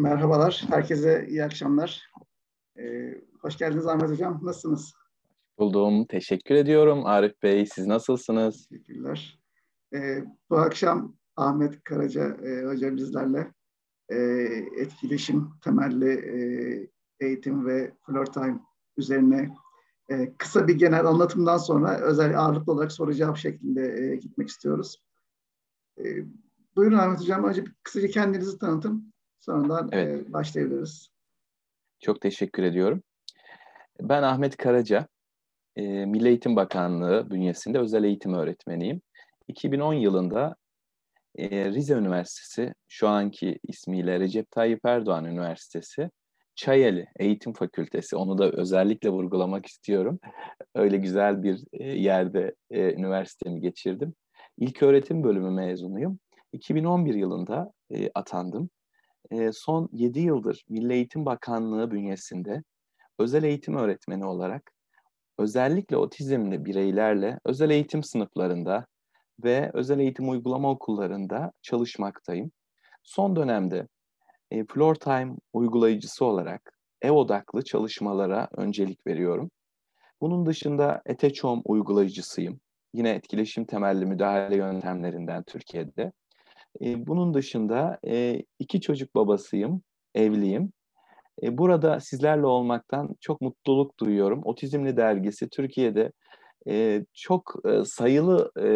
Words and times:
Merhabalar, 0.00 0.64
herkese 0.68 1.26
iyi 1.28 1.44
akşamlar. 1.44 2.10
Ee, 2.78 3.14
hoş 3.40 3.58
geldiniz 3.58 3.86
Ahmet 3.86 4.10
Hocam, 4.10 4.40
nasılsınız? 4.42 4.92
Buldum, 5.58 6.04
teşekkür 6.04 6.54
ediyorum 6.54 7.06
Arif 7.06 7.42
Bey. 7.42 7.66
Siz 7.66 7.86
nasılsınız? 7.86 8.66
Teşekkürler. 8.66 9.40
Ee, 9.94 10.24
bu 10.50 10.56
akşam 10.56 11.16
Ahmet 11.36 11.84
Karaca 11.84 12.24
e, 12.24 12.66
hocam 12.66 12.96
bizlerle 12.96 13.52
e, 14.08 14.16
etkileşim 14.76 15.50
temelli 15.64 16.10
e, 16.10 16.36
eğitim 17.26 17.66
ve 17.66 17.92
floor 18.06 18.26
time 18.26 18.60
üzerine 18.96 19.54
e, 20.10 20.36
kısa 20.38 20.68
bir 20.68 20.74
genel 20.74 21.06
anlatımdan 21.06 21.58
sonra 21.58 22.00
özel 22.00 22.40
ağırlıklı 22.40 22.72
olarak 22.72 22.92
soru 22.92 23.14
cevap 23.14 23.36
şeklinde 23.36 23.96
e, 23.98 24.16
gitmek 24.16 24.48
istiyoruz. 24.48 25.02
E, 25.98 26.04
buyurun 26.76 26.98
Ahmet 26.98 27.20
Hocam, 27.20 27.44
önce 27.44 27.64
kısaca 27.82 28.08
kendinizi 28.08 28.58
tanıtın. 28.58 29.15
Sonradan 29.40 29.88
evet. 29.92 30.28
e, 30.28 30.32
başlayabiliriz. 30.32 31.08
Çok 32.00 32.20
teşekkür 32.20 32.62
ediyorum. 32.62 33.02
Ben 34.00 34.22
Ahmet 34.22 34.56
Karaca, 34.56 35.08
e, 35.76 35.82
Milli 35.82 36.28
Eğitim 36.28 36.56
Bakanlığı 36.56 37.30
bünyesinde 37.30 37.78
özel 37.78 38.04
eğitim 38.04 38.34
öğretmeniyim. 38.34 39.00
2010 39.48 39.94
yılında 39.94 40.56
e, 41.38 41.64
Rize 41.64 41.94
Üniversitesi, 41.94 42.74
şu 42.88 43.08
anki 43.08 43.58
ismiyle 43.68 44.20
Recep 44.20 44.50
Tayyip 44.50 44.80
Erdoğan 44.84 45.24
Üniversitesi, 45.24 46.10
Çayeli 46.54 47.06
Eğitim 47.18 47.52
Fakültesi, 47.52 48.16
onu 48.16 48.38
da 48.38 48.50
özellikle 48.50 49.10
vurgulamak 49.10 49.66
istiyorum. 49.66 50.18
Öyle 50.74 50.96
güzel 50.96 51.42
bir 51.42 51.64
yerde 51.82 52.54
e, 52.70 52.92
üniversitemi 52.92 53.60
geçirdim. 53.60 54.14
İlk 54.58 54.82
öğretim 54.82 55.24
bölümü 55.24 55.50
mezunuyum. 55.50 56.18
2011 56.52 57.14
yılında 57.14 57.72
e, 57.90 58.10
atandım 58.14 58.70
e, 59.30 59.52
son 59.52 59.88
7 59.92 60.20
yıldır 60.20 60.64
Milli 60.68 60.92
Eğitim 60.92 61.26
Bakanlığı 61.26 61.90
bünyesinde 61.90 62.62
özel 63.18 63.42
eğitim 63.42 63.76
öğretmeni 63.76 64.26
olarak 64.26 64.72
özellikle 65.38 65.96
otizmli 65.96 66.64
bireylerle 66.64 67.38
özel 67.44 67.70
eğitim 67.70 68.02
sınıflarında 68.02 68.86
ve 69.44 69.70
özel 69.74 69.98
eğitim 69.98 70.28
uygulama 70.28 70.70
okullarında 70.70 71.52
çalışmaktayım. 71.62 72.50
Son 73.02 73.36
dönemde 73.36 73.88
e, 74.50 74.64
Floor 74.64 74.94
Time 74.94 75.36
uygulayıcısı 75.52 76.24
olarak 76.24 76.72
ev 77.02 77.10
odaklı 77.10 77.64
çalışmalara 77.64 78.48
öncelik 78.56 79.06
veriyorum. 79.06 79.50
Bunun 80.20 80.46
dışında 80.46 81.02
ETEÇOM 81.06 81.62
uygulayıcısıyım. 81.64 82.60
Yine 82.94 83.10
etkileşim 83.10 83.64
temelli 83.64 84.06
müdahale 84.06 84.56
yöntemlerinden 84.56 85.42
Türkiye'de. 85.42 86.12
E, 86.84 87.06
bunun 87.06 87.34
dışında 87.34 87.98
e, 88.06 88.42
iki 88.58 88.80
çocuk 88.80 89.14
babasıyım, 89.14 89.82
evliyim. 90.14 90.72
E, 91.42 91.58
burada 91.58 92.00
sizlerle 92.00 92.46
olmaktan 92.46 93.16
çok 93.20 93.40
mutluluk 93.40 94.00
duyuyorum. 94.00 94.40
Otizmli 94.44 94.96
Dergisi 94.96 95.48
Türkiye'de 95.48 96.12
e, 96.68 97.04
çok 97.14 97.54
e, 97.64 97.84
sayılı 97.84 98.50
e, 98.60 98.68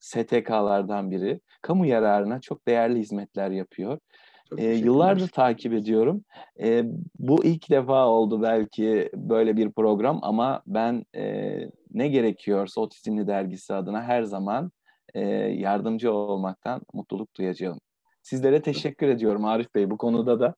STK'lardan 0.00 1.10
biri. 1.10 1.40
Kamu 1.62 1.86
yararına 1.86 2.40
çok 2.40 2.68
değerli 2.68 2.98
hizmetler 2.98 3.50
yapıyor. 3.50 3.98
E, 4.58 4.64
yıllardır 4.64 5.28
takip 5.28 5.72
ediyorum. 5.72 6.24
E, 6.60 6.84
bu 7.18 7.44
ilk 7.44 7.70
defa 7.70 8.06
oldu 8.06 8.42
belki 8.42 9.10
böyle 9.14 9.56
bir 9.56 9.72
program 9.72 10.18
ama 10.22 10.62
ben 10.66 11.04
e, 11.16 11.58
ne 11.94 12.08
gerekiyorsa 12.08 12.80
Otizmli 12.80 13.26
Dergisi 13.26 13.74
adına 13.74 14.02
her 14.02 14.22
zaman 14.22 14.70
e, 15.16 15.20
yardımcı 15.54 16.12
olmaktan 16.12 16.82
mutluluk 16.92 17.36
duyacağım. 17.36 17.78
Sizlere 18.22 18.62
teşekkür 18.62 19.08
ediyorum 19.08 19.44
Arif 19.44 19.74
Bey 19.74 19.90
bu 19.90 19.96
konuda 19.96 20.40
da 20.40 20.54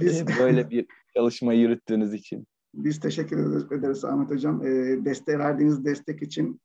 Biz... 0.00 0.20
e, 0.20 0.26
böyle 0.40 0.70
bir 0.70 0.86
çalışma 1.16 1.52
yürüttüğünüz 1.52 2.14
için. 2.14 2.46
Biz 2.74 3.00
teşekkür 3.00 3.72
ederiz 3.72 4.04
Ahmet 4.04 4.30
Hocam. 4.30 4.66
E, 4.66 5.04
desteğe 5.04 5.38
verdiğiniz 5.38 5.84
destek 5.84 6.22
için 6.22 6.60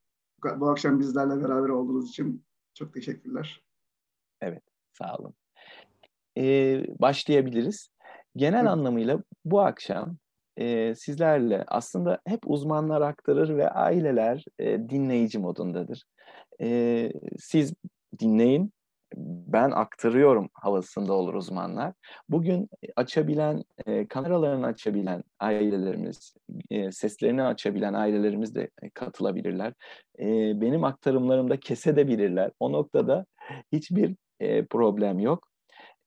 bu 0.58 0.70
akşam 0.70 1.00
bizlerle 1.00 1.44
beraber 1.44 1.70
olduğunuz 1.70 2.10
için 2.10 2.44
çok 2.74 2.94
teşekkürler. 2.94 3.64
Evet, 4.42 4.64
sağ 4.94 5.16
olun. 5.18 5.34
Ee, 6.38 6.86
başlayabiliriz. 7.00 7.90
Genel 8.36 8.60
evet. 8.60 8.70
anlamıyla 8.70 9.24
bu 9.46 9.62
akşam 9.62 10.18
e, 10.62 10.96
sizlerle 10.96 11.64
aslında 11.68 12.20
hep 12.28 12.40
uzmanlar 12.46 13.02
aktarır 13.02 13.58
ve 13.58 13.70
aileler 13.70 14.46
e, 14.60 14.90
dinleyici 14.90 15.40
modundadır 15.40 16.04
e, 16.62 17.12
siz 17.40 17.74
dinleyin, 18.20 18.74
ben 19.48 19.72
aktarıyorum 19.72 20.50
havasında 20.54 21.14
olur 21.14 21.34
uzmanlar. 21.34 21.94
Bugün 22.30 22.70
açabilen, 22.96 23.64
e, 23.86 24.08
kameralarını 24.08 24.66
açabilen 24.66 25.24
ailelerimiz, 25.40 26.34
e, 26.70 26.92
seslerini 26.92 27.44
açabilen 27.44 27.94
ailelerimiz 27.94 28.56
de 28.56 28.70
katılabilirler. 28.94 29.74
E, 30.20 30.26
benim 30.62 30.84
aktarımlarımda 30.84 31.60
kesebilirler. 31.60 32.52
O 32.60 32.72
noktada 32.72 33.26
hiçbir 33.72 34.16
e, 34.40 34.66
problem 34.66 35.20
yok 35.20 35.51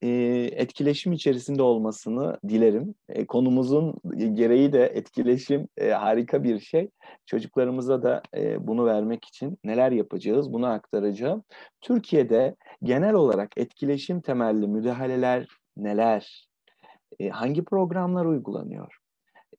e, 0.05 0.09
etkileşim 0.53 1.13
içerisinde 1.13 1.63
olmasını 1.63 2.39
dilerim. 2.49 2.95
E, 3.09 3.27
konumuzun 3.27 3.95
gereği 4.35 4.73
de 4.73 4.87
etkileşim 4.87 5.69
e, 5.77 5.91
harika 5.91 6.43
bir 6.43 6.61
şey. 6.61 6.91
Çocuklarımıza 7.27 8.03
da 8.03 8.23
bunu 8.59 8.87
vermek 8.87 9.25
için 9.25 9.59
neler 9.65 9.93
yapacağız 9.93 10.53
bunu 10.53 10.67
aktaracağım. 10.67 11.43
Türkiye'de 11.81 12.57
genel 12.83 13.15
olarak 13.15 13.53
etkileşim 13.57 14.21
temelli 14.21 14.69
müdahaleler 14.69 15.47
neler? 15.77 16.49
Hangi 17.31 17.65
programlar 17.65 18.25
uygulanıyor? 18.25 18.99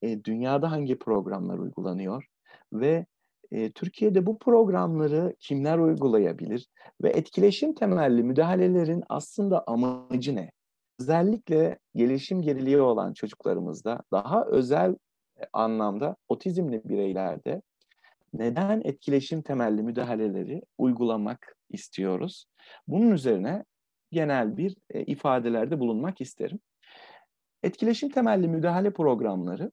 Dünyada 0.03 0.71
hangi 0.71 0.99
programlar 0.99 1.57
uygulanıyor? 1.57 2.25
Ve 2.73 3.05
e, 3.51 3.71
Türkiye'de 3.71 4.25
bu 4.25 4.39
programları 4.39 5.35
kimler 5.39 5.77
uygulayabilir 5.77 6.67
ve 7.03 7.09
etkileşim 7.09 7.73
temelli 7.73 8.23
müdahalelerin 8.23 9.03
aslında 9.09 9.63
amacı 9.67 10.35
ne? 10.35 10.51
Özellikle 10.99 11.79
gelişim 11.95 12.41
geriliği 12.41 12.81
olan 12.81 13.13
çocuklarımızda 13.13 14.01
daha 14.11 14.45
özel 14.45 14.95
anlamda 15.53 16.15
otizmli 16.27 16.81
bireylerde 16.85 17.61
neden 18.33 18.81
etkileşim 18.85 19.41
temelli 19.41 19.83
müdahaleleri 19.83 20.61
uygulamak 20.77 21.55
istiyoruz? 21.69 22.45
Bunun 22.87 23.11
üzerine 23.11 23.63
genel 24.11 24.57
bir 24.57 24.75
e, 24.89 25.03
ifadelerde 25.03 25.79
bulunmak 25.79 26.21
isterim. 26.21 26.59
Etkileşim 27.63 28.09
temelli 28.09 28.47
müdahale 28.47 28.93
programları 28.93 29.71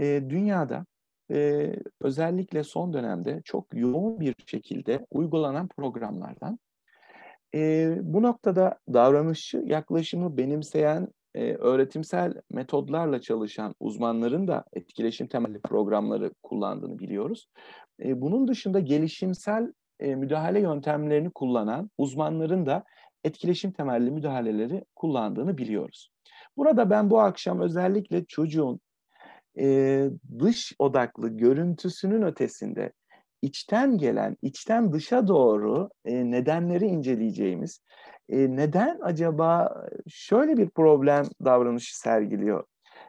e, 0.00 0.04
dünyada 0.28 0.86
e, 1.30 1.72
özellikle 2.00 2.64
son 2.64 2.92
dönemde 2.92 3.42
çok 3.44 3.66
yoğun 3.74 4.20
bir 4.20 4.34
şekilde 4.46 5.06
uygulanan 5.10 5.68
programlardan. 5.68 6.58
E, 7.54 7.94
bu 8.02 8.22
noktada 8.22 8.78
davranışçı 8.92 9.58
yaklaşımı 9.66 10.36
benimseyen 10.36 11.08
e, 11.34 11.54
öğretimsel 11.54 12.34
metodlarla 12.50 13.20
çalışan 13.20 13.74
uzmanların 13.80 14.48
da 14.48 14.64
etkileşim 14.72 15.26
temelli 15.26 15.60
programları 15.60 16.34
kullandığını 16.42 16.98
biliyoruz. 16.98 17.48
E, 18.04 18.20
bunun 18.20 18.48
dışında 18.48 18.80
gelişimsel 18.80 19.72
e, 20.00 20.14
müdahale 20.14 20.60
yöntemlerini 20.60 21.30
kullanan 21.30 21.90
uzmanların 21.98 22.66
da 22.66 22.84
etkileşim 23.24 23.72
temelli 23.72 24.10
müdahaleleri 24.10 24.84
kullandığını 24.96 25.58
biliyoruz. 25.58 26.10
Burada 26.56 26.90
ben 26.90 27.10
bu 27.10 27.20
akşam 27.20 27.60
özellikle 27.60 28.24
çocuğun 28.24 28.80
e, 29.58 30.06
dış 30.38 30.72
odaklı 30.78 31.28
görüntüsünün 31.28 32.22
ötesinde 32.22 32.92
içten 33.42 33.98
gelen, 33.98 34.36
içten 34.42 34.92
dışa 34.92 35.28
doğru 35.28 35.90
e, 36.04 36.30
nedenleri 36.30 36.86
inceleyeceğimiz, 36.86 37.80
e, 38.28 38.56
neden 38.56 38.98
acaba 39.02 39.74
şöyle 40.08 40.56
bir 40.56 40.70
problem 40.70 41.24
davranışı 41.44 41.98
sergiliyor? 41.98 42.64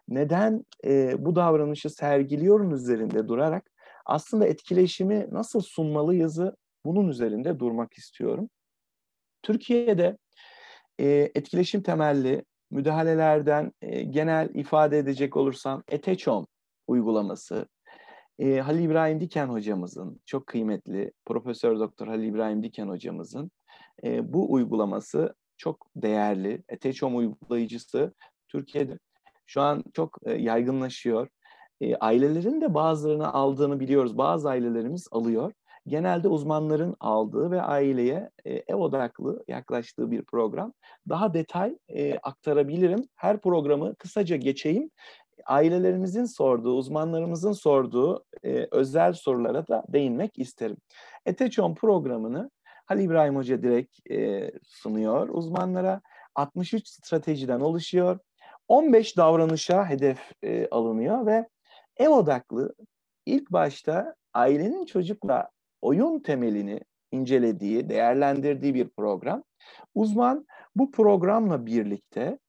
Neden 0.07 0.65
e, 0.85 1.25
bu 1.25 1.35
davranışı 1.35 1.89
sergiliyorum 1.89 2.73
üzerinde 2.73 3.27
durarak 3.27 3.71
aslında 4.05 4.47
etkileşimi 4.47 5.27
nasıl 5.31 5.61
sunmalıyızı 5.61 6.55
bunun 6.85 7.07
üzerinde 7.07 7.59
durmak 7.59 7.93
istiyorum. 7.93 8.49
Türkiye'de 9.43 10.17
e, 10.99 11.31
etkileşim 11.35 11.83
temelli 11.83 12.45
müdahalelerden 12.71 13.71
e, 13.81 14.03
genel 14.03 14.49
ifade 14.53 14.97
edecek 14.97 15.37
olursam 15.37 15.83
ETEÇOM 15.87 16.47
uygulaması, 16.87 17.67
e, 18.39 18.59
Halil 18.59 18.83
İbrahim 18.83 19.21
Diken 19.21 19.47
hocamızın, 19.47 20.21
çok 20.25 20.47
kıymetli 20.47 21.11
Profesör 21.25 21.79
Doktor 21.79 22.07
Halil 22.07 22.27
İbrahim 22.27 22.63
Diken 22.63 22.87
hocamızın 22.87 23.51
e, 24.03 24.33
bu 24.33 24.53
uygulaması 24.53 25.35
çok 25.57 25.87
değerli. 25.95 26.63
ETEÇOM 26.69 27.15
uygulayıcısı 27.15 28.13
Türkiye'de 28.47 28.99
şu 29.45 29.61
an 29.61 29.83
çok 29.93 30.17
e, 30.25 30.33
yaygınlaşıyor. 30.33 31.27
E, 31.81 31.95
ailelerin 31.95 32.61
de 32.61 32.73
bazılarını 32.73 33.33
aldığını 33.33 33.79
biliyoruz. 33.79 34.17
Bazı 34.17 34.49
ailelerimiz 34.49 35.07
alıyor. 35.11 35.53
Genelde 35.87 36.27
uzmanların 36.27 36.95
aldığı 36.99 37.51
ve 37.51 37.61
aileye 37.61 38.29
e, 38.45 38.53
ev 38.53 38.75
odaklı 38.75 39.43
yaklaştığı 39.47 40.11
bir 40.11 40.23
program. 40.23 40.73
Daha 41.09 41.33
detay 41.33 41.77
e, 41.89 42.17
aktarabilirim. 42.17 43.07
Her 43.15 43.41
programı 43.41 43.95
kısaca 43.95 44.35
geçeyim. 44.35 44.91
Ailelerimizin 45.45 46.25
sorduğu, 46.25 46.73
uzmanlarımızın 46.73 47.53
sorduğu 47.53 48.25
e, 48.43 48.67
özel 48.71 49.13
sorulara 49.13 49.67
da 49.67 49.83
değinmek 49.89 50.39
isterim. 50.39 50.77
Eteçon 51.25 51.75
programını 51.75 52.51
Halil 52.85 53.03
İbrahim 53.03 53.35
Hoca 53.35 53.63
direkt 53.63 54.11
e, 54.11 54.51
sunuyor 54.63 55.29
uzmanlara. 55.29 56.01
63 56.35 56.87
stratejiden 56.87 57.59
oluşuyor. 57.59 58.19
15 58.67 59.17
davranışa 59.17 59.89
hedef 59.89 60.31
e, 60.43 60.67
alınıyor 60.67 61.25
ve 61.25 61.49
ev 61.97 62.09
odaklı 62.09 62.75
ilk 63.25 63.51
başta 63.51 64.15
ailenin 64.33 64.85
çocukla 64.85 65.49
oyun 65.81 66.19
temelini 66.19 66.79
incelediği, 67.11 67.89
değerlendirdiği 67.89 68.73
bir 68.73 68.89
program. 68.89 69.43
Uzman 69.95 70.45
bu 70.75 70.91
programla 70.91 71.65
birlikte 71.65 72.39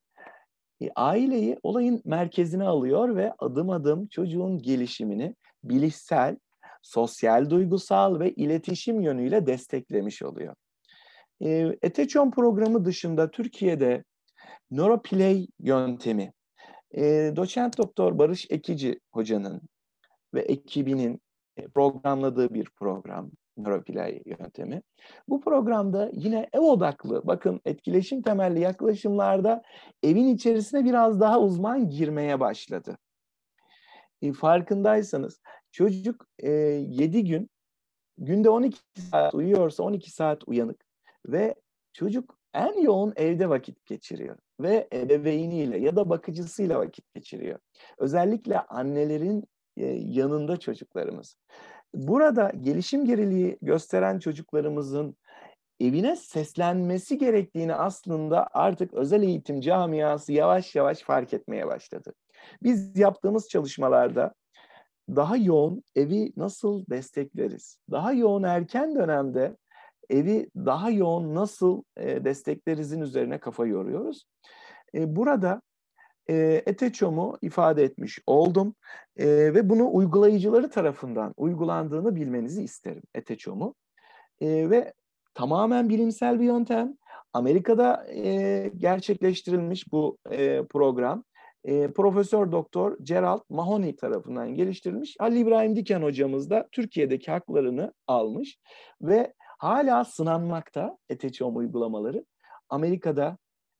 e, 0.83 0.91
aileyi 0.97 1.59
olayın 1.63 2.03
merkezine 2.05 2.65
alıyor 2.65 3.17
ve 3.17 3.33
adım 3.39 3.71
adım 3.71 4.07
çocuğun 4.07 4.59
gelişimini 4.59 5.35
bilişsel, 5.65 6.37
sosyal, 6.83 7.51
duygusal 7.51 8.21
ve 8.21 8.33
iletişim 8.33 9.01
yönüyle 9.01 9.47
desteklemiş 9.47 10.23
oluyor. 10.23 10.55
E, 11.41 11.77
Eteçon 11.83 12.31
programı 12.31 12.85
dışında 12.85 13.31
Türkiye'de 13.31 14.05
Neuroplay 14.71 15.47
yöntemi, 15.61 16.33
e, 16.97 17.33
doçent 17.37 17.79
doktor 17.79 18.19
Barış 18.19 18.47
Ekici 18.51 19.01
hocanın 19.13 19.63
ve 20.35 20.41
ekibinin 20.41 21.21
programladığı 21.75 22.55
bir 22.55 22.65
program 22.65 23.31
Neuroplay 23.57 24.23
yöntemi. 24.27 24.83
Bu 25.29 25.41
programda 25.41 26.11
yine 26.13 26.49
ev 26.53 26.61
odaklı, 26.61 27.27
bakın 27.27 27.61
etkileşim 27.65 28.23
temelli 28.23 28.61
yaklaşımlarda 28.61 29.63
evin 30.03 30.35
içerisine 30.35 30.85
biraz 30.85 31.21
daha 31.21 31.41
uzman 31.41 31.91
girmeye 31.91 32.41
başladı. 32.41 32.99
E, 34.23 34.33
farkındaysanız 34.33 35.41
çocuk 35.71 36.27
e, 36.39 36.51
7 36.51 37.25
gün, 37.25 37.51
günde 38.19 38.51
12 38.51 38.79
saat 39.11 39.35
uyuyorsa 39.35 39.83
12 39.83 40.11
saat 40.11 40.49
uyanık 40.49 40.85
ve 41.27 41.55
çocuk 41.93 42.39
en 42.55 42.83
yoğun 42.83 43.13
evde 43.17 43.49
vakit 43.49 43.87
geçiriyor 43.87 44.37
ve 44.61 44.89
ebeveyniyle 44.93 45.79
ya 45.79 45.97
da 45.97 46.11
bakıcısıyla 46.11 46.79
vakit 46.79 47.15
geçiriyor. 47.15 47.59
Özellikle 47.99 48.61
annelerin 48.61 49.41
e, 49.41 49.47
yanında 49.77 50.57
çocuklarımız. 50.57 51.37
Burada 51.95 52.53
gelişim 52.61 53.05
geriliği 53.05 53.59
gösteren 53.63 54.19
çocuklarımızın 54.19 55.17
evine 55.81 56.17
seslenmesi 56.17 57.19
gerektiğini 57.19 57.75
aslında 57.75 58.49
artık 58.53 58.95
özel 58.95 59.23
eğitim 59.23 59.61
camiası 59.61 60.33
yavaş 60.33 60.75
yavaş 60.75 61.03
fark 61.03 61.35
etmeye 61.35 61.67
başladı. 61.67 62.15
Biz 62.63 62.99
yaptığımız 62.99 63.49
çalışmalarda 63.49 64.35
daha 65.09 65.37
yoğun 65.37 65.83
evi 65.97 66.33
nasıl 66.37 66.87
destekleriz? 66.91 67.79
Daha 67.91 68.13
yoğun 68.13 68.43
erken 68.43 68.95
dönemde 68.95 69.57
evi 70.11 70.51
daha 70.57 70.91
yoğun 70.91 71.35
nasıl 71.35 71.83
e, 71.97 72.25
desteklerizin 72.25 73.01
üzerine 73.01 73.39
kafa 73.39 73.67
yoruyoruz. 73.67 74.25
E, 74.95 75.17
burada 75.17 75.63
e, 76.31 76.63
Eteçom'u 76.67 77.39
ifade 77.43 77.83
etmiş 77.83 78.19
oldum 78.27 78.75
e, 79.17 79.27
ve 79.27 79.69
bunu 79.69 79.95
uygulayıcıları 79.95 80.71
tarafından 80.71 81.35
uygulandığını 81.37 82.17
bilmenizi 82.17 82.63
isterim 82.63 83.03
Eteçom'u. 83.15 83.75
E, 84.41 84.71
ve 84.71 84.93
tamamen 85.35 85.89
bilimsel 85.89 86.41
bir 86.41 86.45
yöntem. 86.45 86.95
Amerika'da 87.33 88.07
e, 88.15 88.73
gerçekleştirilmiş 88.77 89.93
bu 89.93 90.19
e, 90.31 90.65
program. 90.67 91.25
E, 91.65 91.89
Profesör 91.93 92.53
Doktor 92.53 92.97
Gerald 93.03 93.41
Mahoney 93.49 93.97
tarafından 93.97 94.55
geliştirilmiş. 94.55 95.17
Ali 95.19 95.39
İbrahim 95.39 95.77
Diken 95.77 96.03
hocamız 96.03 96.51
da 96.51 96.69
Türkiye'deki 96.73 97.31
haklarını 97.31 97.93
almış 98.07 98.59
ve 99.03 99.35
hala 99.59 100.05
sınanmakta 100.05 100.99
ETÇOM 101.09 101.57
uygulamaları. 101.57 102.25
Amerika'da, 102.69 103.39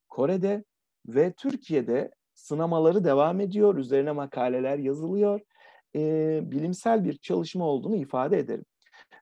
Kore'de 0.09 0.65
ve 1.07 1.33
Türkiye'de 1.33 2.11
sınamaları 2.43 3.05
devam 3.05 3.41
ediyor. 3.41 3.77
Üzerine 3.77 4.13
makaleler 4.13 4.79
yazılıyor. 4.79 5.41
E, 5.97 6.41
bilimsel 6.51 7.05
bir 7.05 7.17
çalışma 7.17 7.65
olduğunu 7.65 7.97
ifade 7.97 8.39
ederim. 8.39 8.65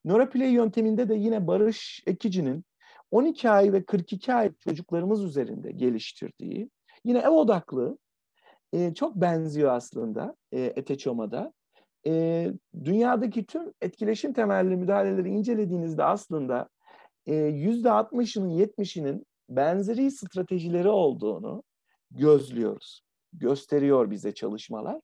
Neuroplay 0.05 0.53
yönteminde 0.53 1.09
de 1.09 1.15
yine 1.15 1.47
Barış 1.47 2.03
Ekici'nin 2.07 2.65
12 3.11 3.51
ay 3.51 3.73
ve 3.73 3.83
42 3.83 4.35
ay 4.35 4.53
çocuklarımız 4.55 5.25
üzerinde 5.25 5.73
geliştirdiği, 5.73 6.71
yine 7.05 7.19
ev 7.19 7.31
odaklı, 7.31 7.99
e, 8.73 8.95
çok 8.95 9.17
benziyor 9.17 9.73
aslında 9.73 10.37
e, 10.53 10.61
Eteçoma'da 10.61 11.53
e, 12.07 12.47
dünyadaki 12.85 13.47
tüm 13.47 13.73
etkileşim 13.81 14.33
temelli 14.33 14.77
müdahaleleri 14.77 15.29
incelediğinizde 15.29 16.05
aslında 16.05 16.69
yüzde 17.27 17.89
60'ının 17.89 18.51
70'inin 18.51 19.27
benzeri 19.49 20.11
stratejileri 20.11 20.89
olduğunu 20.89 21.63
gözlüyoruz. 22.11 23.03
Gösteriyor 23.33 24.11
bize 24.11 24.35
çalışmalar. 24.35 25.01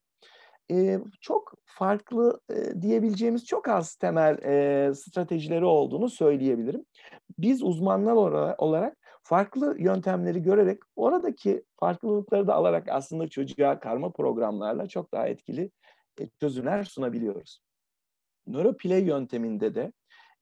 E, 0.70 0.98
çok 1.20 1.54
farklı 1.64 2.40
e, 2.50 2.82
diyebileceğimiz 2.82 3.46
çok 3.46 3.68
az 3.68 3.94
temel 3.94 4.38
e, 4.42 4.94
stratejileri 4.94 5.64
olduğunu 5.64 6.08
söyleyebilirim. 6.08 6.84
Biz 7.38 7.62
uzmanlar 7.62 8.12
olarak 8.58 8.96
farklı 9.22 9.76
yöntemleri 9.78 10.42
görerek 10.42 10.78
oradaki 10.96 11.64
farklılıkları 11.80 12.46
da 12.46 12.54
alarak 12.54 12.88
aslında 12.88 13.28
çocuğa 13.28 13.80
karma 13.80 14.12
programlarla 14.12 14.88
çok 14.88 15.12
daha 15.12 15.28
etkili 15.28 15.70
e, 16.20 16.28
çözümler 16.40 16.84
sunabiliyoruz. 16.84 17.60
Neuroplay 18.46 19.04
yönteminde 19.04 19.74
de 19.74 19.92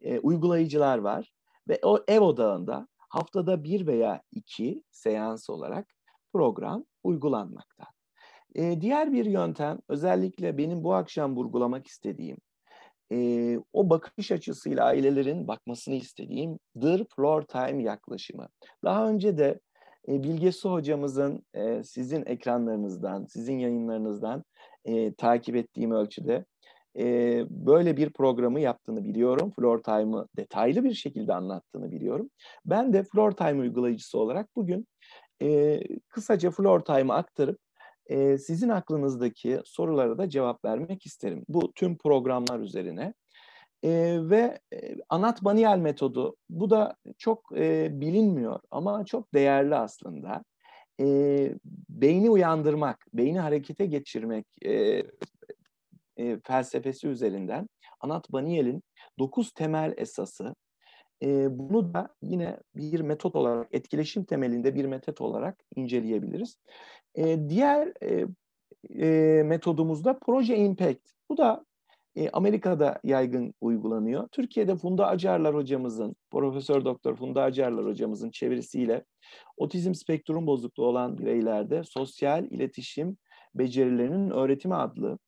e, 0.01 0.19
uygulayıcılar 0.19 0.99
var 0.99 1.33
ve 1.69 1.79
o 1.83 2.05
ev 2.09 2.21
odağında 2.21 2.89
haftada 3.09 3.65
bir 3.65 3.87
veya 3.87 4.23
iki 4.33 4.83
seans 4.91 5.51
olarak 5.51 5.95
program 6.35 6.85
uygulanmakta. 7.05 7.85
E, 8.55 8.81
diğer 8.81 9.13
bir 9.13 9.25
yöntem 9.25 9.79
özellikle 9.89 10.59
benim 10.59 10.85
bu 10.85 10.95
akşam 10.95 11.37
vurgulamak 11.37 11.87
istediğim 11.87 12.37
e, 13.13 13.59
o 13.73 13.91
bakış 13.91 14.33
açısıyla 14.33 14.85
ailelerin 14.85 15.49
bakmasını 15.49 15.95
istediğim 15.95 16.59
dır 16.81 17.07
floor 17.17 17.43
time 17.43 17.83
yaklaşımı. 17.83 18.49
Daha 18.85 19.09
önce 19.09 19.39
de 19.39 19.61
e, 20.09 20.23
Bilge 20.23 20.53
Su 20.53 20.73
hocamızın 20.73 21.43
e, 21.55 21.83
sizin 21.85 22.27
ekranlarınızdan, 22.27 23.25
sizin 23.25 23.59
yayınlarınızdan 23.59 24.45
e, 24.85 25.15
takip 25.15 25.57
ettiğim 25.57 25.91
ölçüde 25.91 26.45
e, 26.99 27.05
böyle 27.51 27.97
bir 27.97 28.11
programı 28.11 28.61
yaptığını 28.61 29.05
biliyorum. 29.05 29.53
Floor 29.57 29.79
Time'ı 29.79 30.27
detaylı 30.37 30.85
bir 30.85 30.95
şekilde 30.95 31.35
anlattığını 31.35 31.91
biliyorum. 31.91 32.31
Ben 32.67 32.93
de 32.93 33.03
Floor 33.03 33.31
Time 33.31 33.61
uygulayıcısı 33.61 34.19
olarak 34.19 34.57
bugün 34.57 34.87
e, 35.43 35.81
kısaca 36.09 36.51
Floor 36.51 36.81
Time'ı 36.81 37.15
aktarıp 37.15 37.59
e, 38.07 38.39
sizin 38.39 38.69
aklınızdaki 38.69 39.61
sorulara 39.65 40.19
da 40.19 40.29
cevap 40.29 40.65
vermek 40.65 41.07
isterim. 41.07 41.45
Bu 41.49 41.73
tüm 41.73 41.99
programlar 41.99 42.61
üzerine. 42.61 43.15
E, 43.85 44.19
ve 44.21 44.59
e, 44.75 44.97
Anat 45.09 45.45
Baniel 45.45 45.79
metodu, 45.79 46.37
bu 46.51 46.71
da 46.71 46.97
çok 47.19 47.53
e, 47.57 47.89
bilinmiyor 48.01 48.61
ama 48.71 49.05
çok 49.05 49.35
değerli 49.35 49.75
aslında 49.75 50.45
e, 51.01 51.07
beyni 51.89 52.31
uyandırmak, 52.31 53.07
beyni 53.15 53.39
harekete 53.39 53.87
geçirmek 53.87 54.47
e, 54.65 55.03
e, 56.17 56.41
felsefesi 56.45 57.09
üzerinden 57.09 57.69
Anat 58.01 58.33
Baniel'in 58.33 58.83
dokuz 59.19 59.53
temel 59.53 59.95
esası 59.97 60.55
e, 61.25 61.59
bunu 61.59 61.95
da 61.95 62.09
yine 62.23 62.57
bir 62.77 63.01
metot 63.01 63.37
olarak, 63.37 63.69
etkileşim 63.73 64.25
temelinde 64.25 64.75
bir 64.75 64.85
metot 64.85 65.21
olarak 65.21 65.59
inceleyebiliriz. 65.77 66.59
E, 67.15 67.49
diğer 67.49 67.93
e, 68.03 68.27
e, 69.07 69.43
metodumuz 69.43 70.05
da 70.05 70.19
Proje 70.19 70.57
Impact. 70.57 71.11
Bu 71.29 71.37
da 71.37 71.65
e, 72.17 72.31
Amerika'da 72.31 73.01
yaygın 73.05 73.55
uygulanıyor. 73.61 74.29
Türkiye'de 74.29 74.77
Funda 74.77 75.07
Acarlar 75.07 75.55
hocamızın, 75.55 76.17
Profesör 76.31 76.85
Doktor 76.85 77.17
Funda 77.17 77.43
Acarlar 77.43 77.87
hocamızın 77.87 78.31
çevirisiyle 78.31 79.05
otizm 79.57 79.95
spektrum 79.95 80.47
bozukluğu 80.47 80.87
olan 80.87 81.19
bireylerde 81.19 81.85
sosyal 81.85 82.45
iletişim 82.45 83.17
becerilerinin 83.55 84.31
öğretimi 84.31 84.75
adlı 84.75 85.19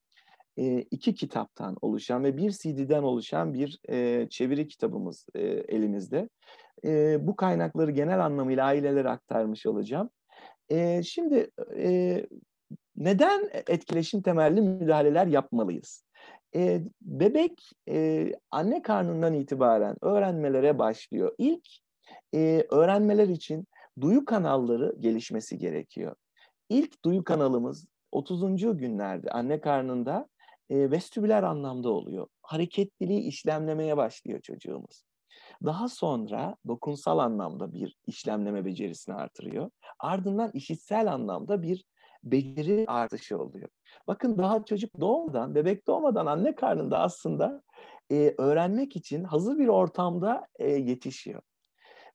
e, 0.58 0.80
iki 0.90 1.14
kitaptan 1.14 1.76
oluşan 1.80 2.25
ve 2.25 2.36
bir 2.36 2.50
CD'den 2.50 3.02
oluşan 3.02 3.54
bir 3.54 3.78
e, 3.88 4.26
çeviri 4.30 4.68
kitabımız 4.68 5.26
e, 5.34 5.42
elimizde. 5.46 6.28
E, 6.84 7.18
bu 7.26 7.36
kaynakları 7.36 7.90
genel 7.90 8.25
anlamıyla 8.25 8.64
ailelere 8.66 9.08
aktarmış 9.08 9.66
olacağım. 9.66 10.10
E, 10.68 11.02
şimdi 11.02 11.50
e, 11.76 12.26
neden 12.96 13.50
etkileşim 13.52 14.22
temelli 14.22 14.60
müdahaleler 14.60 15.26
yapmalıyız? 15.26 16.04
E, 16.54 16.80
bebek 17.02 17.70
e, 17.88 18.32
anne 18.50 18.82
karnından 18.82 19.34
itibaren 19.34 19.96
öğrenmelere 20.02 20.78
başlıyor. 20.78 21.34
İlk 21.38 21.68
e, 22.34 22.66
öğrenmeler 22.70 23.28
için 23.28 23.66
duyu 24.00 24.25
kanalları 24.25 24.96
gelişmesi 25.00 25.58
gerekiyor. 25.58 26.16
İlk 26.68 27.04
duyu 27.04 27.25
kanalımız 27.25 27.86
30. 28.12 28.78
günlerde 28.78 29.30
anne 29.30 29.60
karnında 29.60 30.28
e, 30.70 30.90
vestibüler 30.90 31.42
anlamda 31.42 31.90
oluyor. 31.90 32.26
Hareketliliği 32.42 33.20
işlemlemeye 33.20 33.96
başlıyor 33.96 34.40
çocuğumuz. 34.40 35.04
Daha 35.64 35.88
sonra 35.88 36.56
dokunsal 36.66 37.18
anlamda 37.18 37.73
bir 37.73 37.96
işlemleme 38.06 38.64
becerisini 38.64 39.14
artırıyor. 39.14 39.70
Ardından 39.99 40.50
işitsel 40.54 41.12
anlamda 41.12 41.62
bir 41.62 41.85
beceri 42.25 42.85
artışı 42.88 43.38
oluyor. 43.38 43.68
Bakın 44.06 44.38
daha 44.38 44.64
çocuk 44.64 45.00
doğmadan, 45.00 45.54
bebek 45.54 45.87
doğmadan 45.87 46.26
anne 46.26 46.54
karnında 46.54 46.99
aslında 46.99 47.62
e, 48.11 48.35
öğrenmek 48.38 48.96
için 48.96 49.25
hazır 49.25 49.58
bir 49.58 49.68
ortamda 49.68 50.46
e, 50.58 50.70
yetişiyor. 50.70 51.42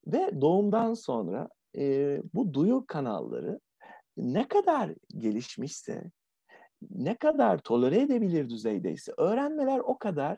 Ve 0.07 0.41
doğumdan 0.41 0.93
sonra 0.93 1.49
e, 1.77 2.17
bu 2.33 2.53
duyu 2.53 2.85
kanalları 2.87 3.59
ne 4.17 4.47
kadar 4.47 4.91
gelişmişse, 5.17 6.11
ne 6.89 7.15
kadar 7.15 7.57
tolere 7.57 8.01
edebilir 8.01 8.49
düzeydeyse 8.49 9.13
öğrenmeler 9.17 9.79
o 9.79 9.97
kadar 9.97 10.37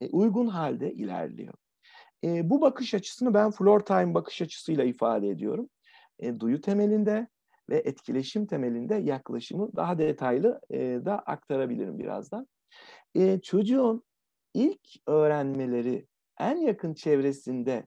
e, 0.00 0.08
uygun 0.08 0.46
halde 0.46 0.92
ilerliyor. 0.92 1.54
E, 2.24 2.50
bu 2.50 2.60
bakış 2.60 2.94
açısını 2.94 3.34
ben 3.34 3.50
floor 3.50 3.80
time 3.80 4.14
bakış 4.14 4.42
açısıyla 4.42 4.84
ifade 4.84 5.28
ediyorum. 5.28 5.68
E, 6.18 6.40
duyu 6.40 6.60
temelinde 6.60 7.28
ve 7.70 7.76
etkileşim 7.76 8.46
temelinde 8.46 8.94
yaklaşımı 8.94 9.76
daha 9.76 9.98
detaylı 9.98 10.60
e, 10.70 10.78
da 10.78 11.18
aktarabilirim 11.18 11.98
birazdan. 11.98 12.46
E, 13.14 13.40
çocuğun 13.40 14.02
ilk 14.54 14.80
öğrenmeleri 15.06 16.06
en 16.40 16.56
yakın 16.56 16.94
çevresinde 16.94 17.86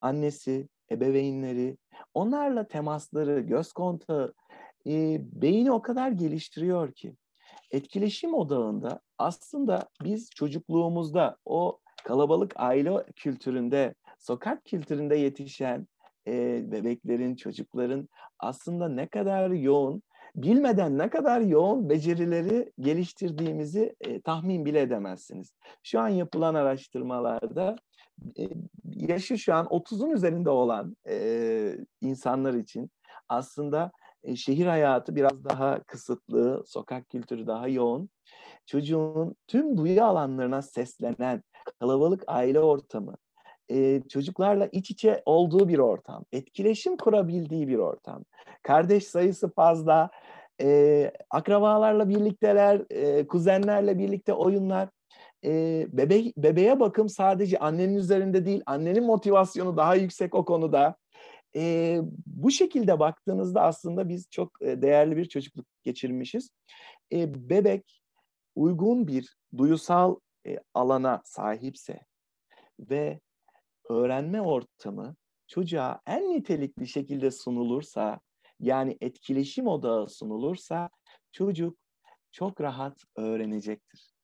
annesi, 0.00 0.68
ebeveynleri, 0.90 1.76
onlarla 2.14 2.68
temasları, 2.68 3.40
göz 3.40 3.72
kontağı 3.72 4.34
e, 4.86 5.20
beyni 5.42 5.72
o 5.72 5.82
kadar 5.82 6.10
geliştiriyor 6.10 6.92
ki 6.92 7.14
etkileşim 7.70 8.34
odağında 8.34 9.00
aslında 9.18 9.88
biz 10.04 10.30
çocukluğumuzda 10.30 11.36
o 11.44 11.78
kalabalık 12.04 12.52
aile 12.56 13.04
kültüründe, 13.16 13.94
sokak 14.18 14.64
kültüründe 14.64 15.16
yetişen 15.16 15.86
e, 16.26 16.62
bebeklerin, 16.72 17.36
çocukların 17.36 18.08
aslında 18.38 18.88
ne 18.88 19.06
kadar 19.06 19.50
yoğun, 19.50 20.02
bilmeden 20.36 20.98
ne 20.98 21.10
kadar 21.10 21.40
yoğun 21.40 21.88
becerileri 21.88 22.72
geliştirdiğimizi 22.80 23.96
e, 24.00 24.20
tahmin 24.20 24.64
bile 24.64 24.80
edemezsiniz. 24.80 25.52
Şu 25.82 26.00
an 26.00 26.08
yapılan 26.08 26.54
araştırmalarda 26.54 27.76
e, 28.38 28.48
yaşı 28.84 29.38
şu 29.38 29.54
an 29.54 29.66
30'un 29.66 30.10
üzerinde 30.10 30.50
olan 30.50 30.96
e, 31.08 31.78
insanlar 32.00 32.54
için 32.54 32.90
aslında 33.28 33.92
e, 34.28 34.36
şehir 34.36 34.66
hayatı 34.66 35.16
biraz 35.16 35.44
daha 35.44 35.82
kısıtlı, 35.82 36.64
sokak 36.66 37.08
kültürü 37.08 37.46
daha 37.46 37.68
yoğun. 37.68 38.10
Çocuğun 38.66 39.36
tüm 39.46 39.76
duyu 39.76 40.04
alanlarına 40.04 40.62
seslenen 40.62 41.42
kalabalık 41.80 42.24
aile 42.26 42.60
ortamı, 42.60 43.14
e, 43.70 44.02
çocuklarla 44.08 44.68
iç 44.72 44.90
içe 44.90 45.22
olduğu 45.26 45.68
bir 45.68 45.78
ortam, 45.78 46.24
etkileşim 46.32 46.96
kurabildiği 46.96 47.68
bir 47.68 47.78
ortam. 47.78 48.24
Kardeş 48.62 49.06
sayısı 49.06 49.54
fazla, 49.54 50.10
e, 50.60 51.12
akrabalarla 51.30 52.08
birlikteler, 52.08 52.82
e, 52.90 53.26
kuzenlerle 53.26 53.98
birlikte 53.98 54.32
oyunlar. 54.32 54.88
E, 55.44 55.86
bebe 55.92 56.32
bebeğe 56.36 56.80
bakım 56.80 57.08
sadece 57.08 57.58
annenin 57.58 57.94
üzerinde 57.94 58.46
değil, 58.46 58.62
annenin 58.66 59.04
motivasyonu 59.04 59.76
daha 59.76 59.94
yüksek 59.94 60.34
o 60.34 60.44
konuda. 60.44 60.96
E, 61.58 62.00
bu 62.26 62.50
şekilde 62.50 62.98
baktığınızda 62.98 63.62
aslında 63.62 64.08
biz 64.08 64.30
çok 64.30 64.60
değerli 64.60 65.16
bir 65.16 65.24
çocukluk 65.24 65.66
geçirmişiz. 65.82 66.50
E, 67.12 67.48
bebek 67.50 68.02
uygun 68.54 69.06
bir 69.06 69.36
duyusal 69.56 70.16
e, 70.46 70.58
alana 70.74 71.22
sahipse 71.24 72.00
ve 72.80 73.20
öğrenme 73.88 74.42
ortamı 74.42 75.16
çocuğa 75.46 76.00
en 76.06 76.30
nitelikli 76.30 76.88
şekilde 76.88 77.30
sunulursa, 77.30 78.20
yani 78.60 78.98
etkileşim 79.00 79.66
odağı 79.66 80.08
sunulursa 80.08 80.90
çocuk 81.32 81.78
çok 82.32 82.60
rahat 82.60 83.02
öğrenecektir. 83.16 84.17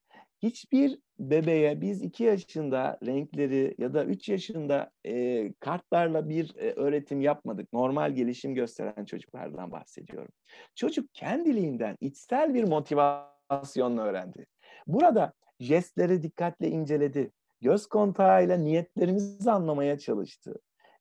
Hiçbir 0.44 0.98
bebeğe 1.18 1.80
biz 1.80 2.02
iki 2.02 2.24
yaşında 2.24 2.98
renkleri 3.06 3.74
ya 3.78 3.94
da 3.94 4.04
üç 4.04 4.28
yaşında 4.28 4.90
e, 5.06 5.52
kartlarla 5.52 6.28
bir 6.28 6.56
e, 6.56 6.72
öğretim 6.72 7.20
yapmadık. 7.20 7.72
Normal 7.72 8.12
gelişim 8.12 8.54
gösteren 8.54 9.04
çocuklardan 9.04 9.72
bahsediyorum. 9.72 10.32
Çocuk 10.74 11.14
kendiliğinden 11.14 11.96
içsel 12.00 12.54
bir 12.54 12.64
motivasyonla 12.64 14.02
öğrendi. 14.02 14.46
Burada 14.86 15.32
jestleri 15.60 16.22
dikkatle 16.22 16.68
inceledi. 16.68 17.30
Göz 17.60 17.86
kontağıyla 17.86 18.56
niyetlerimizi 18.56 19.50
anlamaya 19.50 19.98
çalıştı. 19.98 20.54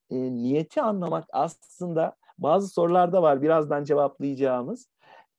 E, 0.10 0.16
niyeti 0.16 0.82
anlamak 0.82 1.26
aslında 1.34 2.16
bazı 2.38 2.68
sorularda 2.68 3.22
var 3.22 3.42
birazdan 3.42 3.84
cevaplayacağımız. 3.84 4.88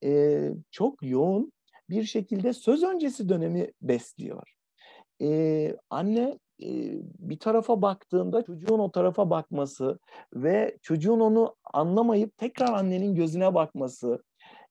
E, 0.04 0.40
çok 0.70 1.02
yoğun 1.02 1.53
bir 1.90 2.04
şekilde 2.04 2.52
söz 2.52 2.82
öncesi 2.82 3.28
dönemi 3.28 3.72
besliyor. 3.82 4.54
E, 5.22 5.76
anne 5.90 6.38
e, 6.62 6.68
bir 7.18 7.38
tarafa 7.38 7.82
baktığında 7.82 8.42
çocuğun 8.42 8.78
o 8.78 8.90
tarafa 8.90 9.30
bakması 9.30 9.98
ve 10.34 10.78
çocuğun 10.82 11.20
onu 11.20 11.56
anlamayıp 11.72 12.38
tekrar 12.38 12.72
annenin 12.72 13.14
gözüne 13.14 13.54
bakması, 13.54 14.22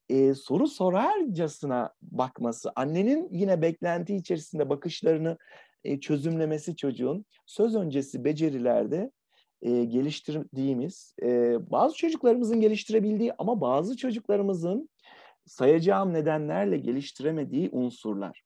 e, 0.10 0.34
soru 0.34 0.68
sorarcasına 0.68 1.94
bakması, 2.02 2.72
annenin 2.76 3.30
yine 3.32 3.62
beklenti 3.62 4.16
içerisinde 4.16 4.70
bakışlarını 4.70 5.38
e, 5.84 6.00
çözümlemesi 6.00 6.76
çocuğun 6.76 7.26
söz 7.46 7.76
öncesi 7.76 8.24
becerilerde 8.24 9.12
e, 9.62 9.84
geliştirdiğimiz, 9.86 11.16
e, 11.24 11.58
bazı 11.72 11.96
çocuklarımızın 11.96 12.62
geliştirebildiği 12.62 13.34
ama 13.38 13.62
bazı 13.62 13.98
çocuklarımızın 13.98 14.90
sayacağım 15.46 16.14
nedenlerle 16.14 16.78
geliştiremediği 16.78 17.70
unsurlar. 17.72 18.44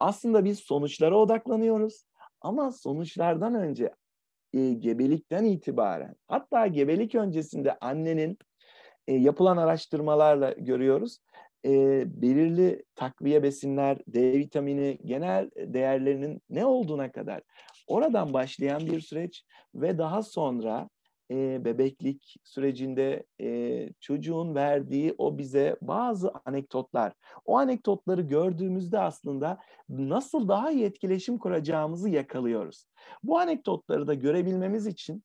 Aslında 0.00 0.44
biz 0.44 0.58
sonuçlara 0.58 1.18
odaklanıyoruz 1.18 2.04
ama 2.40 2.72
sonuçlardan 2.72 3.54
önce 3.54 3.90
e, 4.52 4.72
gebelikten 4.72 5.44
itibaren 5.44 6.14
hatta 6.28 6.66
gebelik 6.66 7.14
öncesinde 7.14 7.78
annenin 7.80 8.38
e, 9.06 9.14
yapılan 9.14 9.56
araştırmalarla 9.56 10.52
görüyoruz. 10.52 11.18
E, 11.64 12.04
belirli 12.22 12.84
takviye 12.94 13.42
besinler, 13.42 13.98
D 14.06 14.32
vitamini, 14.32 14.98
genel 15.04 15.50
değerlerinin 15.56 16.42
ne 16.50 16.66
olduğuna 16.66 17.12
kadar 17.12 17.42
oradan 17.86 18.32
başlayan 18.32 18.86
bir 18.86 19.00
süreç 19.00 19.44
ve 19.74 19.98
daha 19.98 20.22
sonra 20.22 20.88
e, 21.30 21.64
bebeklik 21.64 22.36
sürecinde 22.44 23.24
e, 23.40 23.88
çocuğun 24.00 24.54
verdiği 24.54 25.14
o 25.18 25.38
bize 25.38 25.76
bazı 25.82 26.32
anekdotlar. 26.44 27.12
O 27.44 27.58
anekdotları 27.58 28.22
gördüğümüzde 28.22 28.98
aslında 28.98 29.58
nasıl 29.88 30.48
daha 30.48 30.70
iyi 30.70 30.84
etkileşim 30.84 31.38
kuracağımızı 31.38 32.10
yakalıyoruz. 32.10 32.86
Bu 33.22 33.38
anekdotları 33.38 34.06
da 34.06 34.14
görebilmemiz 34.14 34.86
için 34.86 35.24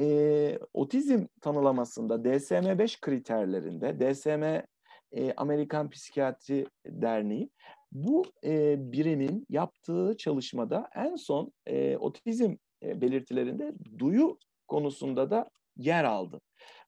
e, 0.00 0.58
otizm 0.74 1.26
tanılamasında 1.40 2.14
DSM-5 2.14 3.00
kriterlerinde 3.00 4.00
DSM 4.00 4.66
e, 5.12 5.32
Amerikan 5.36 5.90
Psikiyatri 5.90 6.66
Derneği 6.86 7.50
bu 7.92 8.24
e, 8.44 8.76
birimin 8.92 9.46
yaptığı 9.50 10.16
çalışmada 10.16 10.90
en 10.94 11.16
son 11.16 11.52
e, 11.66 11.96
otizm 11.96 12.54
e, 12.82 13.00
belirtilerinde 13.00 13.72
duyu 13.98 14.38
konusunda 14.68 15.30
da 15.30 15.50
yer 15.76 16.04
aldı. 16.04 16.40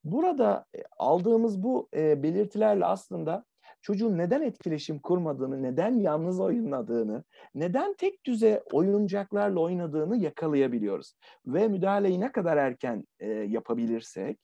Burada 0.04 0.64
e, 0.76 0.82
aldığımız 0.99 1.62
bu 1.62 1.88
e, 1.96 2.22
belirtilerle 2.22 2.84
aslında 2.84 3.44
çocuğun 3.82 4.18
neden 4.18 4.42
etkileşim 4.42 4.99
kurmadığını, 4.99 5.62
neden 5.62 5.99
yalnız 5.99 6.40
oynadığını, 6.40 7.25
neden 7.54 7.94
tek 7.94 8.26
düze 8.26 8.62
oyuncaklarla 8.72 9.60
oynadığını 9.60 10.16
yakalayabiliyoruz. 10.16 11.14
Ve 11.46 11.68
müdahaleyi 11.68 12.20
ne 12.20 12.32
kadar 12.32 12.56
erken 12.56 13.04
e, 13.18 13.28
yapabilirsek, 13.28 14.38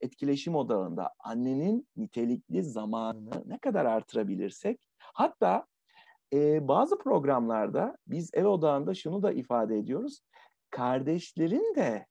etkileşim 0.00 0.54
odağında 0.54 1.10
annenin 1.18 1.88
nitelikli 1.96 2.62
zamanını 2.62 3.42
ne 3.46 3.58
kadar 3.58 3.84
artırabilirsek, 3.84 4.88
hatta 4.98 5.66
e, 6.32 6.68
bazı 6.68 6.98
programlarda 6.98 7.96
biz 8.06 8.30
ev 8.34 8.46
odağında 8.46 8.94
şunu 8.94 9.22
da 9.22 9.32
ifade 9.32 9.78
ediyoruz, 9.78 10.20
kardeşlerin 10.70 11.74
de 11.74 12.06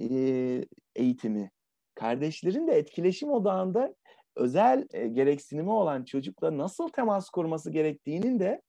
e, 0.00 0.64
eğitimi, 0.96 1.50
kardeşlerin 1.94 2.66
de 2.66 2.72
etkileşim 2.72 3.30
odağında 3.30 3.94
özel 4.36 4.86
e, 4.92 5.08
gereksinimi 5.08 5.70
olan 5.70 6.04
çocukla 6.04 6.58
nasıl 6.58 6.88
temas 6.88 7.30
kurması 7.30 7.70
gerektiğinin 7.70 8.38
de 8.38 8.62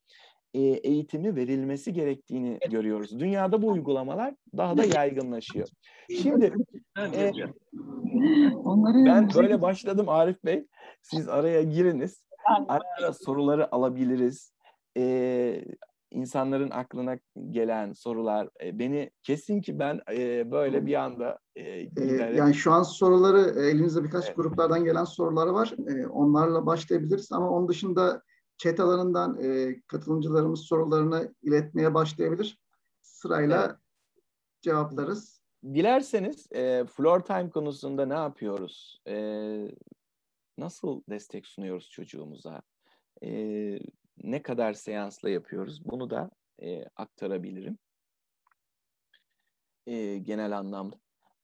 e, 0.54 0.60
eğitimi 0.62 1.36
verilmesi 1.36 1.94
gerektiğini 1.94 2.60
görüyoruz. 2.70 3.20
Dünyada 3.20 3.62
bu 3.62 3.68
uygulamalar 3.68 4.36
daha 4.58 4.78
da 4.78 4.86
yaygınlaşıyor. 4.86 5.68
Şimdi 6.22 6.54
e, 6.98 7.32
ben 9.06 9.30
böyle 9.36 9.62
başladım 9.62 10.10
Arif 10.10 10.46
Bey. 10.46 10.66
Siz 11.02 11.30
araya 11.30 11.64
giriniz. 11.64 12.24
Ara 12.68 12.84
ara 13.00 13.14
soruları 13.14 13.76
alabiliriz. 13.76 14.54
E, 14.98 15.64
insanların 16.12 16.70
aklına 16.70 17.20
gelen 17.50 17.94
sorular 17.94 18.50
e, 18.63 18.80
beni 18.80 19.12
kesin 19.24 19.62
ki 19.62 19.80
ben 19.80 20.01
e, 20.12 20.51
böyle 20.51 20.86
bir 20.86 20.94
anda 20.94 21.39
e, 21.56 21.84
giderek... 21.84 22.38
Yani 22.38 22.54
şu 22.54 22.72
an 22.72 22.84
soruları 22.84 23.60
elimizde 23.62 24.04
birkaç 24.04 24.25
evet. 24.25 24.36
gruplardan 24.36 24.84
gelen 24.84 25.04
sorular 25.04 25.48
var. 25.48 25.74
E, 25.88 26.08
onlarla 26.08 26.66
başlayabiliriz 26.66 27.32
ama 27.32 27.50
onun 27.50 27.68
dışında 27.68 28.24
chat 28.58 28.80
alanından 28.80 29.44
e, 29.44 29.75
katılımcılarımız 29.88 30.60
sorularını 30.60 31.34
iletmeye 31.42 31.94
başlayabilir. 31.94 32.60
Sırayla 33.01 33.66
evet. 33.66 33.75
cevaplarız. 34.62 35.42
Dilerseniz 35.63 36.48
e, 36.51 36.86
floor 36.86 37.20
time 37.20 37.50
konusunda 37.50 38.06
ne 38.06 38.13
yapıyoruz? 38.13 39.01
E, 39.08 39.16
nasıl 40.58 41.01
destek 41.10 41.48
sunuyoruz 41.48 41.89
çocuğumuza? 41.89 42.62
E, 43.24 43.30
ne 44.24 44.42
kadar 44.42 44.74
seansla 44.74 45.30
yapıyoruz? 45.30 45.86
Bunu 45.86 46.10
da 46.10 46.30
e, 46.62 46.84
aktarabilirim. 46.96 47.78
E, 49.88 50.18
genel 50.18 50.58
anlamda. 50.58 50.96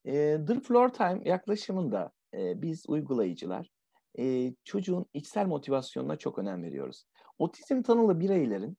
E, 0.04 0.38
The 0.46 0.60
Floor 0.60 0.88
Time 0.88 1.20
yaklaşımında 1.24 2.12
e, 2.34 2.62
biz 2.62 2.84
uygulayıcılar 2.88 3.70
e, 4.18 4.54
çocuğun 4.64 5.06
içsel 5.14 5.46
motivasyonuna 5.46 6.16
çok 6.16 6.38
önem 6.38 6.62
veriyoruz. 6.62 7.06
Otizm 7.38 7.82
tanılı 7.82 8.20
bireylerin 8.20 8.78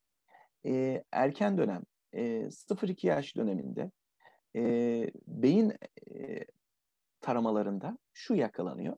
e, 0.66 1.04
erken 1.12 1.58
dönem, 1.58 1.84
e, 2.14 2.50
0-2 2.52 3.08
yaş 3.08 3.36
döneminde 3.36 3.92
e, 4.56 4.62
beyin 5.28 5.74
e, 6.12 6.46
taramalarında 7.22 7.98
şu 8.14 8.36
yakalanıyor. 8.36 8.98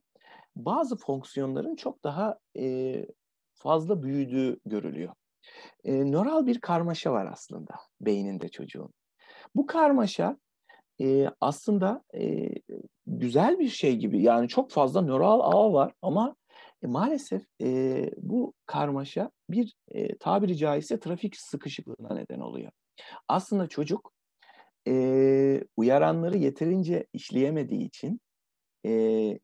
Bazı 0.56 0.98
fonksiyonların 0.98 1.76
çok 1.76 2.04
daha 2.04 2.40
e, 2.58 3.06
fazla 3.60 4.04
büyüdüğü 4.04 4.60
görülüyor. 4.66 5.14
E, 5.84 6.12
nöral 6.12 6.46
bir 6.46 6.60
karmaşa 6.60 7.12
var 7.12 7.30
aslında 7.32 7.74
beyninde 8.02 8.50
çocuğun. 8.50 8.94
Bu 9.56 9.66
karmaşa 9.66 10.38
e, 11.02 11.28
aslında 11.42 12.04
e, 12.16 12.50
güzel 13.08 13.60
bir 13.60 13.70
şey 13.70 13.98
gibi 13.98 14.22
yani 14.22 14.48
çok 14.48 14.72
fazla 14.72 15.02
nöral 15.02 15.40
ağ 15.40 15.74
var 15.74 15.94
ama 16.02 16.36
e, 16.84 16.88
maalesef 16.88 17.42
e, 17.62 18.12
bu 18.18 18.54
karmaşa 18.66 19.32
bir 19.50 19.74
e, 19.92 20.18
tabiri 20.18 20.58
caizse 20.58 21.00
trafik 21.00 21.38
sıkışıklığına 21.38 22.14
neden 22.14 22.40
oluyor. 22.40 22.72
Aslında 23.28 23.68
çocuk 23.68 24.14
e, 24.88 25.64
uyaranları 25.78 26.38
yeterince 26.38 27.06
işleyemediği 27.14 27.88
için 27.88 28.22
e, 28.86 28.92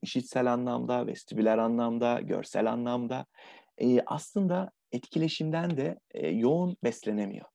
işitsel 0.02 0.54
anlamda, 0.54 1.08
vestibüler 1.08 1.58
anlamda, 1.58 2.22
görsel 2.22 2.72
anlamda 2.72 3.26
e, 3.77 4.01
aslında 4.05 4.72
etkileşimden 4.91 5.77
de 5.77 6.00
e, 6.12 6.27
yoğun 6.27 6.77
beslenemiyor. 6.84 7.46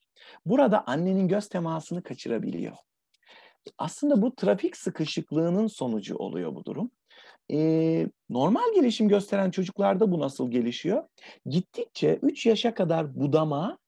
Burada 0.47 0.87
annenin 0.87 1.29
göz 1.29 1.49
temasını 1.49 2.03
kaçırabiliyor. 2.03 2.77
Aslında 3.79 4.23
bu 4.23 4.35
trafik 4.35 4.77
sıkışıklığının 4.77 5.67
sonucu 5.67 6.17
oluyor 6.17 6.55
bu 6.55 6.65
durum. 6.65 6.91
Ee, 7.53 8.07
normal 8.31 8.75
gelişim 8.75 9.09
gösteren 9.09 9.51
çocuklarda 9.51 10.11
bu 10.13 10.21
nasıl 10.21 10.51
gelişiyor? 10.51 11.05
Gittikçe 11.47 12.19
3 12.23 12.47
yaşa 12.47 12.75
kadar 12.75 13.21
budama 13.21 13.79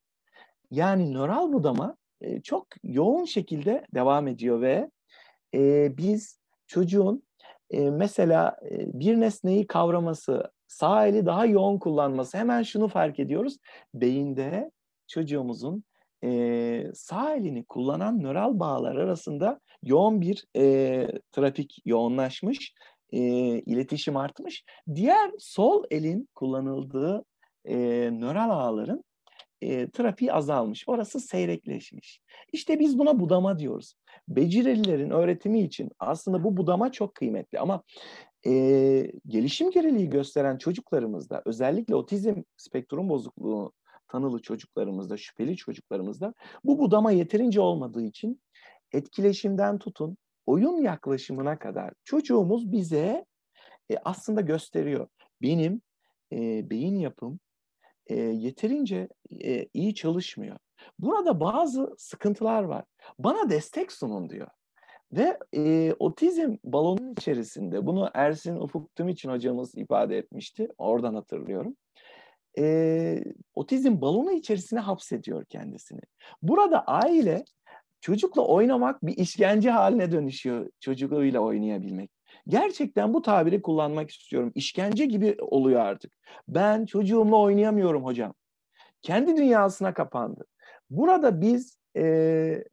yani 0.70 1.12
nöral 1.12 1.52
budama 1.52 1.96
e, 2.20 2.42
çok 2.42 2.66
yoğun 2.82 3.24
şekilde 3.24 3.86
devam 3.94 4.28
ediyor 4.28 4.60
ve 4.60 4.90
e, 5.54 5.92
biz 5.96 6.40
çocuğun 6.66 7.22
e, 7.70 7.90
mesela 7.90 8.56
e, 8.70 9.00
bir 9.00 9.20
nesneyi 9.20 9.66
kavraması, 9.66 10.50
sağ 10.72 11.06
eli 11.06 11.26
daha 11.26 11.46
yoğun 11.46 11.78
kullanması 11.78 12.38
hemen 12.38 12.62
şunu 12.62 12.88
fark 12.88 13.18
ediyoruz. 13.18 13.56
Beyinde 13.94 14.70
çocuğumuzun 15.06 15.84
e, 16.24 16.84
sağ 16.94 17.34
elini 17.34 17.64
kullanan 17.64 18.22
nöral 18.22 18.60
bağlar 18.60 18.96
arasında 18.96 19.60
yoğun 19.82 20.20
bir 20.20 20.44
e, 20.56 21.06
trafik 21.32 21.78
yoğunlaşmış, 21.84 22.74
e, 23.12 23.20
iletişim 23.58 24.16
artmış. 24.16 24.64
Diğer 24.94 25.30
sol 25.38 25.84
elin 25.90 26.28
kullanıldığı 26.34 27.24
e, 27.64 27.76
nöral 28.12 28.50
ağların 28.50 29.04
e, 29.62 29.90
trafiği 29.90 30.32
azalmış. 30.32 30.84
Orası 30.86 31.20
seyrekleşmiş. 31.20 32.20
İşte 32.52 32.78
biz 32.78 32.98
buna 32.98 33.20
budama 33.20 33.58
diyoruz. 33.58 33.94
Becerilerin 34.28 35.10
öğretimi 35.10 35.60
için 35.60 35.90
aslında 35.98 36.44
bu 36.44 36.56
budama 36.56 36.92
çok 36.92 37.14
kıymetli 37.14 37.58
ama 37.58 37.82
e, 38.46 39.12
gelişim 39.26 39.70
geriliği 39.70 40.10
gösteren 40.10 40.58
çocuklarımızda 40.58 41.42
özellikle 41.44 41.94
otizm 41.94 42.42
spektrum 42.56 43.08
bozukluğu 43.08 43.72
tanılı 44.08 44.42
çocuklarımızda, 44.42 45.16
şüpheli 45.16 45.56
çocuklarımızda 45.56 46.34
bu 46.64 46.78
budama 46.78 47.12
yeterince 47.12 47.60
olmadığı 47.60 48.02
için 48.02 48.42
etkileşimden 48.92 49.78
tutun 49.78 50.16
oyun 50.46 50.82
yaklaşımına 50.82 51.58
kadar 51.58 51.92
çocuğumuz 52.04 52.72
bize 52.72 53.24
e, 53.90 53.96
aslında 54.04 54.40
gösteriyor. 54.40 55.08
Benim 55.42 55.82
e, 56.32 56.70
beyin 56.70 56.98
yapım 56.98 57.40
e, 58.06 58.14
yeterince 58.14 59.08
e, 59.44 59.68
iyi 59.74 59.94
çalışmıyor. 59.94 60.56
Burada 60.98 61.40
bazı 61.40 61.94
sıkıntılar 61.98 62.62
var. 62.62 62.84
Bana 63.18 63.50
destek 63.50 63.92
sunun 63.92 64.30
diyor. 64.30 64.48
Ve 65.12 65.38
e, 65.56 65.94
otizm 65.98 66.56
balonun 66.64 67.12
içerisinde, 67.12 67.86
bunu 67.86 68.10
Ersin 68.14 68.56
Ufuk 68.56 68.96
Tümiçin 68.96 69.30
hocamız 69.30 69.74
ifade 69.74 70.18
etmişti, 70.18 70.68
oradan 70.78 71.14
hatırlıyorum. 71.14 71.76
E, 72.58 73.24
otizm 73.54 74.00
balonu 74.00 74.32
içerisine 74.32 74.80
hapsediyor 74.80 75.44
kendisini. 75.44 76.00
Burada 76.42 76.84
aile 76.86 77.44
çocukla 78.00 78.46
oynamak 78.46 79.06
bir 79.06 79.16
işkence 79.16 79.70
haline 79.70 80.12
dönüşüyor 80.12 80.70
çocuğuyla 80.80 81.40
oynayabilmek. 81.40 82.10
Gerçekten 82.48 83.14
bu 83.14 83.22
tabiri 83.22 83.62
kullanmak 83.62 84.10
istiyorum. 84.10 84.52
İşkence 84.54 85.06
gibi 85.06 85.36
oluyor 85.40 85.80
artık. 85.80 86.12
Ben 86.48 86.86
çocuğumla 86.86 87.36
oynayamıyorum 87.36 88.04
hocam. 88.04 88.34
Kendi 89.02 89.36
dünyasına 89.36 89.94
kapandı. 89.94 90.44
Burada 90.90 91.40
biz 91.40 91.78
e, 91.96 92.64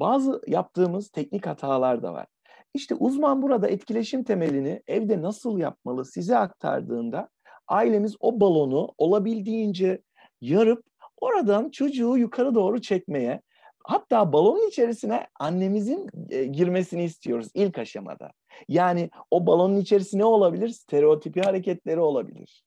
bazı 0.00 0.42
yaptığımız 0.46 1.08
teknik 1.08 1.46
hatalar 1.46 2.02
da 2.02 2.12
var. 2.12 2.26
İşte 2.74 2.94
uzman 2.94 3.42
burada 3.42 3.68
etkileşim 3.68 4.24
temelini 4.24 4.82
evde 4.86 5.22
nasıl 5.22 5.58
yapmalı 5.58 6.04
size 6.04 6.36
aktardığında 6.36 7.28
ailemiz 7.68 8.16
o 8.20 8.40
balonu 8.40 8.94
olabildiğince 8.98 10.02
yarıp 10.40 10.84
oradan 11.20 11.70
çocuğu 11.70 12.16
yukarı 12.16 12.54
doğru 12.54 12.80
çekmeye 12.80 13.42
hatta 13.84 14.32
balonun 14.32 14.68
içerisine 14.68 15.26
annemizin 15.40 16.06
e, 16.30 16.44
girmesini 16.44 17.04
istiyoruz 17.04 17.48
ilk 17.54 17.78
aşamada. 17.78 18.30
Yani 18.68 19.10
o 19.30 19.46
balonun 19.46 19.76
içerisinde 19.76 20.24
olabilir? 20.24 20.68
Stereotipi 20.68 21.40
hareketleri 21.40 22.00
olabilir. 22.00 22.64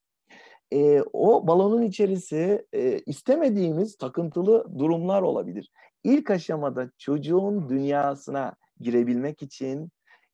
E, 0.74 1.02
o 1.14 1.48
balonun 1.48 1.82
içerisi 1.82 2.66
e, 2.74 3.00
istemediğimiz 3.00 3.98
takıntılı 3.98 4.80
durumlar 4.80 5.22
olabilir. 5.22 5.72
İlk 6.04 6.32
aşamada 6.32 6.90
çocuğun 6.98 7.70
dünyasına 7.70 8.56
girebilmek 8.80 9.42
için 9.42 9.92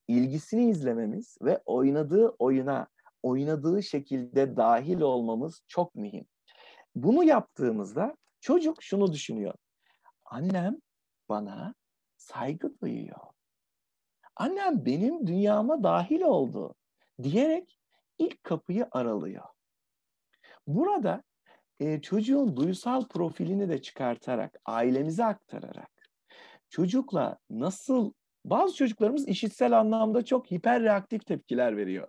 ilgisini 0.07 0.69
izlememiz 0.69 1.37
ve 1.41 1.61
oynadığı 1.65 2.29
oyuna, 2.29 2.87
oynadığı 3.23 3.83
şekilde 3.83 4.57
dahil 4.57 5.01
olmamız 5.01 5.61
çok 5.67 5.95
mühim. 5.95 6.25
Bunu 6.95 7.23
yaptığımızda 7.23 8.17
çocuk 8.39 8.83
şunu 8.83 9.13
düşünüyor. 9.13 9.53
Annem 10.25 10.77
bana 11.29 11.73
saygı 12.17 12.79
duyuyor. 12.79 13.19
Annem 14.35 14.85
benim 14.85 15.27
dünyama 15.27 15.83
dahil 15.83 16.21
oldu 16.21 16.75
diyerek 17.23 17.79
ilk 18.17 18.43
kapıyı 18.43 18.87
aralıyor. 18.91 19.45
Burada 20.67 21.23
e, 21.79 22.01
çocuğun 22.01 22.57
duysal 22.57 23.07
profilini 23.07 23.69
de 23.69 23.81
çıkartarak, 23.81 24.59
ailemize 24.65 25.25
aktararak, 25.25 25.91
çocukla 26.69 27.37
nasıl, 27.49 28.13
bazı 28.45 28.75
çocuklarımız 28.75 29.27
işitsel 29.27 29.79
anlamda 29.79 30.25
çok 30.25 30.51
hiperreaktif 30.51 31.25
tepkiler 31.25 31.77
veriyor. 31.77 32.07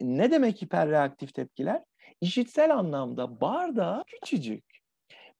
Ne 0.00 0.30
demek 0.30 0.62
hiperreaktif 0.62 1.34
tepkiler? 1.34 1.82
İşitsel 2.20 2.76
anlamda 2.76 3.40
bardağı 3.40 4.04
küçücük. 4.06 4.64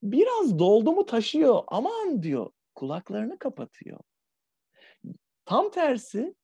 Biraz 0.02 0.58
doldu 0.58 0.92
mu 0.92 1.06
taşıyor, 1.06 1.62
aman 1.66 2.22
diyor, 2.22 2.50
kulaklarını 2.74 3.38
kapatıyor. 3.38 4.00
Tam 5.44 5.70
tersi 5.70 6.34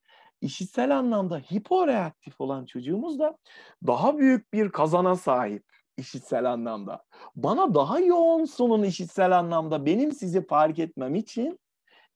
işitsel 0.40 0.98
anlamda 0.98 1.38
hiporeaktif 1.38 2.40
olan 2.40 2.66
çocuğumuz 2.66 3.18
da 3.18 3.38
daha 3.86 4.18
büyük 4.18 4.52
bir 4.52 4.68
kazana 4.70 5.16
sahip 5.16 5.73
işitsel 5.96 6.52
anlamda. 6.52 7.04
Bana 7.36 7.74
daha 7.74 8.00
yoğun 8.00 8.44
sunun 8.44 8.82
işitsel 8.82 9.38
anlamda. 9.38 9.86
Benim 9.86 10.12
sizi 10.12 10.46
fark 10.46 10.78
etmem 10.78 11.14
için 11.14 11.58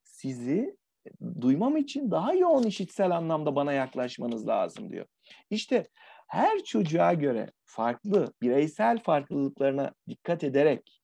sizi 0.02 0.76
duymam 1.40 1.76
için 1.76 2.10
daha 2.10 2.34
yoğun 2.34 2.62
işitsel 2.62 3.16
anlamda 3.16 3.56
bana 3.56 3.72
yaklaşmanız 3.72 4.48
lazım 4.48 4.90
diyor. 4.90 5.06
İşte 5.50 5.88
her 6.26 6.64
çocuğa 6.64 7.12
göre 7.14 7.50
farklı 7.64 8.32
bireysel 8.42 9.02
farklılıklarına 9.02 9.92
dikkat 10.08 10.44
ederek 10.44 11.02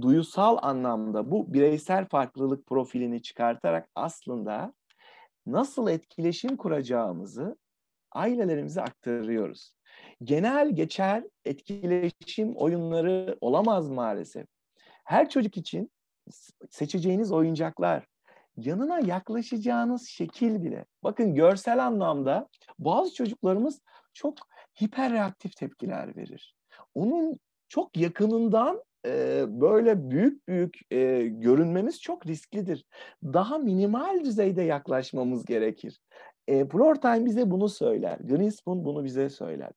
duyusal 0.00 0.58
anlamda 0.62 1.30
bu 1.30 1.52
bireysel 1.52 2.08
farklılık 2.08 2.66
profilini 2.66 3.22
çıkartarak 3.22 3.88
aslında 3.94 4.72
nasıl 5.46 5.88
etkileşim 5.88 6.56
kuracağımızı 6.56 7.56
ailelerimize 8.12 8.82
aktarıyoruz. 8.82 9.72
Genel 10.24 10.70
geçer 10.70 11.24
etkileşim 11.44 12.56
oyunları 12.56 13.38
olamaz 13.40 13.88
maalesef. 13.90 14.46
Her 15.04 15.30
çocuk 15.30 15.56
için 15.56 15.90
seçeceğiniz 16.70 17.32
oyuncaklar, 17.32 18.06
yanına 18.56 19.00
yaklaşacağınız 19.00 20.08
şekil 20.08 20.62
bile. 20.64 20.84
Bakın 21.04 21.34
görsel 21.34 21.86
anlamda 21.86 22.48
bazı 22.78 23.14
çocuklarımız 23.14 23.80
çok 24.14 24.34
hiperreaktif 24.82 25.56
tepkiler 25.56 26.16
verir. 26.16 26.54
Onun 26.94 27.38
çok 27.68 27.96
yakınından 27.96 28.82
e, 29.06 29.44
böyle 29.48 30.10
büyük 30.10 30.48
büyük 30.48 30.92
e, 30.92 31.28
görünmemiz 31.28 32.00
çok 32.00 32.26
risklidir. 32.26 32.84
Daha 33.22 33.58
minimal 33.58 34.24
düzeyde 34.24 34.62
yaklaşmamız 34.62 35.44
gerekir. 35.44 36.00
E, 36.48 36.68
Flortime 36.68 37.24
bize 37.24 37.50
bunu 37.50 37.68
söyler. 37.68 38.18
Greenspoon 38.20 38.84
bunu 38.84 39.04
bize 39.04 39.30
söyler. 39.30 39.70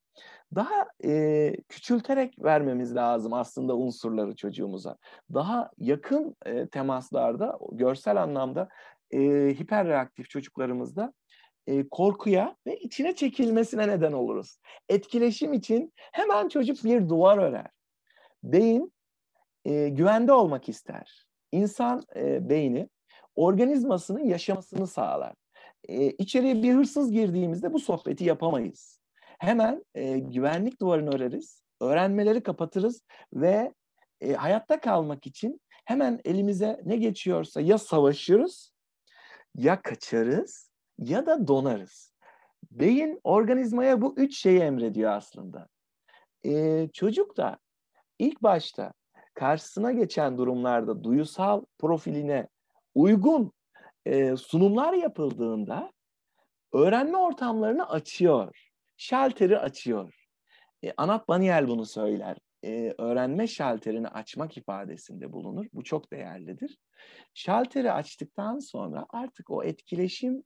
Daha 0.55 0.87
e, 1.05 1.53
küçülterek 1.69 2.43
vermemiz 2.43 2.95
lazım 2.95 3.33
aslında 3.33 3.77
unsurları 3.77 4.35
çocuğumuza. 4.35 4.97
Daha 5.33 5.71
yakın 5.77 6.35
e, 6.45 6.67
temaslarda, 6.67 7.59
görsel 7.71 8.21
anlamda 8.23 8.69
e, 9.11 9.19
hiperreaktif 9.59 10.29
çocuklarımızda 10.29 11.13
e, 11.67 11.89
korkuya 11.89 12.55
ve 12.67 12.77
içine 12.77 13.15
çekilmesine 13.15 13.87
neden 13.87 14.11
oluruz. 14.11 14.57
Etkileşim 14.89 15.53
için 15.53 15.93
hemen 15.97 16.47
çocuk 16.47 16.83
bir 16.83 17.09
duvar 17.09 17.37
örer. 17.37 17.67
Beyin 18.43 18.93
e, 19.65 19.89
güvende 19.89 20.33
olmak 20.33 20.69
ister. 20.69 21.25
İnsan 21.51 22.03
e, 22.15 22.49
beyni 22.49 22.89
organizmasının 23.35 24.23
yaşamasını 24.23 24.87
sağlar. 24.87 25.33
E, 25.87 26.11
içeriye 26.11 26.63
bir 26.63 26.73
hırsız 26.73 27.11
girdiğimizde 27.11 27.73
bu 27.73 27.79
sohbeti 27.79 28.23
yapamayız. 28.23 28.99
Hemen 29.39 29.85
e, 29.95 30.19
güvenlik 30.19 30.81
duvarını 30.81 31.15
öreriz, 31.15 31.63
öğrenmeleri 31.81 32.43
kapatırız 32.43 33.01
ve 33.33 33.73
e, 34.21 34.33
hayatta 34.33 34.79
kalmak 34.81 35.27
için 35.27 35.61
hemen 35.85 36.21
elimize 36.25 36.81
ne 36.85 36.97
geçiyorsa 36.97 37.61
ya 37.61 37.77
savaşırız, 37.77 38.73
ya 39.55 39.81
kaçarız, 39.81 40.71
ya 40.99 41.25
da 41.25 41.47
donarız. 41.47 42.13
Beyin 42.71 43.19
organizmaya 43.23 44.01
bu 44.01 44.13
üç 44.17 44.37
şeyi 44.37 44.59
emrediyor 44.59 45.11
aslında. 45.11 45.67
E, 46.45 46.87
çocuk 46.93 47.37
da 47.37 47.57
ilk 48.19 48.43
başta 48.43 48.93
karşısına 49.33 49.91
geçen 49.91 50.37
durumlarda 50.37 51.03
duyusal 51.03 51.65
profiline 51.79 52.47
uygun 52.95 53.51
e, 54.05 54.35
sunumlar 54.35 54.93
yapıldığında 54.93 55.91
öğrenme 56.73 57.17
ortamlarını 57.17 57.89
açıyor. 57.89 58.71
Şalteri 58.97 59.59
açıyor. 59.59 60.27
E, 60.83 60.93
Anat 60.97 61.27
Baniel 61.27 61.67
bunu 61.67 61.85
söyler. 61.85 62.37
E, 62.63 62.93
öğrenme 62.97 63.47
şalterini 63.47 64.07
açmak 64.07 64.57
ifadesinde 64.57 65.33
bulunur. 65.33 65.65
Bu 65.73 65.83
çok 65.83 66.11
değerlidir. 66.11 66.77
Şalteri 67.33 67.91
açtıktan 67.91 68.59
sonra 68.59 69.05
artık 69.09 69.51
o 69.51 69.63
etkileşim 69.63 70.43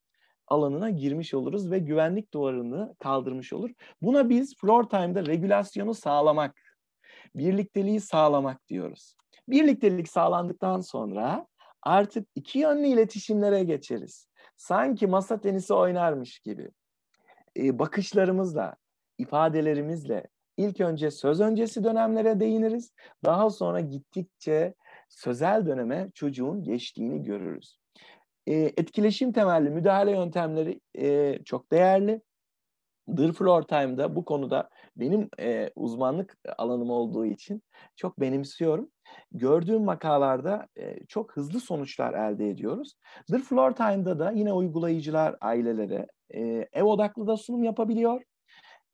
alanına 0.48 0.90
girmiş 0.90 1.34
oluruz 1.34 1.72
ve 1.72 1.80
güvenlik 1.80 2.34
duvarını 2.34 2.96
kaldırmış 3.00 3.54
olur. 3.54 3.70
Buna 4.02 4.30
biz 4.30 4.56
floor 4.58 4.84
time'da 4.84 5.26
regülasyonu 5.26 5.94
sağlamak, 5.94 6.62
birlikteliği 7.36 8.00
sağlamak 8.00 8.68
diyoruz. 8.68 9.16
Birliktelik 9.48 10.10
sağlandıktan 10.10 10.82
sonra 10.82 11.48
artık 11.86 12.28
iki 12.36 12.60
yönlü 12.60 12.88
iletişimlere 12.88 13.64
geçeriz. 13.64 14.28
Sanki 14.58 15.08
masa 15.08 15.42
tenisi 15.42 15.74
oynarmış 15.74 16.40
gibi. 16.40 16.70
E, 17.58 17.80
bakışlarımızla, 17.80 18.76
ifadelerimizle 19.18 20.28
ilk 20.58 20.82
önce 20.82 21.12
söz 21.12 21.42
öncesi 21.42 21.84
dönemlere 21.84 22.40
değiniriz. 22.40 22.94
Daha 23.26 23.50
sonra 23.50 23.80
gittikçe 23.80 24.74
sözel 25.10 25.66
döneme 25.66 26.12
çocuğun 26.14 26.64
geçtiğini 26.64 27.24
görürüz. 27.24 27.80
E, 28.48 28.54
etkileşim 28.54 29.32
temelli 29.32 29.70
müdahale 29.70 30.12
yöntemleri 30.12 30.82
e, 30.98 31.40
çok 31.44 31.72
değerli. 31.72 32.22
The 33.18 33.32
Floor 33.32 33.62
Time'da 33.62 34.16
bu 34.16 34.26
konuda 34.26 34.70
benim 34.98 35.30
e, 35.40 35.70
uzmanlık 35.76 36.38
alanım 36.58 36.90
olduğu 36.90 37.26
için 37.26 37.64
çok 37.96 38.20
benimsiyorum. 38.20 38.90
Gördüğüm 39.32 39.84
makalarda 39.84 40.68
e, 40.78 41.06
çok 41.06 41.36
hızlı 41.36 41.60
sonuçlar 41.60 42.14
elde 42.14 42.50
ediyoruz. 42.50 42.94
The 43.32 43.40
Floor 43.40 43.72
Time'da 43.72 44.20
da 44.20 44.32
yine 44.32 44.54
uygulayıcılar 44.54 45.36
ailelere 45.42 46.08
e, 46.34 46.68
ev 46.74 46.84
odaklı 46.84 47.28
da 47.28 47.38
sunum 47.38 47.64
yapabiliyor. 47.64 48.22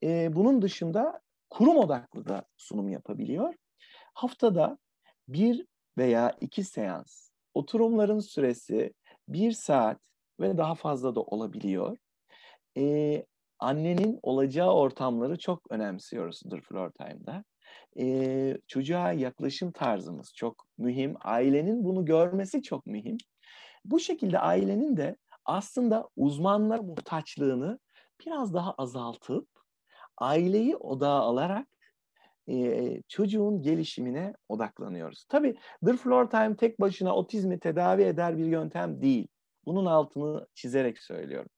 E, 0.04 0.36
bunun 0.36 0.62
dışında 0.62 1.22
kurum 1.50 1.78
odaklı 1.78 2.28
da 2.28 2.46
sunum 2.58 2.90
yapabiliyor. 2.90 3.54
Haftada 4.14 4.78
bir 5.28 5.66
veya 5.98 6.38
iki 6.42 6.64
seans 6.64 7.30
oturumların 7.54 8.20
süresi 8.20 8.94
bir 9.28 9.52
saat 9.52 9.98
ve 10.40 10.58
daha 10.58 10.76
fazla 10.76 11.16
da 11.16 11.22
olabiliyor. 11.22 11.98
E, 12.78 13.26
annenin 13.62 14.20
olacağı 14.24 14.74
ortamları 14.74 15.38
çok 15.38 15.72
önemsiyoruz 15.72 16.42
The 16.52 16.62
Floor 16.62 16.92
Time'da. 16.92 17.44
E, 18.00 18.58
çocuğa 18.68 19.12
yaklaşım 19.14 19.72
tarzımız 19.72 20.34
çok 20.36 20.66
mühim. 20.78 21.16
Ailenin 21.22 21.84
bunu 21.84 22.06
görmesi 22.06 22.62
çok 22.62 22.86
mühim. 22.86 23.18
Bu 23.86 24.00
şekilde 24.00 24.40
ailenin 24.40 24.98
de 24.98 25.16
aslında 25.46 26.10
uzmanlar 26.16 26.80
muhtaçlığını 26.80 27.80
biraz 28.26 28.54
daha 28.54 28.74
azaltıp 28.74 29.48
aileyi 30.18 30.76
odağa 30.76 31.20
alarak 31.20 31.68
e, 32.50 33.02
çocuğun 33.08 33.62
gelişimine 33.62 34.34
odaklanıyoruz. 34.50 35.26
Tabii 35.30 35.56
The 35.86 35.94
Floor 35.94 36.30
Time 36.30 36.56
tek 36.56 36.82
başına 36.82 37.16
otizmi 37.16 37.60
tedavi 37.60 38.02
eder 38.02 38.38
bir 38.38 38.46
yöntem 38.46 39.02
değil. 39.02 39.28
Bunun 39.66 39.86
altını 39.86 40.48
çizerek 40.54 41.00
söylüyorum. 41.00 41.50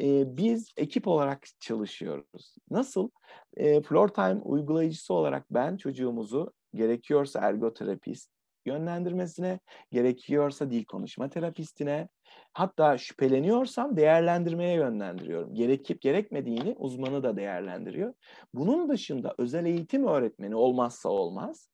E, 0.00 0.36
biz 0.36 0.72
ekip 0.76 1.08
olarak 1.08 1.46
çalışıyoruz. 1.60 2.54
Nasıl? 2.70 3.10
E, 3.56 3.82
Floor 3.82 4.08
Time 4.08 4.40
uygulayıcısı 4.42 5.14
olarak 5.14 5.46
ben 5.50 5.76
çocuğumuzu 5.76 6.52
gerekiyorsa 6.74 7.40
ergoterapist, 7.40 8.30
yönlendirmesine, 8.66 9.60
gerekiyorsa 9.90 10.70
dil 10.70 10.84
konuşma 10.84 11.28
terapistine, 11.28 12.08
hatta 12.52 12.98
şüpheleniyorsam 12.98 13.96
değerlendirmeye 13.96 14.74
yönlendiriyorum. 14.74 15.54
Gerekip 15.54 16.00
gerekmediğini 16.00 16.74
uzmanı 16.78 17.22
da 17.22 17.36
değerlendiriyor. 17.36 18.14
Bunun 18.54 18.88
dışında 18.88 19.34
özel 19.38 19.66
eğitim 19.66 20.06
öğretmeni 20.06 20.56
olmazsa 20.56 21.08
olmaz. 21.08 21.68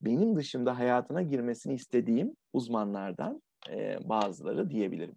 Benim 0.00 0.36
dışında 0.36 0.78
hayatına 0.78 1.22
girmesini 1.22 1.74
istediğim 1.74 2.36
uzmanlardan 2.52 3.42
e, 3.70 3.98
bazıları 4.08 4.70
diyebilirim. 4.70 5.16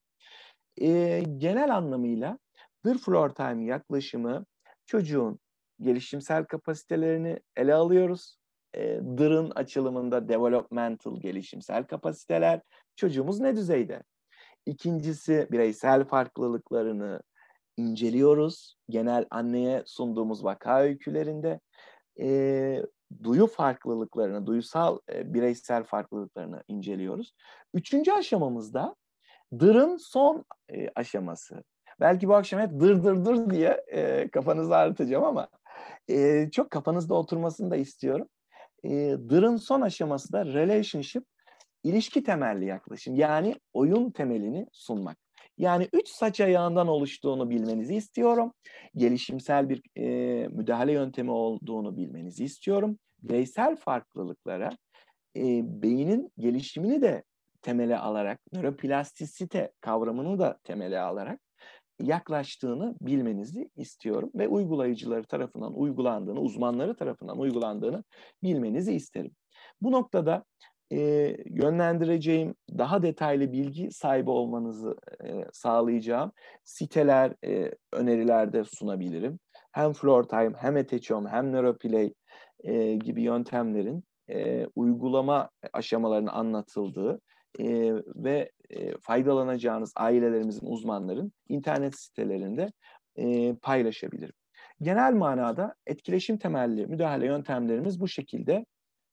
E, 0.82 1.24
genel 1.38 1.76
anlamıyla 1.76 2.40
The 2.86 2.94
Floor 2.94 3.30
Time 3.30 3.66
yaklaşımı 3.66 4.46
çocuğun 4.86 5.40
gelişimsel 5.82 6.46
kapasitelerini 6.46 7.40
ele 7.58 7.74
alıyoruz 7.74 8.38
e, 8.76 8.82
DIR'ın 9.18 9.50
açılımında 9.50 10.30
developmental 10.30 11.22
gelişimsel 11.22 11.84
kapasiteler 11.84 12.62
çocuğumuz 12.96 13.40
ne 13.40 13.56
düzeyde? 13.56 14.04
İkincisi 14.66 15.48
bireysel 15.52 16.06
farklılıklarını 16.06 17.22
inceliyoruz. 17.78 18.76
Genel 18.90 19.26
anneye 19.32 19.84
sunduğumuz 19.86 20.44
vaka 20.44 20.82
öykülerinde 20.82 21.60
e, 22.20 22.84
duyu 23.24 23.48
farklılıklarını, 23.48 24.46
duyusal 24.46 25.00
e, 25.14 25.34
bireysel 25.34 25.84
farklılıklarını 25.84 26.64
inceliyoruz. 26.68 27.34
Üçüncü 27.74 28.12
aşamamızda 28.12 28.96
dırın 29.60 29.98
son 29.98 30.46
e, 30.74 30.90
aşaması. 30.96 31.64
Belki 32.00 32.28
bu 32.28 32.36
akşam 32.36 32.60
hep 32.60 32.80
dır 32.80 33.04
dır 33.04 33.26
dır 33.26 33.50
diye 33.50 33.84
e, 33.88 34.30
kafanızı 34.30 34.76
ağrıtacağım 34.76 35.24
ama 35.24 35.48
e, 36.10 36.50
çok 36.52 36.72
kafanızda 36.72 37.14
oturmasını 37.14 37.72
da 37.72 37.76
istiyorum 37.76 38.28
e, 38.84 38.90
Dır'ın 39.30 39.58
son 39.58 39.82
aşaması 39.82 40.34
da 40.34 40.46
relationship, 40.46 41.24
ilişki 41.84 42.24
temelli 42.24 42.66
yaklaşım. 42.66 43.16
Yani 43.16 43.56
oyun 43.74 44.12
temelini 44.12 44.68
sunmak. 44.72 45.18
Yani 45.58 45.88
üç 45.94 46.10
saç 46.10 46.42
ayağından 46.42 46.88
oluştuğunu 46.88 47.50
bilmenizi 47.50 47.96
istiyorum. 47.96 48.54
Gelişimsel 48.96 49.70
bir 49.70 49.82
e, 49.98 50.08
müdahale 50.48 50.92
yöntemi 50.92 51.32
olduğunu 51.32 51.98
bilmenizi 51.98 52.44
istiyorum. 52.44 53.00
bireysel 53.24 53.76
farklılıklara 53.76 54.70
e, 55.38 55.42
beynin 55.82 56.32
gelişimini 56.38 57.02
de 57.02 57.24
temele 57.62 57.98
alarak, 57.98 58.40
nöroplastisite 58.54 59.72
kavramını 59.82 60.40
da 60.40 60.60
temele 60.64 61.00
alarak 61.00 61.40
yaklaştığını 62.02 62.96
bilmenizi 63.02 63.70
istiyorum 63.76 64.32
ve 64.36 64.48
uygulayıcıları 64.48 65.24
tarafından 65.24 65.80
uygulandığını, 65.80 66.40
uzmanları 66.40 66.96
tarafından 66.96 67.40
uygulandığını 67.40 68.04
bilmenizi 68.44 68.94
isterim. 68.94 69.32
Bu 69.82 69.92
noktada 69.92 70.44
e, 70.92 70.98
yönlendireceğim, 71.46 72.56
daha 72.78 73.02
detaylı 73.02 73.52
bilgi 73.52 73.92
sahibi 73.92 74.30
olmanızı 74.30 74.96
e, 75.24 75.46
sağlayacağım 75.54 76.32
siteler, 76.64 77.34
e, 77.46 77.72
önerilerde 77.94 78.64
sunabilirim. 78.64 79.40
Hem 79.72 79.94
Floor 79.94 80.24
Time, 80.24 80.54
hem 80.58 80.78
Etechom, 80.78 81.28
hem 81.28 81.52
Neuroplay 81.52 82.14
e, 82.64 82.96
gibi 82.96 83.22
yöntemlerin 83.22 84.04
e, 84.30 84.68
uygulama 84.76 85.50
aşamalarının 85.74 86.32
anlatıldığı 86.32 87.22
e, 87.60 87.94
ve 88.16 88.52
e, 88.70 88.98
faydalanacağınız 88.98 89.94
ailelerimizin, 89.96 90.68
uzmanların 90.68 91.32
internet 91.50 92.00
sitelerinde 92.00 92.72
e, 93.16 93.56
paylaşabilirim. 93.56 94.34
Genel 94.82 95.14
manada 95.14 95.76
etkileşim 95.86 96.38
temelli 96.38 96.88
müdahale 96.88 97.26
yöntemlerimiz 97.26 98.00
bu 98.00 98.08
şekilde 98.08 98.66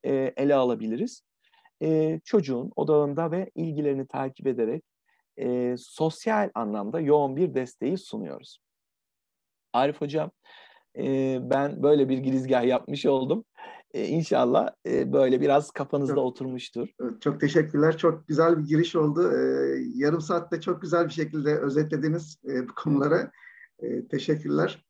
e, 0.05 0.33
ele 0.37 0.55
alabiliriz. 0.55 1.23
E, 1.83 2.21
çocuğun 2.25 2.73
odağında 2.77 3.31
ve 3.31 3.51
ilgilerini 3.55 4.07
takip 4.07 4.47
ederek 4.47 4.83
e, 5.39 5.75
sosyal 5.79 6.51
anlamda 6.55 7.01
yoğun 7.01 7.37
bir 7.37 7.55
desteği 7.55 7.99
sunuyoruz. 7.99 8.59
Arif 9.73 10.01
Hocam, 10.01 10.31
e, 10.99 11.39
ben 11.51 11.83
böyle 11.83 12.09
bir 12.09 12.19
girizgah 12.19 12.65
yapmış 12.65 13.07
oldum. 13.07 13.45
E, 13.97 14.07
inşallah 14.07 14.71
e, 14.87 15.13
böyle 15.13 15.41
biraz 15.41 15.71
kafanızda 15.71 16.15
çok, 16.15 16.25
oturmuştur. 16.25 16.89
Çok 17.21 17.41
teşekkürler. 17.41 17.97
Çok 17.99 18.29
güzel 18.29 18.59
bir 18.59 18.65
giriş 18.65 18.97
oldu. 18.97 19.33
E, 19.33 19.39
yarım 19.95 20.21
saatte 20.21 20.61
çok 20.61 20.83
güzel 20.83 21.05
bir 21.05 21.13
şekilde 21.13 21.59
özetlediniz 21.59 22.39
e, 22.49 22.69
bu 22.69 22.75
konuları. 22.75 23.31
E, 23.79 24.09
teşekkürler. 24.09 24.85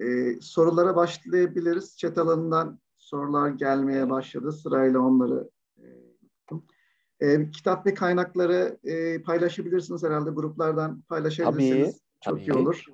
E, 0.00 0.40
sorulara 0.40 0.96
başlayabiliriz. 0.96 1.96
Chat 1.98 2.18
alanından 2.18 2.80
sorular 2.98 3.50
gelmeye 3.50 4.10
başladı. 4.10 4.52
Sırayla 4.52 5.00
onları 5.00 5.50
e, 5.78 5.86
e, 7.20 7.50
kitap 7.50 7.86
ve 7.86 7.94
kaynakları 7.94 8.78
e, 8.84 9.22
paylaşabilirsiniz 9.22 10.02
herhalde 10.02 10.30
gruplardan 10.30 11.00
paylaşabilirsiniz. 11.00 12.00
Tabii, 12.24 12.38
Çok 12.38 12.46
tabii. 12.46 12.58
iyi 12.58 12.62
olur. 12.62 12.84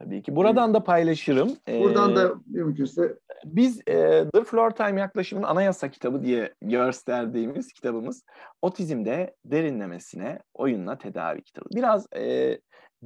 Tabii 0.00 0.22
ki. 0.22 0.36
Buradan 0.36 0.74
da 0.74 0.84
paylaşırım. 0.84 1.56
Buradan 1.68 2.12
ee, 2.12 2.16
da 2.16 2.34
mümkünse. 2.46 3.18
Biz 3.44 3.80
e, 3.88 4.24
The 4.34 4.44
Floor 4.44 4.70
Time 4.70 5.00
yaklaşımının 5.00 5.46
anayasa 5.46 5.90
kitabı 5.90 6.22
diye 6.22 6.54
gösterdiğimiz 6.62 7.72
kitabımız 7.72 8.24
otizmde 8.62 9.36
derinlemesine 9.44 10.38
oyunla 10.54 10.98
tedavi 10.98 11.42
kitabı. 11.42 11.66
Biraz 11.74 12.06
e, 12.16 12.58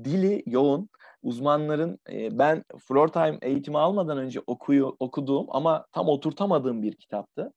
dili 0.05 0.43
yoğun, 0.47 0.89
uzmanların 1.23 1.99
e, 2.13 2.39
ben 2.39 2.65
Floor 2.89 3.09
Time 3.09 3.39
eğitimi 3.43 3.79
almadan 3.79 4.19
önce 4.19 4.41
okuyu, 4.47 4.97
okuduğum 4.99 5.47
ama 5.49 5.87
tam 5.93 6.09
oturtamadığım 6.09 6.83
bir 6.83 6.97
kitaptı. 6.97 7.53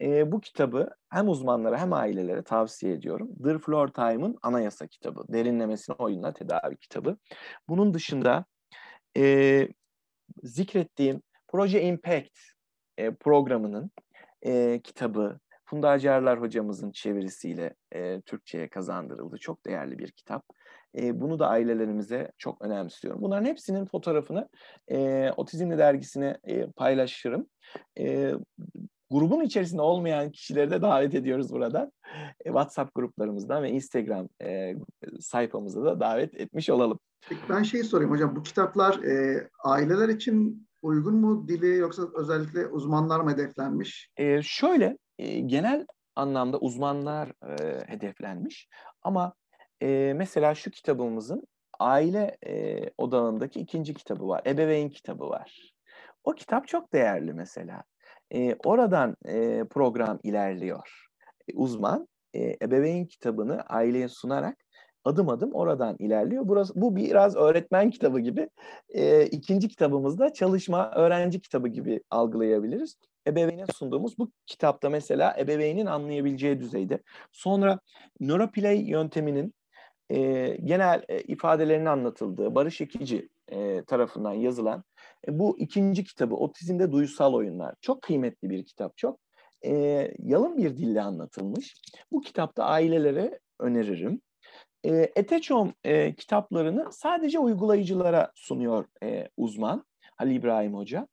E, 0.00 0.32
bu 0.32 0.40
kitabı 0.40 0.90
hem 1.10 1.28
uzmanlara 1.28 1.78
hem 1.78 1.92
ailelere 1.92 2.42
tavsiye 2.42 2.92
ediyorum. 2.92 3.30
The 3.44 3.58
Floor 3.58 3.88
Time'ın 3.88 4.38
anayasa 4.42 4.86
kitabı, 4.86 5.22
derinlemesine 5.28 5.96
oyunla 5.98 6.32
tedavi 6.32 6.76
kitabı. 6.76 7.16
Bunun 7.68 7.94
dışında 7.94 8.44
e, 9.16 9.68
zikrettiğim 10.42 11.22
Proje 11.48 11.82
Impact 11.82 12.38
e, 12.98 13.14
programının 13.14 13.90
e, 14.42 14.80
kitabı 14.84 15.38
Funda 15.64 15.88
Acarlar 15.88 16.40
hocamızın 16.40 16.90
çevirisiyle 16.90 17.74
e, 17.92 18.20
Türkçe'ye 18.20 18.68
kazandırıldı. 18.68 19.38
Çok 19.38 19.66
değerli 19.66 19.98
bir 19.98 20.10
kitap. 20.10 20.44
E, 20.98 21.20
bunu 21.20 21.38
da 21.38 21.48
ailelerimize 21.48 22.32
çok 22.38 22.62
önemsiyorum. 22.62 23.22
Bunların 23.22 23.44
hepsinin 23.44 23.86
fotoğrafını 23.86 24.48
e, 24.90 25.30
Otizmli 25.36 25.78
dergisine 25.78 26.38
e, 26.44 26.66
paylaşırım. 26.66 27.48
E, 27.98 28.32
grubun 29.10 29.40
içerisinde 29.40 29.82
olmayan 29.82 30.30
kişileri 30.30 30.70
de 30.70 30.82
davet 30.82 31.14
ediyoruz 31.14 31.52
buradan. 31.52 31.92
E, 32.40 32.44
WhatsApp 32.44 32.94
gruplarımızdan 32.94 33.62
ve 33.62 33.70
Instagram 33.70 34.28
e, 34.42 34.74
sayfamıza 35.20 35.84
da 35.84 36.00
davet 36.00 36.34
etmiş 36.34 36.70
olalım. 36.70 36.98
Ben 37.48 37.62
şeyi 37.62 37.84
sorayım 37.84 38.10
hocam. 38.10 38.36
Bu 38.36 38.42
kitaplar 38.42 39.02
e, 39.02 39.48
aileler 39.64 40.08
için 40.08 40.68
uygun 40.82 41.14
mu 41.14 41.48
dili 41.48 41.76
yoksa 41.76 42.02
özellikle 42.14 42.66
uzmanlar 42.66 43.20
mı 43.20 43.30
hedeflenmiş? 43.30 44.10
E, 44.16 44.42
şöyle 44.42 44.98
e, 45.18 45.40
genel 45.40 45.86
anlamda 46.16 46.58
uzmanlar 46.58 47.28
e, 47.28 47.82
hedeflenmiş 47.86 48.68
ama 49.02 49.32
e, 49.82 50.12
mesela 50.16 50.54
şu 50.54 50.70
kitabımızın 50.70 51.42
aile 51.78 52.36
e, 52.46 52.84
odağındaki 52.98 53.60
ikinci 53.60 53.94
kitabı 53.94 54.28
var. 54.28 54.42
Ebeveyn 54.46 54.88
kitabı 54.88 55.28
var. 55.28 55.74
O 56.24 56.32
kitap 56.32 56.68
çok 56.68 56.92
değerli 56.92 57.32
mesela. 57.32 57.84
E, 58.34 58.56
oradan 58.64 59.16
e, 59.26 59.64
program 59.70 60.18
ilerliyor. 60.22 61.06
E, 61.48 61.52
uzman 61.54 62.08
e, 62.34 62.56
ebeveyn 62.62 63.04
kitabını 63.04 63.62
aileye 63.62 64.08
sunarak 64.08 64.56
adım 65.04 65.28
adım 65.28 65.52
oradan 65.52 65.96
ilerliyor. 65.98 66.48
Burası 66.48 66.72
bu 66.76 66.96
biraz 66.96 67.36
öğretmen 67.36 67.90
kitabı 67.90 68.20
gibi. 68.20 68.48
E, 68.88 69.26
ikinci 69.26 69.68
kitabımızda 69.68 70.32
çalışma 70.32 70.90
öğrenci 70.90 71.40
kitabı 71.40 71.68
gibi 71.68 72.00
algılayabiliriz. 72.10 72.96
Ebeveyne 73.26 73.64
sunduğumuz 73.74 74.18
bu 74.18 74.30
kitapta 74.46 74.90
mesela 74.90 75.36
ebeveynin 75.38 75.86
anlayabileceği 75.86 76.60
düzeyde. 76.60 76.98
Sonra 77.32 77.78
Neuroplay 78.20 78.90
yönteminin 78.90 79.54
e, 80.10 80.48
genel 80.64 81.02
e, 81.08 81.20
ifadelerinin 81.20 81.86
anlatıldığı 81.86 82.54
Barış 82.54 82.80
Ekici 82.80 83.28
e, 83.48 83.84
tarafından 83.84 84.32
yazılan 84.32 84.84
e, 85.28 85.38
bu 85.38 85.58
ikinci 85.58 86.04
kitabı 86.04 86.34
Otizmde 86.34 86.92
Duysal 86.92 87.34
Oyunlar. 87.34 87.74
Çok 87.80 88.02
kıymetli 88.02 88.50
bir 88.50 88.64
kitap. 88.64 88.96
Çok 88.96 89.20
e, 89.64 89.72
yalın 90.18 90.56
bir 90.56 90.76
dille 90.76 91.02
anlatılmış. 91.02 91.82
Bu 92.12 92.20
kitapta 92.20 92.64
ailelere 92.64 93.40
öneririm. 93.58 94.20
E, 94.84 95.12
Eteçom 95.16 95.72
e, 95.84 96.14
kitaplarını 96.14 96.92
sadece 96.92 97.38
uygulayıcılara 97.38 98.32
sunuyor 98.34 98.84
e, 99.02 99.28
uzman 99.36 99.84
Ali 100.18 100.34
İbrahim 100.34 100.74
Hoca. 100.74 101.08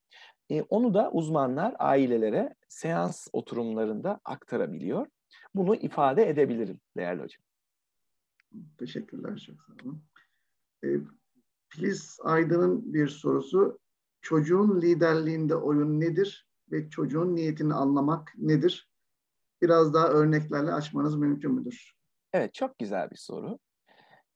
E, 0.50 0.62
onu 0.62 0.94
da 0.94 1.12
uzmanlar 1.12 1.76
ailelere 1.80 2.56
seans 2.70 3.28
oturumlarında 3.34 4.20
aktarabiliyor. 4.26 5.08
Bunu 5.56 5.76
ifade 5.76 6.30
edebilirim 6.30 6.80
değerli 6.98 7.22
hocam. 7.22 7.44
Teşekkürler 8.78 9.38
çok 9.38 9.56
sağ 9.62 9.74
olun. 9.84 10.04
E, 10.84 10.88
Filiz 11.70 12.18
Aydın'ın 12.24 12.94
bir 12.94 13.08
sorusu. 13.08 13.80
Çocuğun 14.26 14.82
liderliğinde 14.82 15.56
oyun 15.56 16.00
nedir 16.00 16.48
ve 16.72 16.90
çocuğun 16.90 17.36
niyetini 17.36 17.74
anlamak 17.74 18.34
nedir? 18.38 18.90
Biraz 19.62 19.94
daha 19.94 20.08
örneklerle 20.08 20.72
açmanız 20.72 21.16
mümkün 21.16 21.52
müdür? 21.52 21.94
Evet, 22.34 22.54
çok 22.54 22.80
güzel 22.80 23.12
bir 23.12 23.16
soru. 23.16 23.60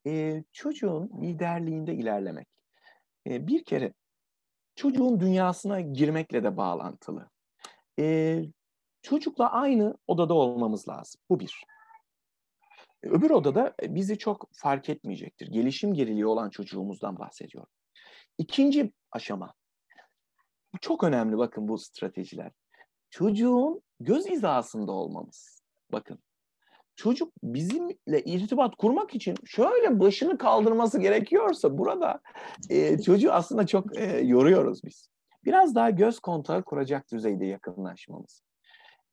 Ee, 0.06 0.44
çocuğun 0.52 1.10
liderliğinde 1.22 1.94
ilerlemek. 1.94 2.48
Ee, 3.26 3.46
bir 3.46 3.64
kere 3.64 3.94
çocuğun 4.74 5.20
dünyasına 5.20 5.80
girmekle 5.80 6.44
de 6.44 6.56
bağlantılı. 6.56 7.30
Ee, 7.98 8.44
çocukla 9.02 9.52
aynı 9.52 9.94
odada 10.06 10.34
olmamız 10.34 10.88
lazım. 10.88 11.20
Bu 11.30 11.40
bir. 11.40 11.64
Öbür 13.02 13.30
odada 13.30 13.74
bizi 13.82 14.18
çok 14.18 14.48
fark 14.52 14.88
etmeyecektir. 14.88 15.46
Gelişim 15.46 15.94
geriliği 15.94 16.26
olan 16.26 16.50
çocuğumuzdan 16.50 17.18
bahsediyorum. 17.18 17.70
İkinci 18.38 18.92
aşama. 19.12 19.54
Çok 20.80 21.04
önemli 21.04 21.38
bakın 21.38 21.68
bu 21.68 21.78
stratejiler. 21.78 22.52
Çocuğun 23.10 23.82
göz 24.00 24.26
hizasında 24.26 24.92
olmamız. 24.92 25.62
Bakın. 25.92 26.18
Çocuk 26.96 27.32
bizimle 27.42 28.22
irtibat 28.24 28.76
kurmak 28.76 29.14
için 29.14 29.34
şöyle 29.44 30.00
başını 30.00 30.38
kaldırması 30.38 31.00
gerekiyorsa 31.00 31.78
burada 31.78 32.20
e, 32.70 33.02
çocuğu 33.02 33.32
aslında 33.32 33.66
çok 33.66 33.98
e, 33.98 34.04
yoruyoruz 34.18 34.84
biz. 34.84 35.08
Biraz 35.44 35.74
daha 35.74 35.90
göz 35.90 36.20
kontağı 36.20 36.64
kuracak 36.64 37.12
düzeyde 37.12 37.46
yakınlaşmamız. 37.46 38.42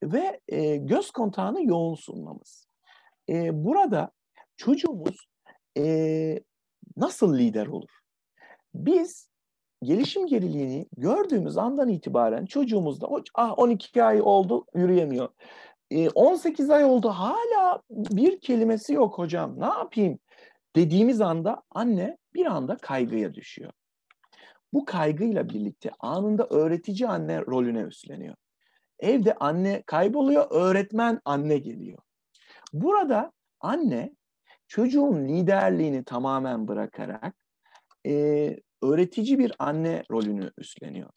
Ve 0.04 0.42
e, 0.48 0.78
göz 0.78 1.12
kontağını 1.12 1.66
yoğun 1.66 1.96
sunmamız 1.96 2.68
e, 3.30 3.66
burada 3.66 4.12
çocuğumuz 4.56 5.28
e, 5.78 6.40
nasıl 6.98 7.38
lider 7.38 7.68
olur? 7.68 8.00
Biz 8.74 9.27
gelişim 9.84 10.28
geriliğini 10.28 10.88
gördüğümüz 10.98 11.58
andan 11.58 11.90
itibaren 11.90 12.46
çocuğumuzda 12.46 13.08
ah 13.36 13.60
12 13.60 14.04
ay 14.04 14.22
oldu 14.22 14.66
yürüyemiyor. 14.76 15.30
E, 15.92 16.10
18 16.10 16.70
ay 16.70 16.86
oldu 16.86 17.10
hala 17.10 17.82
bir 17.90 18.40
kelimesi 18.40 18.94
yok 18.94 19.18
hocam 19.18 19.60
ne 19.60 19.66
yapayım 19.66 20.20
dediğimiz 20.76 21.22
anda 21.22 21.64
anne 21.72 22.18
bir 22.34 22.46
anda 22.46 22.78
kaygıya 22.78 23.34
düşüyor. 23.34 23.72
Bu 24.74 24.86
kaygıyla 24.86 25.50
birlikte 25.50 25.92
anında 26.00 26.48
öğretici 26.50 27.10
anne 27.10 27.42
rolüne 27.42 27.82
üstleniyor. 27.82 28.36
Evde 29.00 29.34
anne 29.34 29.84
kayboluyor, 29.86 30.48
öğretmen 30.50 31.22
anne 31.26 31.58
geliyor. 31.58 31.98
Burada 32.74 33.32
anne 33.60 34.16
çocuğun 34.68 35.28
liderliğini 35.28 36.04
tamamen 36.04 36.68
bırakarak 36.68 37.36
e, 38.06 38.56
öğretici 38.82 39.40
bir 39.40 39.52
anne 39.60 40.04
rolünü 40.12 40.52
üstleniyor. 40.58 41.10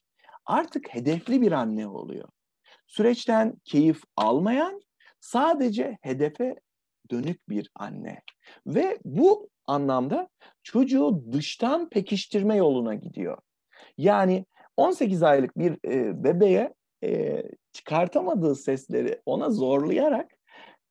Artık 0.46 0.94
hedefli 0.94 1.40
bir 1.42 1.52
anne 1.52 1.86
oluyor. 1.86 2.28
Süreçten 2.86 3.54
keyif 3.64 4.02
almayan, 4.16 4.80
sadece 5.20 5.98
hedefe 6.02 6.54
dönük 7.10 7.48
bir 7.48 7.70
anne. 7.74 8.22
Ve 8.66 8.98
bu 9.04 9.48
anlamda 9.66 10.28
çocuğu 10.62 11.24
dıştan 11.32 11.88
pekiştirme 11.88 12.56
yoluna 12.56 12.94
gidiyor. 12.94 13.38
Yani 13.98 14.46
18 14.76 15.22
aylık 15.22 15.58
bir 15.58 15.72
e, 15.92 16.24
bebeğe 16.24 16.74
e, 17.04 17.42
çıkartamadığı 17.72 18.54
sesleri 18.54 19.20
ona 19.26 19.50
zorlayarak 19.50 20.30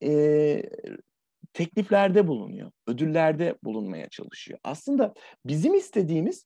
e, 0.03 0.63
tekliflerde 1.53 2.27
bulunuyor, 2.27 2.71
ödüllerde 2.88 3.55
bulunmaya 3.63 4.10
çalışıyor. 4.10 4.60
Aslında 4.63 5.13
bizim 5.45 5.73
istediğimiz 5.73 6.45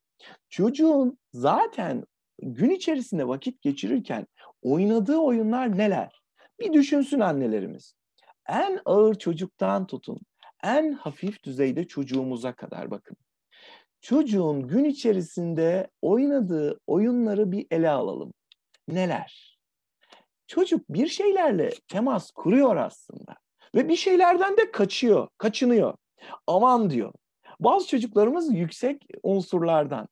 çocuğun 0.50 1.18
zaten 1.34 2.04
gün 2.42 2.70
içerisinde 2.70 3.28
vakit 3.28 3.62
geçirirken 3.62 4.28
oynadığı 4.62 5.18
oyunlar 5.18 5.78
neler? 5.78 6.22
Bir 6.60 6.74
düşünsün 6.74 7.20
annelerimiz. 7.20 7.96
En 8.50 8.80
ağır 8.86 9.16
çocuktan 9.16 9.88
tutun, 9.88 10.20
en 10.64 10.92
hafif 10.92 11.44
düzeyde 11.44 11.88
çocuğumuza 11.88 12.54
kadar 12.54 12.92
bakın. 12.92 13.18
Çocuğun 14.02 14.68
gün 14.68 14.84
içerisinde 14.84 15.88
oynadığı 16.02 16.80
oyunları 16.88 17.52
bir 17.52 17.68
ele 17.72 17.90
alalım. 17.90 18.34
Neler? 18.88 19.58
Çocuk 20.48 20.90
bir 20.90 21.08
şeylerle 21.08 21.70
temas 21.88 22.32
kuruyor 22.32 22.76
aslında. 22.76 23.36
Ve 23.76 23.90
bir 23.90 23.96
şeylerden 23.96 24.58
de 24.58 24.72
kaçıyor, 24.72 25.28
kaçınıyor. 25.38 25.96
Aman 26.48 26.90
diyor. 26.90 27.14
Bazı 27.64 27.88
çocuklarımız 27.88 28.54
yüksek 28.54 29.08
unsurlardan. 29.24 30.08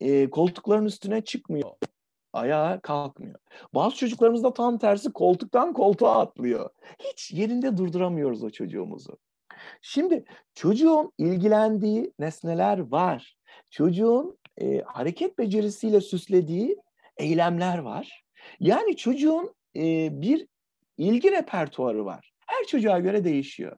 E, 0.00 0.30
koltukların 0.30 0.84
üstüne 0.84 1.24
çıkmıyor. 1.24 1.70
Ayağa 2.32 2.80
kalkmıyor. 2.80 3.38
Bazı 3.74 3.96
çocuklarımız 3.96 4.44
da 4.44 4.54
tam 4.54 4.78
tersi 4.78 5.12
koltuktan 5.12 5.72
koltuğa 5.72 6.20
atlıyor. 6.20 6.70
Hiç 6.98 7.32
yerinde 7.32 7.76
durduramıyoruz 7.76 8.42
o 8.44 8.50
çocuğumuzu. 8.50 9.18
Şimdi 9.82 10.24
çocuğun 10.54 11.12
ilgilendiği 11.18 12.12
nesneler 12.18 12.78
var. 12.78 13.36
Çocuğun 13.70 14.38
e, 14.60 14.80
hareket 14.80 15.38
becerisiyle 15.38 16.00
süslediği 16.00 16.76
eylemler 17.16 17.78
var. 17.78 18.24
Yani 18.60 18.96
çocuğun 18.96 19.54
e, 19.76 20.08
bir 20.20 20.46
ilgi 20.98 21.32
repertuarı 21.32 22.04
var. 22.04 22.32
Her 22.46 22.64
çocuğa 22.64 22.98
göre 22.98 23.24
değişiyor. 23.24 23.76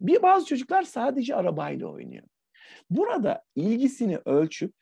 Bir 0.00 0.22
bazı 0.22 0.46
çocuklar 0.46 0.82
sadece 0.82 1.36
arabayla 1.36 1.86
oynuyor. 1.86 2.24
Burada 2.90 3.42
ilgisini 3.54 4.18
ölçüp, 4.24 4.74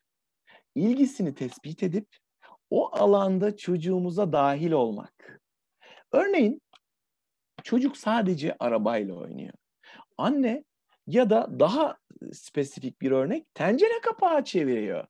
ilgisini 0.74 1.34
tespit 1.34 1.82
edip 1.82 2.08
o 2.70 2.96
alanda 2.96 3.56
çocuğumuza 3.56 4.32
dahil 4.32 4.72
olmak. 4.72 5.40
Örneğin 6.12 6.62
çocuk 7.62 7.96
sadece 7.96 8.56
arabayla 8.58 9.14
oynuyor. 9.14 9.54
Anne 10.18 10.64
ya 11.06 11.30
da 11.30 11.48
daha 11.60 11.96
spesifik 12.32 13.00
bir 13.00 13.10
örnek 13.10 13.54
tencere 13.54 14.00
kapağı 14.02 14.44
çeviriyor. 14.44 15.06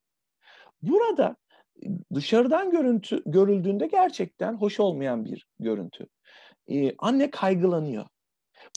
Burada 0.82 1.36
dışarıdan 2.14 2.70
görüntü 2.70 3.22
görüldüğünde 3.26 3.86
gerçekten 3.86 4.54
hoş 4.54 4.80
olmayan 4.80 5.24
bir 5.24 5.46
görüntü 5.58 6.06
e, 6.68 6.96
anne 6.98 7.30
kaygılanıyor. 7.30 8.06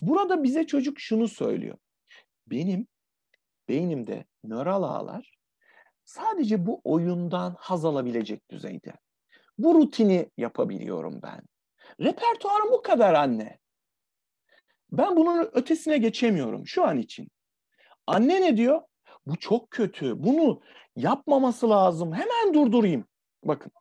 Burada 0.02 0.44
bize 0.44 0.68
çocuk 0.68 1.00
şunu 1.00 1.28
söylüyor. 1.28 1.78
Benim 2.48 2.88
beynimde 3.70 4.26
nöral 4.44 4.84
ağlar 4.84 5.36
sadece 6.04 6.66
bu 6.66 6.82
oyundan 6.84 7.56
haz 7.60 7.86
alabilecek 7.86 8.52
düzeyde. 8.52 8.94
Bu 9.58 9.76
rutini 9.76 10.32
yapabiliyorum 10.38 11.20
ben. 11.24 11.42
Repertuarım 12.00 12.72
bu 12.72 12.82
kadar 12.82 13.14
anne. 13.14 13.60
Ben 14.92 15.16
bunun 15.16 15.50
ötesine 15.54 15.98
geçemiyorum 15.98 16.68
şu 16.68 16.84
an 16.84 16.98
için. 16.98 17.28
Anne 18.08 18.42
ne 18.42 18.58
diyor? 18.58 18.82
Bu 19.26 19.36
çok 19.36 19.72
kötü. 19.72 20.24
Bunu 20.24 20.62
yapmaması 20.96 21.70
lazım. 21.70 22.14
Hemen 22.14 22.54
durdurayım. 22.54 23.06
Bakın. 23.44 23.72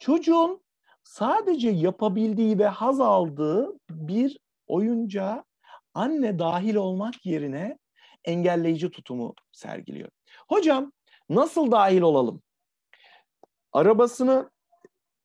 Çocuğun 0.00 0.64
sadece 1.02 1.70
yapabildiği 1.70 2.58
ve 2.58 2.66
haz 2.66 3.00
aldığı 3.00 3.78
bir 3.90 4.38
oyuncağa 4.66 5.44
anne 5.94 6.38
dahil 6.38 6.74
olmak 6.74 7.26
yerine 7.26 7.78
engelleyici 8.24 8.90
tutumu 8.90 9.34
sergiliyor. 9.52 10.08
Hocam 10.48 10.92
nasıl 11.28 11.70
dahil 11.70 12.00
olalım? 12.00 12.42
Arabasını 13.72 14.50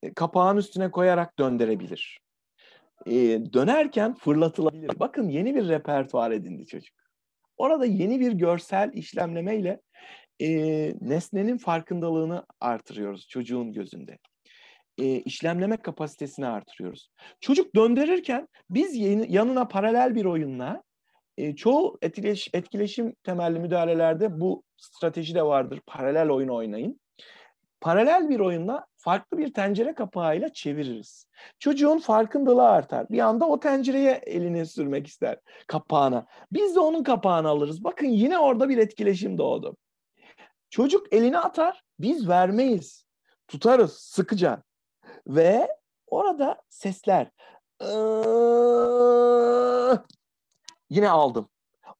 e, 0.02 0.14
kapağın 0.14 0.56
üstüne 0.56 0.90
koyarak 0.90 1.38
döndürebilir. 1.38 2.20
Ee, 3.06 3.12
dönerken 3.52 4.14
fırlatılabilir. 4.14 5.00
Bakın 5.00 5.28
yeni 5.28 5.54
bir 5.54 5.68
repertuar 5.68 6.30
edindi 6.30 6.66
çocuk. 6.66 6.96
Orada 7.56 7.86
yeni 7.86 8.20
bir 8.20 8.32
görsel 8.32 8.90
işlemlemeyle 8.92 9.80
e, 10.40 10.48
nesnenin 11.00 11.58
farkındalığını 11.58 12.46
artırıyoruz 12.60 13.28
çocuğun 13.28 13.72
gözünde 13.72 14.18
e, 14.98 15.04
işlemleme 15.04 15.76
kapasitesini 15.76 16.46
artırıyoruz. 16.46 17.10
Çocuk 17.40 17.74
döndürürken 17.74 18.48
biz 18.70 18.96
yanına 19.28 19.68
paralel 19.68 20.14
bir 20.14 20.24
oyunla 20.24 20.82
e, 21.38 21.56
çoğu 21.56 21.98
etkileş, 22.02 22.50
etkileşim 22.52 23.14
temelli 23.22 23.58
müdahalelerde 23.58 24.40
bu 24.40 24.62
strateji 24.76 25.34
de 25.34 25.42
vardır. 25.42 25.80
Paralel 25.86 26.30
oyun 26.30 26.48
oynayın. 26.48 27.00
Paralel 27.80 28.28
bir 28.28 28.40
oyunla 28.40 28.86
farklı 28.96 29.38
bir 29.38 29.52
tencere 29.52 29.94
kapağıyla 29.94 30.52
çeviririz. 30.52 31.26
Çocuğun 31.58 31.98
farkındalığı 31.98 32.68
artar. 32.68 33.08
Bir 33.08 33.18
anda 33.18 33.48
o 33.48 33.60
tencereye 33.60 34.12
elini 34.26 34.66
sürmek 34.66 35.06
ister 35.06 35.38
kapağına. 35.66 36.26
Biz 36.52 36.74
de 36.74 36.80
onun 36.80 37.02
kapağını 37.02 37.48
alırız. 37.48 37.84
Bakın 37.84 38.06
yine 38.06 38.38
orada 38.38 38.68
bir 38.68 38.78
etkileşim 38.78 39.38
doğdu. 39.38 39.76
Çocuk 40.70 41.12
elini 41.12 41.38
atar, 41.38 41.82
biz 41.98 42.28
vermeyiz. 42.28 43.04
Tutarız 43.48 43.92
sıkıca. 43.92 44.62
Ve 45.26 45.68
orada 46.06 46.62
sesler. 46.68 47.30
yine 50.90 51.10
aldım. 51.10 51.48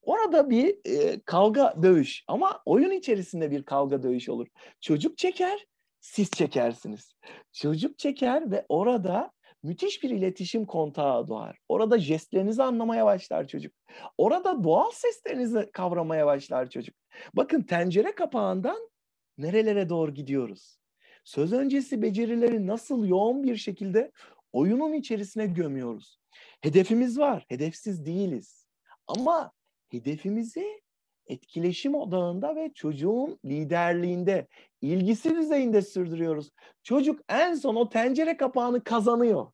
Orada 0.03 0.51
bir 0.51 0.79
e, 0.85 1.21
kavga 1.21 1.75
dövüş 1.83 2.25
ama 2.29 2.63
oyun 2.65 2.91
içerisinde 2.91 3.51
bir 3.51 3.63
kavga 3.63 4.03
dövüş 4.03 4.29
olur. 4.29 4.47
Çocuk 4.81 5.19
çeker, 5.19 5.67
siz 6.01 6.31
çekersiniz. 6.31 7.13
Çocuk 7.53 7.99
çeker 7.99 8.51
ve 8.51 8.67
orada 8.69 9.31
müthiş 9.63 10.03
bir 10.03 10.11
iletişim 10.11 10.67
kontağı 10.67 11.29
doğar. 11.29 11.59
Orada 11.69 11.99
jestlerinizi 11.99 12.63
anlamaya 12.63 13.05
başlar 13.07 13.49
çocuk. 13.49 13.75
Orada 14.19 14.65
doğal 14.65 14.91
seslerinizi 14.91 15.71
kavramaya 15.73 16.27
başlar 16.27 16.71
çocuk. 16.71 16.95
Bakın 17.35 17.63
tencere 17.63 18.15
kapağından 18.15 18.91
nerelere 19.39 19.89
doğru 19.89 20.15
gidiyoruz? 20.15 20.80
Söz 21.25 21.53
öncesi 21.53 22.03
becerileri 22.03 22.67
nasıl 22.67 23.05
yoğun 23.07 23.43
bir 23.43 23.57
şekilde 23.57 24.13
oyunun 24.53 24.93
içerisine 24.93 25.47
gömüyoruz. 25.47 26.21
Hedefimiz 26.61 27.19
var, 27.19 27.45
hedefsiz 27.49 28.07
değiliz. 28.07 28.67
Ama 29.07 29.53
hedefimizi 29.89 30.81
etkileşim 31.27 31.95
odağında 31.95 32.57
ve 32.57 32.73
çocuğun 32.75 33.39
liderliğinde, 33.45 34.47
ilgisi 34.81 35.37
düzeyinde 35.37 35.83
sürdürüyoruz. 35.83 36.51
Çocuk 36.83 37.21
en 37.29 37.55
son 37.55 37.75
o 37.75 37.89
tencere 37.89 38.37
kapağını 38.37 38.85
kazanıyor. 38.85 39.47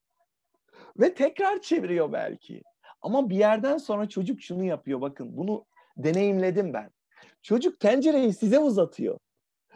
Ve 1.00 1.14
tekrar 1.14 1.60
çeviriyor 1.60 2.12
belki. 2.12 2.62
Ama 3.00 3.30
bir 3.30 3.36
yerden 3.36 3.78
sonra 3.78 4.08
çocuk 4.08 4.42
şunu 4.42 4.64
yapıyor 4.64 5.00
bakın 5.00 5.36
bunu 5.36 5.64
deneyimledim 5.96 6.72
ben. 6.72 6.90
Çocuk 7.42 7.80
tencereyi 7.80 8.32
size 8.32 8.58
uzatıyor. 8.58 9.18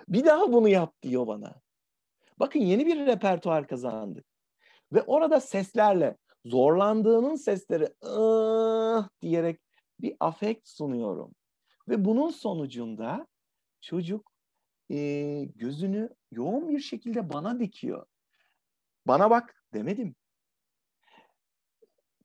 Bir 0.08 0.24
daha 0.24 0.52
bunu 0.52 0.68
yap 0.68 0.94
diyor 1.02 1.26
bana. 1.26 1.60
Bakın 2.40 2.60
yeni 2.60 2.86
bir 2.86 3.06
repertuar 3.06 3.66
kazandık. 3.66 4.26
Ve 4.92 5.02
orada 5.02 5.40
seslerle 5.40 6.16
zorlandığının 6.44 7.34
sesleri 7.34 7.88
ıh 8.04 9.08
diyerek 9.22 9.60
bir 10.00 10.16
afekt 10.20 10.68
sunuyorum. 10.68 11.34
Ve 11.88 12.04
bunun 12.04 12.30
sonucunda 12.30 13.26
çocuk 13.80 14.32
e, 14.90 15.44
gözünü 15.54 16.10
yoğun 16.30 16.68
bir 16.68 16.80
şekilde 16.80 17.32
bana 17.32 17.60
dikiyor. 17.60 18.06
Bana 19.06 19.30
bak 19.30 19.64
demedim. 19.74 20.14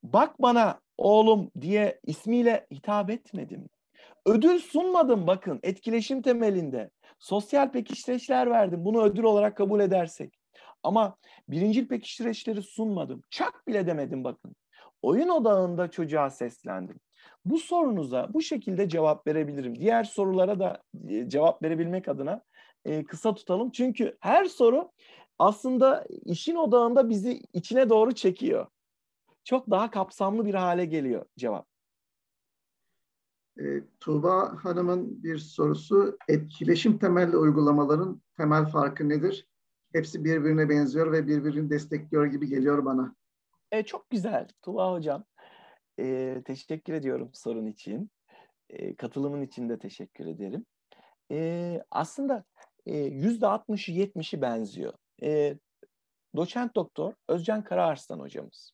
Bak 0.03 0.41
bana 0.41 0.81
oğlum 0.97 1.51
diye 1.61 1.99
ismiyle 2.03 2.67
hitap 2.71 3.09
etmedim. 3.09 3.69
Ödül 4.25 4.59
sunmadım 4.59 5.27
bakın 5.27 5.59
etkileşim 5.63 6.21
temelinde. 6.21 6.89
Sosyal 7.19 7.71
pekiştireçler 7.71 8.49
verdim 8.49 8.85
bunu 8.85 9.03
ödül 9.03 9.23
olarak 9.23 9.57
kabul 9.57 9.79
edersek. 9.79 10.39
Ama 10.83 11.17
birincil 11.49 11.87
pekiştireçleri 11.87 12.61
sunmadım. 12.61 13.21
Çak 13.29 13.67
bile 13.67 13.87
demedim 13.87 14.23
bakın. 14.23 14.55
Oyun 15.01 15.29
odağında 15.29 15.91
çocuğa 15.91 16.29
seslendim. 16.29 16.99
Bu 17.45 17.57
sorunuza 17.57 18.33
bu 18.33 18.41
şekilde 18.41 18.89
cevap 18.89 19.27
verebilirim. 19.27 19.79
Diğer 19.79 20.03
sorulara 20.03 20.59
da 20.59 20.81
e, 21.07 21.29
cevap 21.29 21.63
verebilmek 21.63 22.07
adına 22.07 22.41
e, 22.85 23.03
kısa 23.03 23.35
tutalım. 23.35 23.71
Çünkü 23.71 24.17
her 24.19 24.45
soru 24.45 24.91
aslında 25.39 26.05
işin 26.25 26.55
odağında 26.55 27.09
bizi 27.09 27.41
içine 27.53 27.89
doğru 27.89 28.15
çekiyor. 28.15 28.67
Çok 29.43 29.69
daha 29.71 29.91
kapsamlı 29.91 30.45
bir 30.45 30.53
hale 30.53 30.85
geliyor 30.85 31.25
cevap. 31.37 31.74
E, 33.59 33.83
Tuğba 33.99 34.63
Hanım'ın 34.63 35.23
bir 35.23 35.37
sorusu, 35.37 36.17
etkileşim 36.27 36.97
temelli 36.97 37.37
uygulamaların 37.37 38.21
temel 38.37 38.65
farkı 38.65 39.09
nedir? 39.09 39.47
Hepsi 39.93 40.23
birbirine 40.23 40.69
benziyor 40.69 41.11
ve 41.11 41.27
birbirini 41.27 41.69
destekliyor 41.69 42.25
gibi 42.25 42.47
geliyor 42.47 42.85
bana. 42.85 43.15
E, 43.71 43.83
çok 43.83 44.09
güzel 44.09 44.47
Tuğba 44.61 44.91
Hocam. 44.91 45.25
E, 45.99 46.41
teşekkür 46.45 46.93
ediyorum 46.93 47.29
sorun 47.33 47.65
için. 47.65 48.11
E, 48.69 48.95
katılımın 48.95 49.41
için 49.41 49.69
de 49.69 49.79
teşekkür 49.79 50.25
ederim. 50.25 50.65
E, 51.31 51.81
aslında 51.91 52.43
yüzde 53.11 53.45
60'ı 53.45 53.95
70'i 53.95 54.41
benziyor. 54.41 54.93
E, 55.23 55.57
doçent 56.35 56.75
doktor 56.75 57.13
Özcan 57.29 57.63
Karaarslan 57.63 58.19
hocamız. 58.19 58.73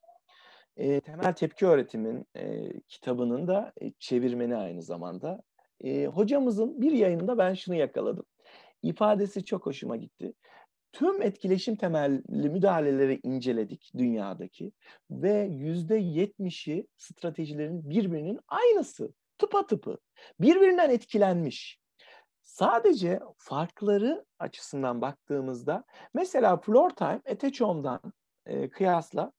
E, 0.78 1.02
temel 1.02 1.34
tepki 1.34 1.66
öğretimin 1.66 2.26
e, 2.36 2.74
kitabının 2.88 3.48
da 3.48 3.74
e, 3.82 3.92
çevirmeni 4.00 4.56
aynı 4.56 4.82
zamanda. 4.82 5.42
E, 5.84 6.06
hocamızın 6.06 6.82
bir 6.82 6.92
yayında 6.92 7.38
ben 7.38 7.54
şunu 7.54 7.76
yakaladım. 7.76 8.26
İfadesi 8.84 9.46
çok 9.46 9.66
hoşuma 9.66 9.96
gitti. 9.98 10.34
Tüm 10.92 11.22
etkileşim 11.22 11.76
temelli 11.76 12.50
müdahaleleri 12.50 13.20
inceledik 13.24 13.92
dünyadaki 13.98 14.72
ve 15.12 15.50
yüzde 15.52 15.96
yetmişi 15.96 16.88
stratejilerin 16.98 17.90
birbirinin 17.90 18.40
aynısı, 18.48 19.14
tıpa 19.38 19.68
tıpı. 19.68 19.98
Birbirinden 20.40 20.90
etkilenmiş. 20.90 21.80
Sadece 22.42 23.20
farkları 23.38 24.26
açısından 24.40 25.02
baktığımızda 25.02 25.84
mesela 26.14 26.58
floor 26.58 26.90
time 26.90 27.22
Etechom'dan 27.26 28.14
e, 28.46 28.70
kıyasla 28.70 29.32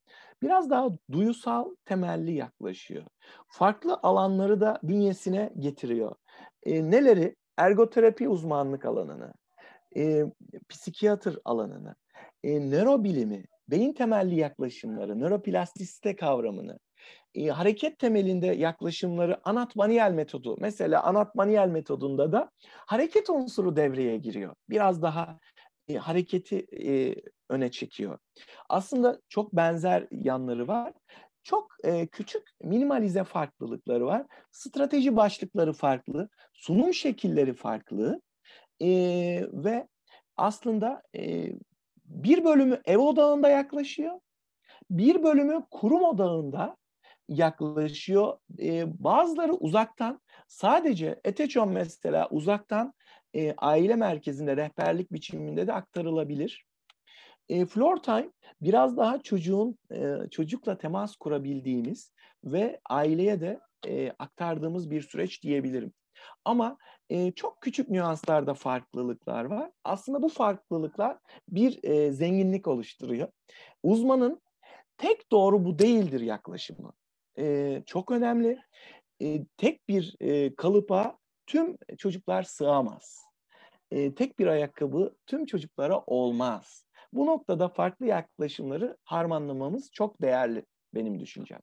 biraz 0.42 0.70
daha 0.70 0.88
duyusal 1.12 1.74
temelli 1.84 2.32
yaklaşıyor. 2.32 3.04
Farklı 3.48 3.98
alanları 4.02 4.60
da 4.60 4.80
bünyesine 4.82 5.52
getiriyor. 5.58 6.14
E, 6.62 6.90
neleri? 6.90 7.36
Ergoterapi 7.56 8.28
uzmanlık 8.28 8.84
alanını, 8.84 9.34
e, 9.96 10.24
psikiyatr 10.68 11.38
alanını, 11.44 11.94
e, 12.44 12.70
nörobilimi, 12.70 13.44
beyin 13.68 13.92
temelli 13.92 14.34
yaklaşımları, 14.36 15.20
nöroplastisite 15.20 16.16
kavramını, 16.16 16.78
e, 17.34 17.46
hareket 17.46 17.98
temelinde 17.98 18.46
yaklaşımları 18.46 19.40
Anat 19.44 19.76
Manuel 19.76 20.12
metodu. 20.12 20.56
Mesela 20.60 21.02
Anat 21.02 21.34
Manuel 21.34 21.68
metodunda 21.68 22.32
da 22.32 22.50
hareket 22.86 23.30
unsuru 23.30 23.76
devreye 23.76 24.16
giriyor. 24.16 24.54
Biraz 24.70 25.02
daha 25.02 25.38
e, 25.88 25.94
hareketi 25.94 26.66
e, 26.88 27.14
öne 27.52 27.70
çekiyor. 27.70 28.18
Aslında 28.68 29.20
çok 29.28 29.52
benzer 29.52 30.06
yanları 30.10 30.68
var. 30.68 30.92
Çok 31.42 31.68
e, 31.84 32.06
küçük 32.06 32.42
minimalize 32.62 33.24
farklılıkları 33.24 34.06
var. 34.06 34.26
Strateji 34.50 35.16
başlıkları 35.16 35.72
farklı, 35.72 36.28
sunum 36.52 36.94
şekilleri 36.94 37.54
farklı 37.54 38.20
e, 38.82 38.88
ve 39.52 39.88
aslında 40.36 41.02
e, 41.16 41.52
bir 42.04 42.44
bölümü 42.44 42.80
ev 42.84 42.98
odağında 42.98 43.48
yaklaşıyor, 43.48 44.20
bir 44.90 45.22
bölümü 45.22 45.62
kurum 45.70 46.02
odağında 46.02 46.76
yaklaşıyor. 47.28 48.38
E, 48.58 49.02
bazıları 49.04 49.52
uzaktan 49.52 50.20
sadece 50.48 51.20
Eteçon 51.24 51.68
mesela 51.68 52.28
uzaktan 52.30 52.94
e, 53.34 53.54
aile 53.58 53.96
merkezinde 53.96 54.56
rehberlik 54.56 55.12
biçiminde 55.12 55.66
de 55.66 55.72
aktarılabilir. 55.72 56.64
E, 57.48 57.66
floor 57.66 57.96
time 57.96 58.30
biraz 58.60 58.96
daha 58.96 59.22
çocuğun 59.22 59.78
e, 59.92 60.16
çocukla 60.30 60.78
temas 60.78 61.16
kurabildiğimiz 61.16 62.12
ve 62.44 62.80
aileye 62.90 63.40
de 63.40 63.60
e, 63.86 64.12
aktardığımız 64.18 64.90
bir 64.90 65.02
süreç 65.02 65.42
diyebilirim. 65.42 65.92
Ama 66.44 66.76
e, 67.10 67.32
çok 67.32 67.60
küçük 67.60 67.90
nüanslarda 67.90 68.54
farklılıklar 68.54 69.44
var. 69.44 69.70
Aslında 69.84 70.22
bu 70.22 70.28
farklılıklar 70.28 71.18
bir 71.48 71.84
e, 71.84 72.12
zenginlik 72.12 72.68
oluşturuyor. 72.68 73.28
Uzmanın 73.82 74.40
tek 74.98 75.32
doğru 75.32 75.64
bu 75.64 75.78
değildir 75.78 76.20
yaklaşımı. 76.20 76.92
E, 77.38 77.82
çok 77.86 78.10
önemli. 78.10 78.58
E, 79.22 79.44
tek 79.56 79.88
bir 79.88 80.16
e, 80.20 80.54
kalıpa 80.54 81.18
tüm 81.46 81.76
çocuklar 81.98 82.42
sığamaz. 82.42 83.24
E, 83.90 84.14
tek 84.14 84.38
bir 84.38 84.46
ayakkabı 84.46 85.16
tüm 85.26 85.46
çocuklara 85.46 86.00
olmaz. 86.06 86.86
Bu 87.12 87.26
noktada 87.26 87.68
farklı 87.68 88.06
yaklaşımları 88.06 88.96
harmanlamamız 89.04 89.90
çok 89.92 90.22
değerli 90.22 90.66
benim 90.94 91.20
düşüncem. 91.20 91.60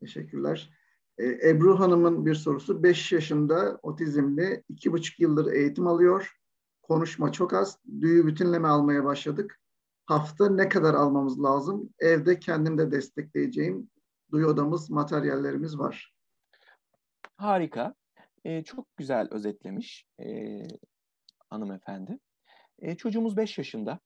Teşekkürler. 0.00 0.70
Ee, 1.18 1.48
Ebru 1.48 1.80
Hanım'ın 1.80 2.26
bir 2.26 2.34
sorusu. 2.34 2.82
5 2.82 3.12
yaşında 3.12 3.78
otizmli, 3.82 4.64
2,5 4.70 5.22
yıldır 5.22 5.52
eğitim 5.52 5.86
alıyor. 5.86 6.36
Konuşma 6.82 7.32
çok 7.32 7.54
az. 7.54 7.78
Düğü 8.00 8.26
bütünleme 8.26 8.68
almaya 8.68 9.04
başladık. 9.04 9.60
Hafta 10.06 10.50
ne 10.50 10.68
kadar 10.68 10.94
almamız 10.94 11.42
lazım? 11.42 11.90
Evde 11.98 12.38
kendim 12.38 12.78
de 12.78 12.90
destekleyeceğim 12.90 13.90
duyu 14.30 14.46
odamız, 14.46 14.90
materyallerimiz 14.90 15.78
var. 15.78 16.14
Harika. 17.36 17.94
Ee, 18.44 18.64
çok 18.64 18.96
güzel 18.96 19.28
özetlemiş 19.30 20.06
e, 20.20 20.58
hanımefendi. 21.50 22.18
E, 22.78 22.96
çocuğumuz 22.96 23.36
5 23.36 23.58
yaşında. 23.58 23.98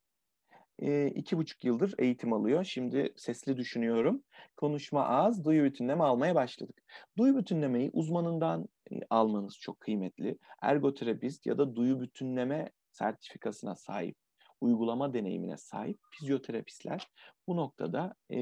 E, 0.78 1.06
iki 1.06 1.36
buçuk 1.36 1.64
yıldır 1.64 1.94
eğitim 1.98 2.32
alıyor. 2.32 2.64
Şimdi 2.64 3.12
sesli 3.16 3.56
düşünüyorum. 3.56 4.22
Konuşma 4.56 5.08
az, 5.08 5.44
duyu 5.44 5.64
bütünleme 5.64 6.04
almaya 6.04 6.34
başladık. 6.34 6.82
Duyu 7.18 7.36
bütünlemeyi 7.36 7.90
uzmanından 7.92 8.68
e, 8.92 9.00
almanız 9.10 9.58
çok 9.58 9.80
kıymetli. 9.80 10.38
Ergoterapist 10.62 11.46
ya 11.46 11.58
da 11.58 11.76
duyu 11.76 12.00
bütünleme 12.00 12.70
sertifikasına 12.90 13.76
sahip, 13.76 14.16
uygulama 14.60 15.14
deneyimine 15.14 15.56
sahip 15.56 15.98
fizyoterapistler 16.10 17.08
bu 17.48 17.56
noktada 17.56 18.14
e, 18.30 18.38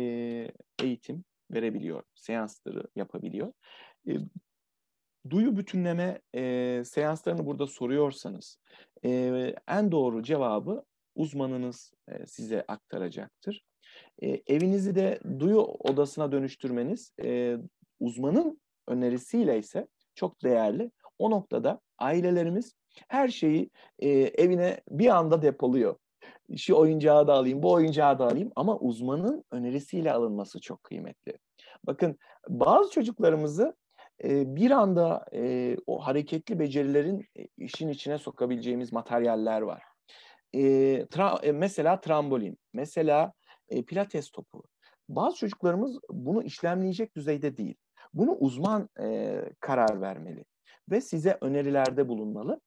eğitim 0.83 1.25
verebiliyor, 1.51 2.03
seansları 2.15 2.85
yapabiliyor. 2.97 3.53
E, 4.09 4.13
duyu 5.31 5.57
bütünleme 5.57 6.21
e, 6.35 6.83
seanslarını 6.85 7.47
burada 7.47 7.67
soruyorsanız 7.67 8.59
e, 9.05 9.55
en 9.69 9.93
doğru 9.93 10.23
cevabı 10.23 10.85
uzmanınız 11.15 11.93
e, 12.09 12.27
size 12.27 12.65
aktaracaktır. 12.69 13.65
E, 14.23 14.43
evinizi 14.47 14.95
de 14.95 15.21
duyu 15.39 15.61
odasına 15.61 16.33
dönüştürmeniz 16.33 17.13
e, 17.25 17.57
uzmanın 18.01 18.61
önerisiyle 18.89 19.59
ise 19.59 19.87
çok 20.15 20.43
değerli. 20.43 20.91
O 21.19 21.31
noktada 21.31 21.81
ailelerimiz 21.99 22.75
her 23.09 23.29
şeyi 23.29 23.71
e, 23.99 24.09
evine 24.09 24.81
bir 24.91 25.07
anda 25.17 25.43
depoluyor. 25.43 25.97
Şu 26.57 26.77
oyuncağı 26.77 27.27
da 27.27 27.35
alayım, 27.35 27.63
bu 27.63 27.73
oyuncağı 27.73 28.19
da 28.19 28.25
alayım 28.25 28.53
ama 28.57 28.79
uzmanın 28.79 29.45
önerisiyle 29.51 30.13
alınması 30.13 30.61
çok 30.61 30.85
kıymetli. 30.85 31.39
Bakın 31.87 32.19
bazı 32.49 32.91
çocuklarımızı 32.91 33.77
bir 34.25 34.71
anda 34.71 35.27
e, 35.35 35.77
o 35.87 36.07
hareketli 36.07 36.59
becerilerin 36.59 37.27
işin 37.59 37.89
içine 37.89 38.19
sokabileceğimiz 38.19 38.93
materyaller 38.93 39.61
var. 39.61 39.83
E, 40.53 41.07
tra, 41.07 41.39
e, 41.43 41.53
mesela 41.53 42.01
trambolin, 42.01 42.59
mesela 42.73 43.33
e, 43.69 43.83
pilates 43.83 44.31
topu. 44.31 44.63
Bazı 45.09 45.37
çocuklarımız 45.37 45.99
bunu 46.11 46.43
işlemleyecek 46.43 47.17
düzeyde 47.17 47.57
değil. 47.57 47.75
Bunu 48.15 48.33
uzman 48.33 48.89
e, 49.01 49.41
karar 49.61 50.01
vermeli 50.01 50.45
ve 50.91 51.01
size 51.01 51.39
önerilerde 51.41 52.09
bulunmalı. 52.09 52.61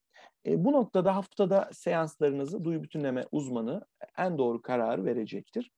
E, 0.45 0.65
bu 0.65 0.71
noktada 0.71 1.15
haftada 1.15 1.69
seanslarınızı 1.73 2.63
duyu 2.63 2.83
bütünleme 2.83 3.25
uzmanı 3.31 3.85
en 4.17 4.37
doğru 4.37 4.61
kararı 4.61 5.05
verecektir. 5.05 5.71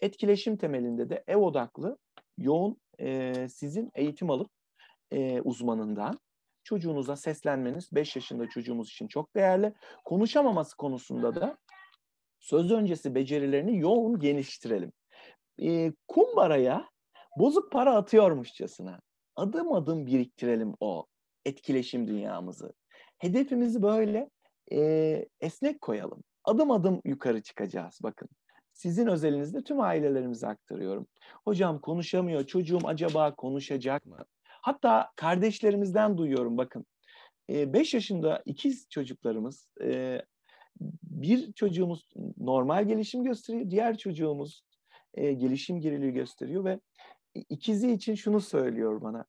Etkileşim 0.00 0.56
temelinde 0.56 1.10
de 1.10 1.24
ev 1.26 1.36
odaklı, 1.36 1.98
yoğun 2.38 2.76
e, 3.00 3.34
sizin 3.48 3.90
eğitim 3.94 4.30
alıp 4.30 4.50
e, 5.12 5.40
uzmanından 5.40 6.20
çocuğunuza 6.64 7.16
seslenmeniz 7.16 7.92
5 7.92 8.16
yaşında 8.16 8.48
çocuğumuz 8.48 8.88
için 8.88 9.08
çok 9.08 9.34
değerli. 9.34 9.74
Konuşamaması 10.04 10.76
konusunda 10.76 11.34
da 11.34 11.58
söz 12.40 12.72
öncesi 12.72 13.14
becerilerini 13.14 13.78
yoğun 13.78 14.18
geliştirelim. 14.18 14.92
E, 15.62 15.92
kumbaraya 16.08 16.88
bozuk 17.38 17.72
para 17.72 17.96
atıyormuşçasına 17.96 19.00
adım 19.36 19.72
adım 19.72 20.06
biriktirelim 20.06 20.74
o 20.80 21.06
etkileşim 21.44 22.08
dünyamızı. 22.08 22.72
Hedefimizi 23.18 23.82
böyle 23.82 24.30
e, 24.72 24.78
esnek 25.40 25.80
koyalım. 25.80 26.24
adım 26.44 26.70
adım 26.70 27.00
yukarı 27.04 27.42
çıkacağız 27.42 27.98
bakın. 28.02 28.28
Sizin 28.72 29.06
özelinizde 29.06 29.64
tüm 29.64 29.80
ailelerimize 29.80 30.48
aktarıyorum. 30.48 31.06
Hocam 31.44 31.80
konuşamıyor, 31.80 32.46
çocuğum 32.46 32.80
acaba 32.84 33.34
konuşacak 33.34 34.06
mı? 34.06 34.18
Hatta 34.62 35.12
kardeşlerimizden 35.16 36.18
duyuyorum 36.18 36.56
bakın. 36.56 36.86
5 37.48 37.94
yaşında 37.94 38.42
ikiz 38.44 38.88
çocuklarımız, 38.90 39.68
bir 41.02 41.52
çocuğumuz 41.52 42.08
normal 42.36 42.88
gelişim 42.88 43.24
gösteriyor, 43.24 43.70
diğer 43.70 43.98
çocuğumuz 43.98 44.64
gelişim 45.16 45.80
geriliği 45.80 46.12
gösteriyor 46.12 46.64
ve 46.64 46.80
ikizi 47.48 47.92
için 47.92 48.14
şunu 48.14 48.40
söylüyor 48.40 49.02
bana. 49.02 49.24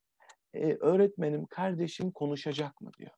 Öğretmenim, 0.79 1.45
kardeşim 1.45 2.11
konuşacak 2.11 2.81
mı 2.81 2.91
diyor. 2.99 3.11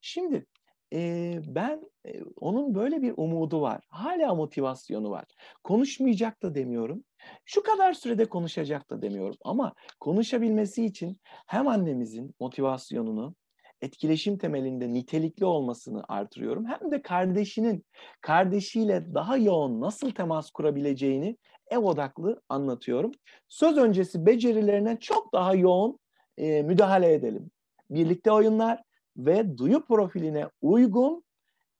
Şimdi 0.00 0.46
e, 0.92 1.34
ben 1.46 1.90
e, 2.06 2.22
onun 2.40 2.74
böyle 2.74 3.02
bir 3.02 3.14
umudu 3.16 3.60
var. 3.60 3.84
Hala 3.88 4.34
motivasyonu 4.34 5.10
var. 5.10 5.24
Konuşmayacak 5.64 6.42
da 6.42 6.54
demiyorum. 6.54 7.04
Şu 7.44 7.62
kadar 7.62 7.92
sürede 7.92 8.24
konuşacak 8.24 8.90
da 8.90 9.02
demiyorum. 9.02 9.36
Ama 9.44 9.74
konuşabilmesi 10.00 10.84
için 10.84 11.20
hem 11.46 11.68
annemizin 11.68 12.34
motivasyonunu 12.40 13.34
etkileşim 13.80 14.38
temelinde 14.38 14.92
nitelikli 14.92 15.44
olmasını 15.44 16.04
artırıyorum. 16.08 16.66
Hem 16.66 16.90
de 16.90 17.02
kardeşinin 17.02 17.84
kardeşiyle 18.20 19.14
daha 19.14 19.36
yoğun 19.36 19.80
nasıl 19.80 20.10
temas 20.10 20.50
kurabileceğini 20.50 21.36
ev 21.70 21.78
odaklı 21.78 22.42
anlatıyorum. 22.48 23.12
Söz 23.48 23.76
öncesi 23.76 24.26
becerilerine 24.26 24.98
çok 25.00 25.32
daha 25.32 25.54
yoğun 25.54 25.98
e, 26.36 26.62
müdahale 26.62 27.12
edelim. 27.14 27.50
Birlikte 27.90 28.32
oyunlar, 28.32 28.82
ve 29.18 29.58
duyu 29.58 29.84
profiline 29.84 30.50
uygun 30.60 31.24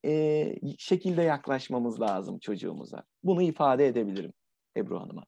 e, 0.05 0.55
şekilde 0.79 1.23
yaklaşmamız 1.23 2.01
lazım 2.01 2.39
çocuğumuza. 2.39 3.05
Bunu 3.23 3.43
ifade 3.43 3.87
edebilirim 3.87 4.33
Ebru 4.77 5.01
Hanım'a. 5.01 5.25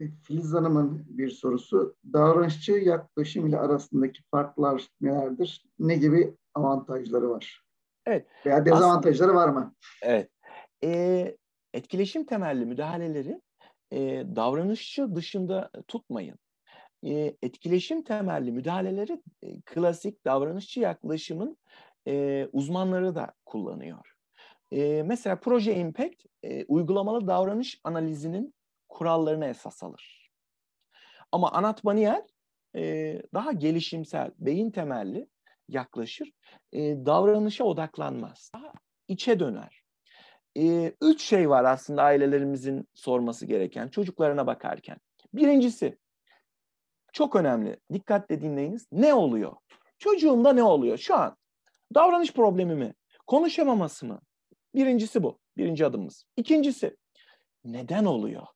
E, 0.00 0.04
Filiz 0.10 0.52
Hanım'ın 0.52 1.04
bir 1.08 1.30
sorusu, 1.30 1.96
davranışçı 2.12 2.72
yaklaşım 2.72 3.46
ile 3.46 3.58
arasındaki 3.58 4.22
farklar 4.30 4.88
nelerdir? 5.00 5.66
Ne 5.78 5.96
gibi 5.96 6.34
avantajları 6.54 7.30
var? 7.30 7.64
Evet. 8.06 8.26
Veya 8.46 8.66
dezavantajları 8.66 9.30
aslında, 9.30 9.42
var 9.42 9.48
mı? 9.48 9.74
Evet. 10.02 10.30
E, 10.84 11.36
etkileşim 11.74 12.24
temelli 12.26 12.66
müdahaleleri 12.66 13.40
e, 13.92 13.98
davranışçı 14.36 15.14
dışında 15.14 15.70
tutmayın 15.88 16.38
e, 17.06 17.36
etkileşim 17.42 18.02
temelli 18.02 18.52
müdahaleleri 18.52 19.22
e, 19.42 19.60
klasik 19.60 20.24
davranışçı 20.24 20.80
yaklaşımın 20.80 21.58
e, 22.08 22.46
uzmanları 22.52 23.14
da 23.14 23.32
kullanıyor. 23.46 24.14
E, 24.72 25.02
mesela 25.02 25.40
proje 25.40 25.74
impact 25.74 26.24
e, 26.42 26.64
uygulamalı 26.64 27.26
davranış 27.26 27.80
analizinin 27.84 28.54
kurallarını 28.88 29.46
esas 29.46 29.82
alır. 29.82 30.30
Ama 31.32 31.52
Anat 31.52 31.84
Baniel 31.84 32.26
e, 32.76 33.22
daha 33.34 33.52
gelişimsel, 33.52 34.30
beyin 34.38 34.70
temelli 34.70 35.28
yaklaşır. 35.68 36.32
E, 36.72 36.80
davranışa 37.06 37.64
odaklanmaz. 37.64 38.50
Daha 38.54 38.72
içe 39.08 39.40
döner. 39.40 39.82
E, 40.58 40.92
üç 41.02 41.22
şey 41.22 41.50
var 41.50 41.64
aslında 41.64 42.02
ailelerimizin 42.02 42.88
sorması 42.94 43.46
gereken 43.46 43.88
çocuklarına 43.88 44.46
bakarken. 44.46 44.98
Birincisi 45.34 45.98
çok 47.12 47.36
önemli. 47.36 47.76
Dikkatle 47.92 48.40
dinleyiniz. 48.40 48.86
Ne 48.92 49.14
oluyor? 49.14 49.52
Çocuğumda 49.98 50.52
ne 50.52 50.62
oluyor 50.62 50.98
şu 50.98 51.16
an? 51.16 51.36
Davranış 51.94 52.32
problemi 52.32 52.74
mi? 52.74 52.94
Konuşamaması 53.26 54.06
mı? 54.06 54.20
Birincisi 54.74 55.22
bu. 55.22 55.38
Birinci 55.56 55.86
adımımız. 55.86 56.24
İkincisi 56.36 56.96
neden 57.64 58.04
oluyor? 58.04 58.46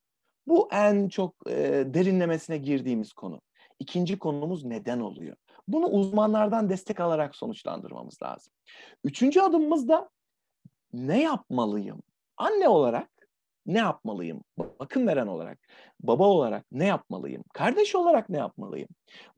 Bu 0.46 0.68
en 0.72 1.08
çok 1.08 1.34
e, 1.50 1.84
derinlemesine 1.86 2.58
girdiğimiz 2.58 3.12
konu. 3.12 3.40
İkinci 3.78 4.18
konumuz 4.18 4.64
neden 4.64 5.00
oluyor? 5.00 5.36
Bunu 5.68 5.86
uzmanlardan 5.86 6.68
destek 6.68 7.00
alarak 7.00 7.36
sonuçlandırmamız 7.36 8.22
lazım. 8.22 8.52
Üçüncü 9.04 9.40
adımımız 9.40 9.88
da 9.88 10.10
ne 10.92 11.22
yapmalıyım? 11.22 12.02
Anne 12.36 12.68
olarak 12.68 13.10
ne 13.66 13.78
yapmalıyım? 13.78 14.44
Bakım 14.80 15.06
veren 15.06 15.26
olarak, 15.26 15.58
baba 16.00 16.28
olarak 16.28 16.64
ne 16.72 16.86
yapmalıyım? 16.86 17.44
Kardeş 17.54 17.94
olarak 17.94 18.28
ne 18.28 18.38
yapmalıyım? 18.38 18.88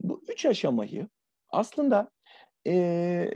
Bu 0.00 0.22
üç 0.28 0.46
aşamayı 0.46 1.08
aslında 1.50 2.10
e, 2.66 3.30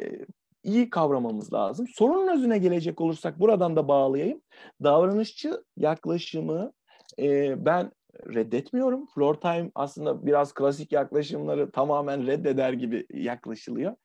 iyi 0.62 0.90
kavramamız 0.90 1.52
lazım. 1.52 1.86
Sorunun 1.88 2.28
özüne 2.28 2.58
gelecek 2.58 3.00
olursak 3.00 3.40
buradan 3.40 3.76
da 3.76 3.88
bağlayayım. 3.88 4.42
Davranışçı 4.82 5.64
yaklaşımı 5.76 6.72
e, 7.18 7.54
ben 7.66 7.92
reddetmiyorum. 8.34 9.06
Floor 9.06 9.34
time 9.34 9.70
aslında 9.74 10.26
biraz 10.26 10.54
klasik 10.54 10.92
yaklaşımları 10.92 11.70
tamamen 11.70 12.26
reddeder 12.26 12.72
gibi 12.72 13.06
yaklaşılıyor. 13.14 13.96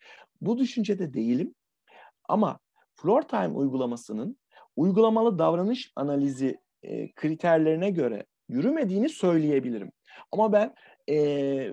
Bu 0.41 0.57
düşüncede 0.57 1.13
değilim. 1.13 1.55
Ama 2.29 2.59
floor 2.95 3.21
time 3.21 3.47
uygulamasının 3.47 4.37
uygulamalı 4.75 5.39
davranış 5.39 5.91
analizi 5.95 6.59
e, 6.83 7.11
kriterlerine 7.11 7.89
göre 7.89 8.25
yürümediğini 8.49 9.09
söyleyebilirim. 9.09 9.91
Ama 10.31 10.53
ben 10.53 10.73
e, 11.09 11.17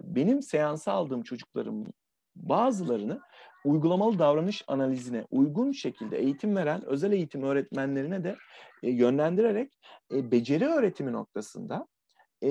benim 0.04 0.42
seansa 0.42 0.92
aldığım 0.92 1.22
çocuklarım 1.22 1.86
bazılarını 2.36 3.20
uygulamalı 3.64 4.18
davranış 4.18 4.64
analizine 4.66 5.24
uygun 5.30 5.72
şekilde 5.72 6.18
eğitim 6.18 6.56
veren 6.56 6.84
özel 6.84 7.12
eğitim 7.12 7.42
öğretmenlerine 7.42 8.24
de 8.24 8.36
e, 8.82 8.90
yönlendirerek 8.90 9.78
e, 10.14 10.30
beceri 10.30 10.66
öğretimi 10.66 11.12
noktasında 11.12 11.86
e, 12.42 12.48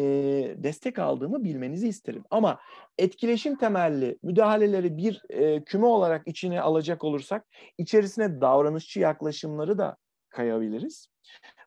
destek 0.58 1.00
aldığımı 1.00 1.44
bilmenizi 1.44 1.88
isterim. 1.88 2.24
Ama 2.30 2.60
etkileşim 2.98 3.58
temelli 3.58 4.18
müdahaleleri 4.24 4.98
bir 4.98 5.22
e, 5.30 5.64
küme 5.64 5.86
olarak 5.86 6.28
içine 6.28 6.62
alacak 6.62 7.04
olursak 7.04 7.48
içerisine 7.78 8.42
davranışçı 8.42 9.00
yaklaşımları 9.00 9.78
da 9.78 9.98
kayabiliriz. 10.30 11.08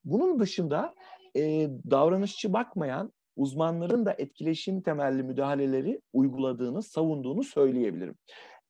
Bunun 0.04 0.38
dışında 0.38 0.94
e, 1.36 1.68
davranışçı 1.90 2.52
bakmayan 2.52 3.12
uzmanların 3.36 4.06
da 4.06 4.14
etkileşim 4.18 4.82
temelli 4.82 5.22
müdahaleleri 5.22 6.00
uyguladığını, 6.12 6.82
savunduğunu 6.82 7.42
söyleyebilirim. 7.44 8.14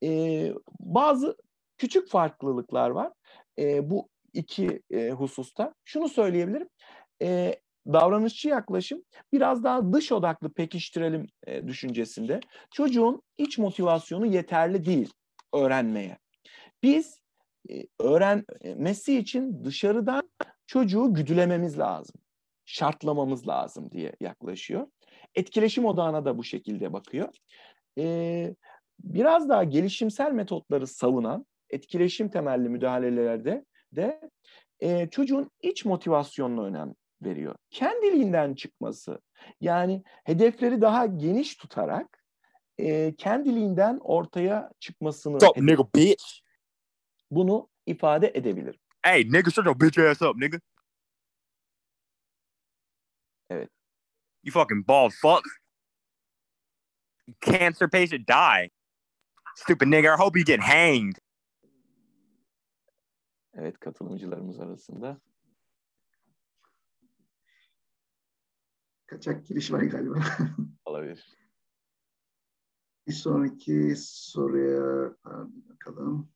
E, 0.02 0.52
bazı 0.80 1.36
küçük 1.78 2.08
farklılıklar 2.08 2.90
var 2.90 3.12
e, 3.58 3.90
bu 3.90 4.08
iki 4.32 4.82
e, 4.90 5.10
hususta. 5.10 5.74
Şunu 5.84 6.08
söyleyebilirim, 6.08 6.68
e, 7.22 7.56
davranışçı 7.86 8.48
yaklaşım 8.48 9.02
biraz 9.32 9.64
daha 9.64 9.92
dış 9.92 10.12
odaklı 10.12 10.52
pekiştirelim 10.52 11.26
e, 11.46 11.68
düşüncesinde. 11.68 12.40
Çocuğun 12.70 13.22
iç 13.38 13.58
motivasyonu 13.58 14.26
yeterli 14.26 14.84
değil 14.84 15.12
öğrenmeye. 15.54 16.18
Biz 16.82 17.18
e, 17.70 17.82
öğrenmesi 18.00 19.18
için 19.18 19.64
dışarıdan 19.64 20.30
çocuğu 20.72 21.14
güdülememiz 21.14 21.78
lazım. 21.78 22.14
Şartlamamız 22.64 23.48
lazım 23.48 23.90
diye 23.90 24.12
yaklaşıyor. 24.20 24.86
Etkileşim 25.34 25.84
odağına 25.84 26.24
da 26.24 26.38
bu 26.38 26.44
şekilde 26.44 26.92
bakıyor. 26.92 27.28
Ee, 27.98 28.54
biraz 28.98 29.48
daha 29.48 29.64
gelişimsel 29.64 30.32
metotları 30.32 30.86
savunan 30.86 31.46
etkileşim 31.70 32.28
temelli 32.28 32.68
müdahalelerde 32.68 33.64
de 33.92 34.20
e, 34.80 35.08
çocuğun 35.10 35.50
iç 35.60 35.84
motivasyonuna 35.84 36.62
önem 36.62 36.94
veriyor. 37.22 37.54
Kendiliğinden 37.70 38.54
çıkması 38.54 39.20
yani 39.60 40.02
hedefleri 40.24 40.80
daha 40.80 41.06
geniş 41.06 41.56
tutarak 41.56 42.24
e, 42.78 43.14
kendiliğinden 43.14 43.98
ortaya 44.02 44.70
çıkmasını 44.80 45.40
Stop, 45.40 45.56
nigga, 45.56 45.84
bitch. 45.94 46.24
bunu 47.30 47.68
ifade 47.86 48.32
edebilirim. 48.34 48.80
Hey, 49.04 49.24
nigga, 49.24 49.52
shut 49.52 49.64
your 49.64 49.74
bitch 49.74 49.98
ass 49.98 50.22
up, 50.22 50.36
nigga. 50.36 50.60
Evet. 53.50 53.68
You 54.42 54.52
fucking 54.52 54.82
bald 54.82 55.12
fuck. 55.12 55.42
Cancer 57.44 57.88
patient 57.88 58.26
die. 58.26 58.70
Stupid 59.56 59.88
nigga, 59.88 60.14
I 60.14 60.16
hope 60.16 60.36
you 60.36 60.44
get 60.44 60.60
hanged. 60.60 61.18
Evet, 63.54 63.78
katılımcılarımız 63.80 64.60
arasında. 64.60 65.20
Kaçak 69.06 69.46
giriş 69.46 69.72
var 69.72 69.82
galiba. 69.82 70.24
Olabilir. 70.84 71.26
Bir 73.06 73.12
sonraki 73.12 73.94
soruya 73.96 75.14
bakalım. 75.68 76.32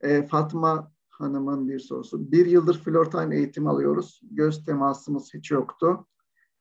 E, 0.00 0.26
Fatma 0.26 0.95
Hanım'ın 1.18 1.68
bir 1.68 1.78
sorusu. 1.78 2.32
Bir 2.32 2.46
yıldır 2.46 2.78
floor 2.78 3.04
time 3.04 3.36
eğitim 3.36 3.66
alıyoruz. 3.66 4.20
Göz 4.30 4.64
temasımız 4.64 5.34
hiç 5.34 5.50
yoktu. 5.50 6.06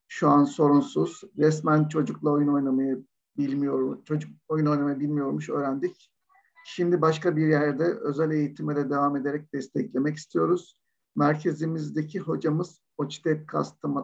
Şu 0.07 0.29
an 0.29 0.43
sorunsuz. 0.43 1.23
Resmen 1.37 1.87
çocukla 1.87 2.29
oyun 2.29 2.47
oynamayı 2.47 3.05
bilmiyor, 3.37 4.03
çocuk 4.05 4.31
oyun 4.47 4.65
oynamayı 4.65 4.99
bilmiyormuş 4.99 5.49
öğrendik. 5.49 6.11
Şimdi 6.65 7.01
başka 7.01 7.35
bir 7.35 7.47
yerde 7.47 7.83
özel 7.83 8.31
eğitime 8.31 8.75
de 8.75 8.89
devam 8.89 9.15
ederek 9.15 9.53
desteklemek 9.53 10.17
istiyoruz. 10.17 10.77
Merkezimizdeki 11.15 12.19
hocamız 12.19 12.81
OÇTEP 12.97 13.47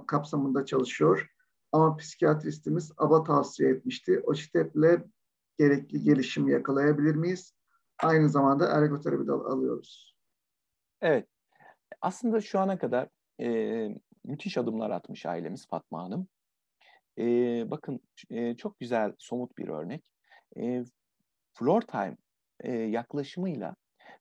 kapsamında 0.07 0.65
çalışıyor. 0.65 1.27
Ama 1.71 1.95
psikiyatristimiz 1.97 2.91
ABA 2.97 3.23
tavsiye 3.23 3.69
etmişti. 3.69 4.19
OÇTEP'le 4.25 5.01
gerekli 5.59 6.03
gelişim 6.03 6.47
yakalayabilir 6.47 7.15
miyiz? 7.15 7.53
Aynı 8.03 8.29
zamanda 8.29 8.67
ergoterapi 8.67 9.27
de 9.27 9.31
alıyoruz. 9.31 10.10
Evet. 11.01 11.27
Aslında 12.01 12.41
şu 12.41 12.59
ana 12.59 12.77
kadar 12.77 13.09
e, 13.39 13.47
müthiş 14.23 14.57
adımlar 14.57 14.89
atmış 14.89 15.25
ailemiz 15.25 15.67
Fatma 15.67 16.03
Hanım. 16.03 16.27
E, 17.17 17.23
bakın 17.71 17.99
e, 18.29 18.55
çok 18.55 18.79
güzel, 18.79 19.13
somut 19.19 19.57
bir 19.57 19.67
örnek. 19.67 20.03
E, 20.57 20.83
floor 21.53 21.81
time 21.81 22.17
e, 22.59 22.71
yaklaşımıyla 22.71 23.75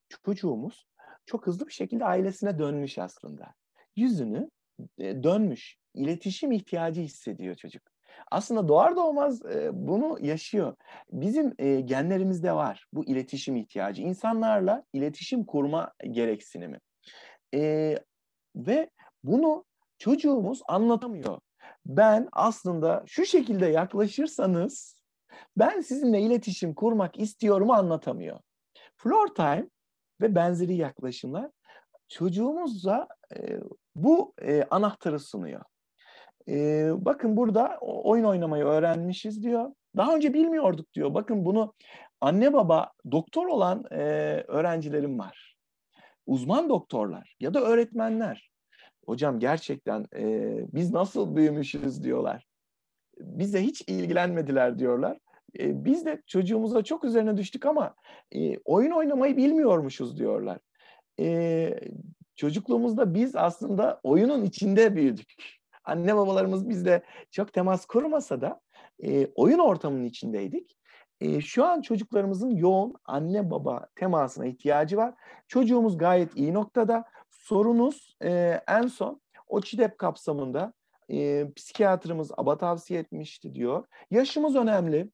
çocuğumuz 0.09 0.87
çok 1.27 1.47
hızlı 1.47 1.67
bir 1.67 1.73
şekilde 1.73 2.05
ailesine 2.05 2.59
dönmüş 2.59 2.99
aslında. 2.99 3.55
Yüzünü 3.97 4.51
e, 4.99 5.23
dönmüş, 5.23 5.77
iletişim 5.95 6.53
ihtiyacı 6.53 7.01
hissediyor 7.01 7.55
çocuk. 7.55 7.83
Aslında 8.31 8.69
doğar 8.69 8.97
doğmaz 8.97 9.47
e, 9.47 9.71
bunu 9.73 10.19
yaşıyor. 10.21 10.75
Bizim 11.13 11.55
e, 11.59 11.81
genlerimizde 11.81 12.53
var 12.53 12.87
bu 12.93 13.05
iletişim 13.05 13.57
ihtiyacı. 13.57 14.03
İnsanlarla 14.03 14.85
iletişim 14.93 15.45
kurma 15.45 15.93
gereksinimi. 16.11 16.81
E, 17.55 17.95
ve 18.57 18.91
bunu 19.25 19.65
çocuğumuz 19.99 20.63
anlatamıyor. 20.69 21.41
Ben 21.87 22.29
aslında 22.33 23.05
şu 23.07 23.27
şekilde 23.27 23.67
yaklaşırsanız 23.67 25.03
ben 25.57 25.81
sizinle 25.81 26.21
iletişim 26.21 26.75
kurmak 26.75 27.21
istiyorumu 27.21 27.73
anlatamıyor. 27.73 28.41
Floor 28.97 29.27
time 29.35 29.69
ve 30.21 30.35
benzeri 30.35 30.75
yaklaşımlar 30.75 31.51
çocuğumuza 32.09 33.09
e, 33.37 33.61
bu 33.95 34.35
e, 34.43 34.65
anahtarı 34.71 35.21
sunuyor. 35.21 35.63
E, 36.49 36.89
bakın 36.97 37.37
burada 37.37 37.79
oyun 37.81 38.25
oynamayı 38.25 38.65
öğrenmişiz 38.65 39.43
diyor. 39.43 39.71
Daha 39.97 40.17
önce 40.17 40.35
bilmiyorduk 40.35 40.95
diyor. 40.95 41.15
Bakın 41.15 41.45
bunu 41.45 41.75
anne 42.21 42.53
baba 42.53 42.91
doktor 43.11 43.47
olan 43.47 43.85
e, 43.91 43.97
öğrencilerim 44.49 45.19
var. 45.19 45.57
Uzman 46.27 46.69
doktorlar 46.69 47.37
ya 47.41 47.55
da 47.55 47.61
öğretmenler. 47.61 48.51
Hocam 49.07 49.39
gerçekten 49.39 50.07
e, 50.17 50.55
biz 50.75 50.93
nasıl 50.93 51.37
büyümüşüz 51.37 52.05
diyorlar. 52.05 52.47
Bize 53.19 53.63
hiç 53.63 53.83
ilgilenmediler 53.89 54.79
diyorlar. 54.79 55.19
E, 55.59 55.85
biz 55.85 56.07
de 56.07 56.23
çocuğumuza 56.27 56.83
çok 56.85 57.05
üzerine 57.05 57.37
düştük 57.37 57.67
ama 57.67 57.95
e, 58.33 58.59
oyun 58.59 58.91
oynamayı 58.91 59.37
bilmiyormuşuz 59.37 60.19
diyorlar. 60.19 60.59
E, 61.21 61.81
çocukluğumuzda 62.37 63.15
biz 63.15 63.37
aslında 63.37 64.01
oyunun 64.03 64.45
içinde 64.45 64.97
büyüdük. 64.97 65.60
Anne 65.91 66.17
babalarımız 66.17 66.69
bizle 66.69 67.03
çok 67.31 67.53
temas 67.53 67.87
kurmasa 67.87 68.41
da 68.41 68.61
e, 69.03 69.27
oyun 69.27 69.59
ortamının 69.59 70.05
içindeydik. 70.05 70.77
E, 71.21 71.41
şu 71.41 71.65
an 71.65 71.81
çocuklarımızın 71.81 72.51
yoğun 72.51 72.95
anne 73.05 73.51
baba 73.51 73.87
temasına 73.97 74.47
ihtiyacı 74.47 74.97
var. 74.97 75.15
Çocuğumuz 75.49 75.99
gayet 75.99 76.37
iyi 76.37 76.55
noktada. 76.55 77.05
Sorunuz 77.31 78.17
e, 78.25 78.61
en 78.69 78.87
son 78.87 79.21
o 79.49 79.61
ÇİDEP 79.61 79.99
kapsamında 79.99 80.73
e, 81.11 81.47
psikiyatrımız 81.57 82.33
ABA 82.37 82.59
tavsiye 82.59 83.01
etmişti 83.01 83.55
diyor. 83.55 83.85
Yaşımız 84.11 84.57
önemli 84.57 85.11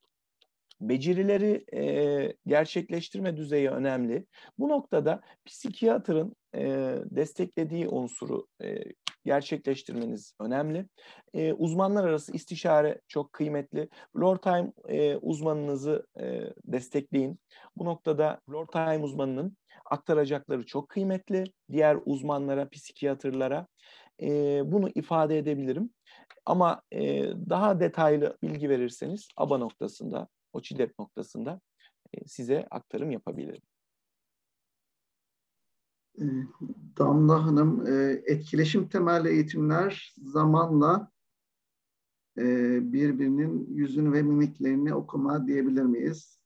becerileri 0.80 1.64
e, 1.74 2.34
gerçekleştirme 2.46 3.36
düzeyi 3.36 3.70
önemli. 3.70 4.26
Bu 4.58 4.68
noktada 4.68 5.20
psikiyatrın 5.44 6.36
e, 6.54 6.94
desteklediği 7.10 7.88
unsuru 7.88 8.46
e, 8.62 8.78
gerçekleştirmeniz 9.24 10.34
önemli. 10.40 10.86
E, 11.34 11.52
uzmanlar 11.52 12.04
arası 12.04 12.32
istişare 12.32 13.00
çok 13.08 13.32
kıymetli. 13.32 13.88
Lord 14.16 14.38
Time 14.38 14.72
e, 14.88 15.16
uzmanınızı 15.16 16.06
e, 16.20 16.40
destekleyin. 16.64 17.38
Bu 17.76 17.84
noktada 17.84 18.40
Lord 18.50 18.68
Time 18.68 18.98
uzmanının 18.98 19.56
aktaracakları 19.84 20.66
çok 20.66 20.88
kıymetli. 20.88 21.44
Diğer 21.72 21.98
uzmanlara, 22.04 22.68
psikiyatrlara 22.68 23.66
e, 24.22 24.28
bunu 24.64 24.90
ifade 24.94 25.38
edebilirim. 25.38 25.90
Ama 26.46 26.82
e, 26.92 27.24
daha 27.50 27.80
detaylı 27.80 28.38
bilgi 28.42 28.68
verirseniz 28.68 29.28
ABA 29.36 29.58
noktasında 29.58 30.28
o 30.56 30.62
ÇİDEP 30.62 30.98
noktasında 30.98 31.60
e, 32.12 32.28
size 32.28 32.66
aktarım 32.70 33.10
yapabilirim. 33.10 33.62
Ee, 36.20 36.24
Damla 36.98 37.46
Hanım, 37.46 37.86
e, 37.86 38.22
etkileşim 38.26 38.88
temelli 38.88 39.28
eğitimler 39.28 40.14
zamanla 40.16 41.10
e, 42.38 42.42
birbirinin 42.92 43.74
yüzünü 43.74 44.12
ve 44.12 44.22
mimiklerini 44.22 44.94
okuma 44.94 45.46
diyebilir 45.46 45.82
miyiz? 45.82 46.38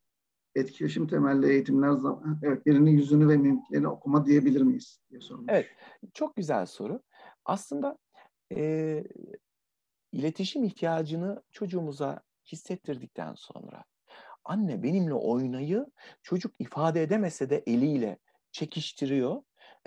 Etkileşim 0.55 1.07
temelli 1.07 1.47
eğitimler 1.51 1.97
evet 2.43 2.67
birinin 2.67 2.91
yüzünü 2.91 3.29
ve 3.29 3.37
mimiklerini 3.37 3.89
okuma 3.89 4.27
diyebilir 4.27 4.63
miyiz 4.63 5.01
diye 5.11 5.21
sormuş. 5.21 5.47
Evet, 5.49 5.67
çok 6.15 6.37
güzel 6.37 6.67
soru. 6.67 7.03
Aslında 7.45 7.99
e, 8.53 9.05
iletişim 10.13 10.65
ihtiyacını 10.65 11.43
çocuğumuza 11.51 12.21
hissettirdikten 12.53 13.35
sonra 13.35 13.85
anne 14.45 14.83
benimle 14.83 15.15
oynayı 15.15 15.87
çocuk 16.23 16.55
ifade 16.59 17.03
edemese 17.03 17.51
de 17.51 17.63
eliyle 17.67 18.19
çekiştiriyor. 18.53 19.43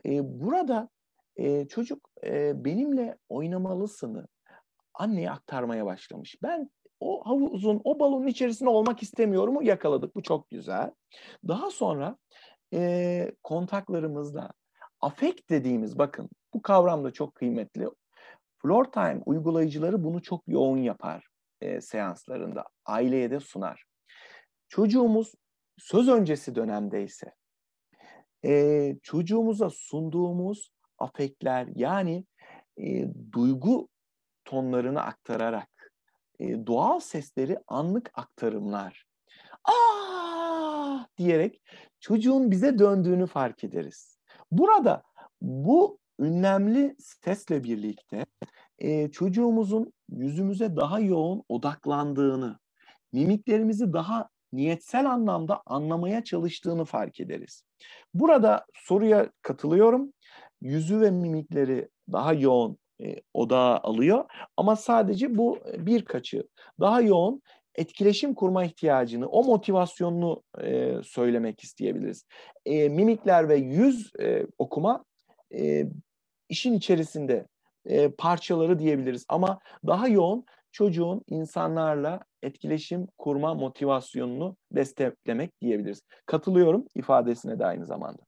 E, 0.05 0.39
burada 0.39 0.89
e, 1.35 1.67
çocuk 1.67 2.09
e, 2.25 2.65
benimle 2.65 3.17
oynamalısını 3.29 4.27
anneye 4.93 5.31
aktarmaya 5.31 5.85
başlamış. 5.85 6.35
Ben 6.43 6.69
o 6.99 7.25
havuzun, 7.25 7.81
o 7.83 7.99
balonun 7.99 8.27
içerisinde 8.27 8.69
olmak 8.69 9.03
istemiyorumu 9.03 9.63
yakaladık. 9.63 10.15
Bu 10.15 10.23
çok 10.23 10.49
güzel. 10.49 10.91
Daha 11.47 11.71
sonra 11.71 12.17
e, 12.73 13.31
kontaklarımızda 13.43 14.51
afekt 15.01 15.49
dediğimiz 15.49 15.97
bakın 15.97 16.29
bu 16.53 16.61
kavram 16.61 17.03
da 17.03 17.11
çok 17.11 17.35
kıymetli. 17.35 17.87
Floor 18.61 18.85
time 18.85 19.21
uygulayıcıları 19.25 20.03
bunu 20.03 20.21
çok 20.21 20.43
yoğun 20.47 20.77
yapar 20.77 21.27
e, 21.61 21.81
seanslarında. 21.81 22.63
Aileye 22.85 23.31
de 23.31 23.39
sunar. 23.39 23.83
Çocuğumuz 24.73 25.33
söz 25.77 26.09
öncesi 26.09 26.55
dönemdeyse 26.55 27.33
e, 28.45 28.95
çocuğumuza 29.03 29.69
sunduğumuz 29.69 30.71
afekler 30.97 31.67
yani 31.75 32.25
e, 32.77 33.07
duygu 33.31 33.89
tonlarını 34.45 35.01
aktararak 35.01 35.93
e, 36.39 36.67
doğal 36.67 36.99
sesleri 36.99 37.57
anlık 37.67 38.11
aktarımlar 38.13 39.05
aa 39.63 41.05
diyerek 41.17 41.61
çocuğun 41.99 42.51
bize 42.51 42.79
döndüğünü 42.79 43.27
fark 43.27 43.63
ederiz. 43.63 44.19
Burada 44.51 45.03
bu 45.41 45.99
ünlemli 46.19 46.95
sesle 46.99 47.63
birlikte 47.63 48.25
e, 48.77 49.11
çocuğumuzun 49.11 49.93
yüzümüze 50.09 50.75
daha 50.75 50.99
yoğun 50.99 51.43
odaklandığını, 51.49 52.59
mimiklerimizi 53.11 53.93
daha 53.93 54.33
niyetsel 54.53 55.11
anlamda 55.11 55.61
anlamaya 55.65 56.23
çalıştığını 56.23 56.85
fark 56.85 57.19
ederiz. 57.19 57.63
Burada 58.13 58.65
soruya 58.73 59.29
katılıyorum. 59.41 60.13
Yüzü 60.61 61.01
ve 61.01 61.11
mimikleri 61.11 61.89
daha 62.11 62.33
yoğun 62.33 62.77
e, 63.03 63.15
odağa 63.33 63.79
alıyor 63.83 64.25
ama 64.57 64.75
sadece 64.75 65.37
bu 65.37 65.57
e, 65.73 65.85
birkaçı 65.85 66.47
daha 66.79 67.01
yoğun 67.01 67.41
etkileşim 67.75 68.33
kurma 68.33 68.65
ihtiyacını, 68.65 69.27
o 69.27 69.43
motivasyonunu 69.43 70.43
e, 70.61 70.95
söylemek 71.03 71.63
isteyebiliriz. 71.63 72.25
E, 72.65 72.89
mimikler 72.89 73.49
ve 73.49 73.55
yüz 73.55 74.11
e, 74.19 74.47
okuma 74.57 75.05
e, 75.53 75.85
işin 76.49 76.73
içerisinde 76.73 77.47
e, 77.85 78.09
parçaları 78.09 78.79
diyebiliriz 78.79 79.25
ama 79.29 79.59
daha 79.87 80.07
yoğun 80.07 80.45
çocuğun 80.73 81.21
insanlarla 81.27 82.19
etkileşim 82.41 83.07
kurma 83.17 83.53
motivasyonunu 83.53 84.57
desteklemek 84.71 85.61
diyebiliriz. 85.61 86.01
Katılıyorum 86.25 86.85
ifadesine 86.95 87.59
de 87.59 87.65
aynı 87.65 87.85
zamanda. 87.85 88.23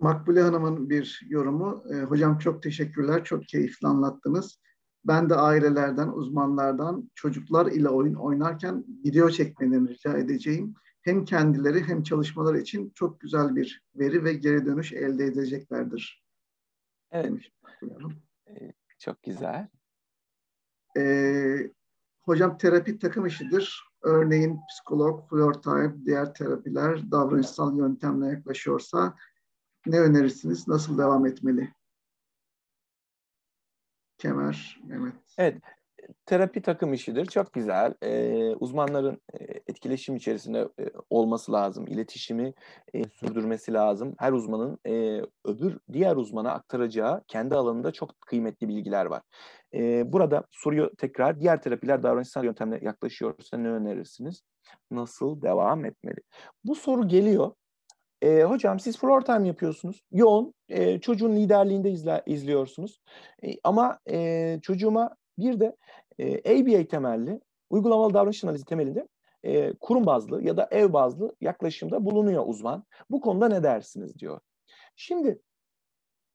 Makbule 0.00 0.42
Hanım'ın 0.42 0.90
bir 0.90 1.20
yorumu. 1.28 1.84
E, 1.94 2.02
hocam 2.02 2.38
çok 2.38 2.62
teşekkürler, 2.62 3.24
çok 3.24 3.44
keyifli 3.44 3.88
anlattınız. 3.88 4.60
Ben 5.04 5.30
de 5.30 5.34
ailelerden, 5.34 6.08
uzmanlardan 6.08 7.10
çocuklar 7.14 7.66
ile 7.66 7.88
oyun 7.88 8.14
oynarken 8.14 8.84
video 9.04 9.30
çekmelerini 9.30 9.88
rica 9.88 10.18
edeceğim. 10.18 10.74
Hem 11.02 11.24
kendileri 11.24 11.82
hem 11.82 12.02
çalışmalar 12.02 12.54
için 12.54 12.92
çok 12.94 13.20
güzel 13.20 13.56
bir 13.56 13.82
veri 13.96 14.24
ve 14.24 14.32
geri 14.32 14.66
dönüş 14.66 14.92
elde 14.92 15.24
edeceklerdir. 15.24 16.24
Evet. 17.10 17.32
Ee, 18.48 18.72
çok 18.98 19.22
güzel. 19.22 19.68
Ee, 20.96 21.70
hocam 22.22 22.58
terapi 22.58 22.98
takım 22.98 23.26
işidir. 23.26 23.84
Örneğin 24.02 24.60
psikolog, 24.70 25.28
floor 25.30 25.52
type, 25.52 26.06
diğer 26.06 26.34
terapiler 26.34 27.10
davranışsal 27.10 27.78
yöntemle 27.78 28.26
yaklaşıyorsa 28.26 29.14
ne 29.86 30.00
önerirsiniz? 30.00 30.68
Nasıl 30.68 30.98
devam 30.98 31.26
etmeli? 31.26 31.74
Kemer, 34.18 34.80
Mehmet. 34.84 35.14
Evet, 35.38 35.62
terapi 36.26 36.62
takım 36.62 36.92
işidir. 36.92 37.26
Çok 37.26 37.52
güzel. 37.52 37.94
Ee, 38.02 38.54
uzmanların 38.54 39.20
e, 39.40 39.44
etkileşim 39.44 40.16
içerisinde 40.16 40.58
e, 40.58 40.84
olması 41.10 41.52
lazım. 41.52 41.86
İletişimi 41.86 42.54
e, 42.94 43.04
sürdürmesi 43.04 43.72
lazım. 43.72 44.14
Her 44.18 44.32
uzmanın 44.32 44.78
e, 44.86 45.22
öbür 45.44 45.78
diğer 45.92 46.16
uzmana 46.16 46.52
aktaracağı 46.52 47.22
kendi 47.28 47.54
alanında 47.54 47.92
çok 47.92 48.20
kıymetli 48.20 48.68
bilgiler 48.68 49.06
var. 49.06 49.22
E, 49.74 50.12
burada 50.12 50.44
soruyu 50.50 50.90
tekrar 50.98 51.40
diğer 51.40 51.62
terapiler 51.62 52.02
davranışsal 52.02 52.44
yöntemle 52.44 52.78
yaklaşıyorsa 52.82 53.56
ne 53.56 53.68
önerirsiniz? 53.68 54.42
Nasıl 54.90 55.42
devam 55.42 55.84
etmeli? 55.84 56.18
Bu 56.64 56.74
soru 56.74 57.08
geliyor. 57.08 57.52
E, 58.22 58.42
hocam 58.42 58.80
siz 58.80 58.98
floor 58.98 59.20
time 59.20 59.48
yapıyorsunuz. 59.48 60.02
Yoğun. 60.12 60.54
E, 60.68 61.00
çocuğun 61.00 61.36
liderliğinde 61.36 61.90
izle, 61.90 62.22
izliyorsunuz. 62.26 63.00
E, 63.44 63.48
ama 63.64 63.98
e, 64.10 64.58
çocuğuma 64.62 65.16
bir 65.38 65.60
de 65.60 65.76
e, 66.18 66.38
ABA 66.38 66.88
temelli, 66.88 67.40
uygulamalı 67.70 68.14
davranış 68.14 68.44
analizi 68.44 68.64
temelinde 68.64 69.08
e, 69.42 69.72
kurum 69.72 70.06
bazlı 70.06 70.42
ya 70.42 70.56
da 70.56 70.68
ev 70.70 70.92
bazlı 70.92 71.36
yaklaşımda 71.40 72.04
bulunuyor 72.04 72.44
uzman. 72.46 72.84
Bu 73.10 73.20
konuda 73.20 73.48
ne 73.48 73.62
dersiniz 73.62 74.18
diyor. 74.18 74.40
Şimdi 74.96 75.40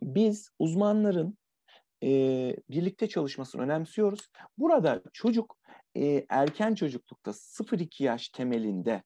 biz 0.01 0.49
uzmanların 0.59 1.37
e, 2.03 2.09
birlikte 2.69 3.09
çalışmasını 3.09 3.61
önemsiyoruz. 3.61 4.29
Burada 4.57 5.01
çocuk 5.13 5.57
e, 5.95 6.25
erken 6.29 6.75
çocuklukta 6.75 7.31
0-2 7.31 8.03
yaş 8.03 8.29
temelinde 8.29 9.03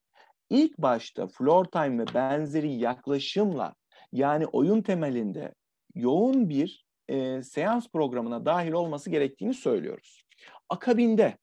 ilk 0.50 0.78
başta 0.78 1.26
floor 1.26 1.64
time 1.64 1.98
ve 1.98 2.14
benzeri 2.14 2.72
yaklaşımla 2.72 3.74
yani 4.12 4.46
oyun 4.46 4.82
temelinde 4.82 5.54
yoğun 5.94 6.48
bir 6.48 6.84
e, 7.08 7.42
seans 7.42 7.88
programına 7.88 8.46
dahil 8.46 8.72
olması 8.72 9.10
gerektiğini 9.10 9.54
söylüyoruz. 9.54 10.24
Akabinde 10.68 11.38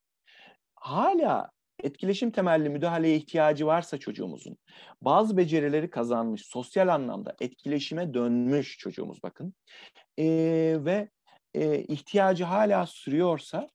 hala 0.75 1.49
etkileşim 1.83 2.31
temelli 2.31 2.69
müdahaleye 2.69 3.15
ihtiyacı 3.15 3.65
varsa 3.65 3.97
çocuğumuzun, 3.97 4.57
bazı 5.01 5.37
becerileri 5.37 5.89
kazanmış, 5.89 6.45
sosyal 6.45 6.87
anlamda 6.87 7.35
etkileşime 7.41 8.13
dönmüş 8.13 8.77
çocuğumuz 8.77 9.23
bakın 9.23 9.53
e, 10.19 10.25
ve 10.79 11.09
e, 11.53 11.79
ihtiyacı 11.79 12.43
hala 12.43 12.85
sürüyorsa 12.85 13.69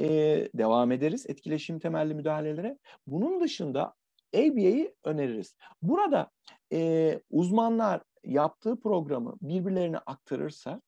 e, 0.00 0.08
devam 0.54 0.92
ederiz 0.92 1.26
etkileşim 1.28 1.78
temelli 1.78 2.14
müdahalelere. 2.14 2.78
Bunun 3.06 3.40
dışında 3.40 3.94
ABA'yı 4.34 4.94
öneririz. 5.04 5.56
Burada 5.82 6.30
e, 6.72 7.20
uzmanlar 7.30 8.02
yaptığı 8.24 8.80
programı 8.80 9.36
birbirlerine 9.42 9.98
aktarırsa 9.98 10.80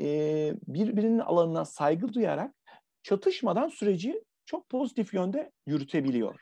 e, 0.00 0.54
birbirinin 0.66 1.18
alanına 1.18 1.64
saygı 1.64 2.12
duyarak 2.12 2.54
çatışmadan 3.02 3.68
süreci 3.68 4.24
çok 4.44 4.68
pozitif 4.68 5.14
yönde 5.14 5.52
yürütebiliyor. 5.66 6.40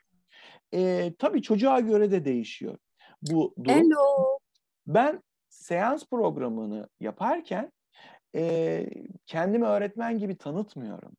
E, 0.75 1.13
tabii 1.19 1.43
çocuğa 1.43 1.81
göre 1.81 2.11
de 2.11 2.25
değişiyor 2.25 2.79
bu 3.23 3.55
durum. 3.65 3.77
Hello. 3.77 4.39
Ben 4.87 5.23
seans 5.49 6.07
programını 6.07 6.89
yaparken 7.01 7.73
e, 8.35 8.87
kendimi 9.27 9.67
öğretmen 9.67 10.19
gibi 10.19 10.37
tanıtmıyorum. 10.37 11.17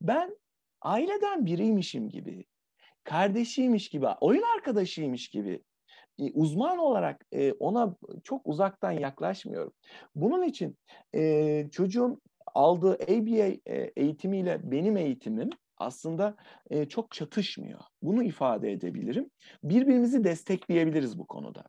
Ben 0.00 0.36
aileden 0.80 1.46
biriymişim 1.46 2.08
gibi, 2.08 2.44
kardeşiymiş 3.04 3.88
gibi, 3.88 4.06
oyun 4.20 4.44
arkadaşıymış 4.56 5.28
gibi 5.28 5.62
uzman 6.34 6.78
olarak 6.78 7.26
ona 7.58 7.96
çok 8.24 8.46
uzaktan 8.46 8.92
yaklaşmıyorum. 8.92 9.72
Bunun 10.14 10.42
için 10.42 10.76
çocuğun 11.70 12.22
aldığı 12.54 12.94
ABA 12.94 13.56
eğitimiyle 13.96 14.60
benim 14.64 14.96
eğitimim 14.96 15.50
aslında 15.76 16.36
çok 16.88 17.10
çatışmıyor. 17.10 17.80
Bunu 18.02 18.22
ifade 18.22 18.72
edebilirim. 18.72 19.30
Birbirimizi 19.64 20.24
destekleyebiliriz 20.24 21.18
bu 21.18 21.26
konuda. 21.26 21.64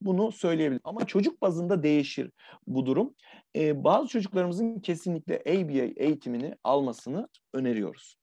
Bunu 0.00 0.32
söyleyebilirim. 0.32 0.80
Ama 0.84 1.06
çocuk 1.06 1.42
bazında 1.42 1.82
değişir 1.82 2.30
bu 2.66 2.86
durum. 2.86 3.14
bazı 3.56 4.08
çocuklarımızın 4.08 4.78
kesinlikle 4.80 5.40
ABA 5.40 6.02
eğitimini 6.04 6.54
almasını 6.64 7.28
öneriyoruz. 7.54 8.16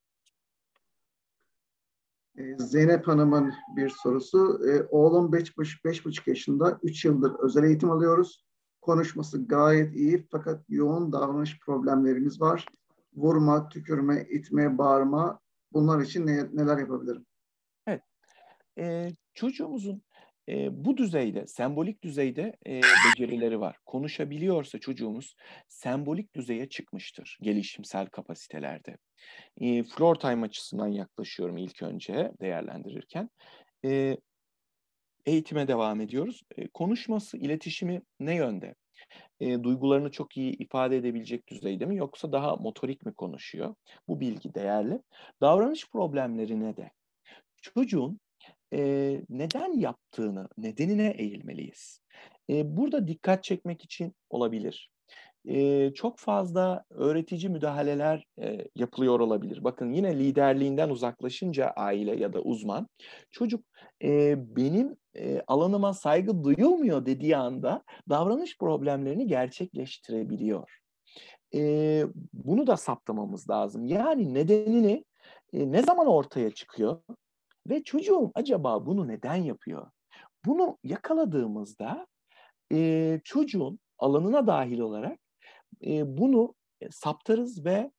Ee, 2.38 2.58
Zeynep 2.58 3.08
Hanım'ın 3.08 3.54
bir 3.76 3.90
sorusu. 3.90 4.62
Ee, 4.70 4.88
oğlum 4.90 5.32
5,5 5.32 6.30
yaşında, 6.30 6.80
3 6.84 7.06
yıldır 7.06 7.40
özel 7.40 7.64
eğitim 7.64 7.92
alıyoruz. 7.92 8.46
Konuşması 8.82 9.48
gayet 9.48 9.96
iyi 9.96 10.28
fakat 10.32 10.66
yoğun 10.70 11.12
davranış 11.12 11.60
problemlerimiz 11.60 12.42
var. 12.42 12.66
Vurma, 13.16 13.70
tükürme, 13.70 14.28
itme, 14.30 14.78
bağırma 14.78 15.40
bunlar 15.74 16.02
için 16.02 16.28
ne, 16.28 16.48
neler 16.54 16.78
yapabilirim? 16.78 17.26
Evet. 17.88 18.02
Ee, 18.78 19.10
çocuğumuzun 19.34 20.02
e, 20.50 20.86
bu 20.86 20.98
düzeyde, 20.98 21.48
sembolik 21.48 22.04
düzeyde 22.04 22.56
e, 22.68 22.82
becerileri 22.82 23.60
var. 23.60 23.78
Konuşabiliyorsa 23.86 24.80
çocuğumuz 24.80 25.36
sembolik 25.68 26.36
düzeye 26.36 26.70
çıkmıştır 26.70 27.38
gelişimsel 27.42 28.06
kapasitelerde. 28.08 28.98
E, 29.62 29.84
floor 29.84 30.16
time 30.16 30.46
açısından 30.46 30.88
yaklaşıyorum 30.88 31.58
ilk 31.58 31.84
önce 31.84 32.32
değerlendirirken. 32.42 33.30
E, 33.86 34.18
eğitime 35.26 35.68
devam 35.68 36.02
ediyoruz. 36.02 36.42
E, 36.58 36.68
konuşması, 36.68 37.38
iletişimi 37.38 38.02
ne 38.20 38.36
yönde? 38.36 38.76
E, 39.40 39.64
duygularını 39.64 40.12
çok 40.12 40.38
iyi 40.38 40.58
ifade 40.58 40.98
edebilecek 40.98 41.48
düzeyde 41.48 41.86
mi 41.86 41.98
yoksa 41.98 42.32
daha 42.32 42.56
motorik 42.56 43.06
mi 43.06 43.14
konuşuyor? 43.14 43.76
Bu 44.08 44.20
bilgi 44.20 44.54
değerli. 44.54 45.00
Davranış 45.42 45.90
problemlerine 45.90 46.78
de 46.78 46.92
çocuğun 47.62 48.20
e, 48.74 49.22
neden 49.30 49.80
yaptığını, 49.80 50.48
nedenine 50.58 51.10
eğilmeliyiz. 51.18 52.02
E, 52.50 52.78
burada 52.78 53.08
dikkat 53.08 53.44
çekmek 53.44 53.84
için 53.84 54.14
olabilir. 54.30 54.92
E, 55.46 55.92
çok 55.94 56.20
fazla 56.20 56.84
öğretici 56.90 57.50
müdahaleler 57.50 58.26
e, 58.42 58.68
yapılıyor 58.76 59.20
olabilir. 59.20 59.64
Bakın 59.64 59.94
yine 59.94 60.20
liderliğinden 60.20 60.90
uzaklaşınca 60.90 61.68
aile 61.68 62.16
ya 62.16 62.34
da 62.34 62.42
uzman, 62.42 62.88
çocuk 63.32 63.66
e, 64.04 64.36
benim 64.56 64.96
e, 65.16 65.42
alanıma 65.48 65.94
saygı 65.94 66.44
duyulmuyor 66.44 67.06
dediği 67.06 67.38
anda 67.38 67.84
davranış 68.10 68.58
problemlerini 68.58 69.28
gerçekleştirebiliyor. 69.28 70.80
E, 71.56 72.04
bunu 72.34 72.68
da 72.68 72.78
saptamamız 72.78 73.50
lazım. 73.50 73.86
Yani 73.86 74.34
nedenini 74.34 75.06
e, 75.54 75.72
ne 75.72 75.82
zaman 75.82 76.08
ortaya 76.08 76.52
çıkıyor? 76.52 77.02
Ve 77.70 77.84
çocuğum 77.84 78.32
acaba 78.36 78.86
bunu 78.86 79.08
neden 79.08 79.36
yapıyor? 79.36 79.92
Bunu 80.46 80.78
yakaladığımızda 80.84 82.08
e, 82.72 83.20
çocuğun 83.24 83.80
alanına 83.98 84.48
dahil 84.48 84.80
olarak 84.80 85.20
e, 85.86 86.18
bunu 86.18 86.56
saptarız 86.92 87.66
ve 87.66 87.92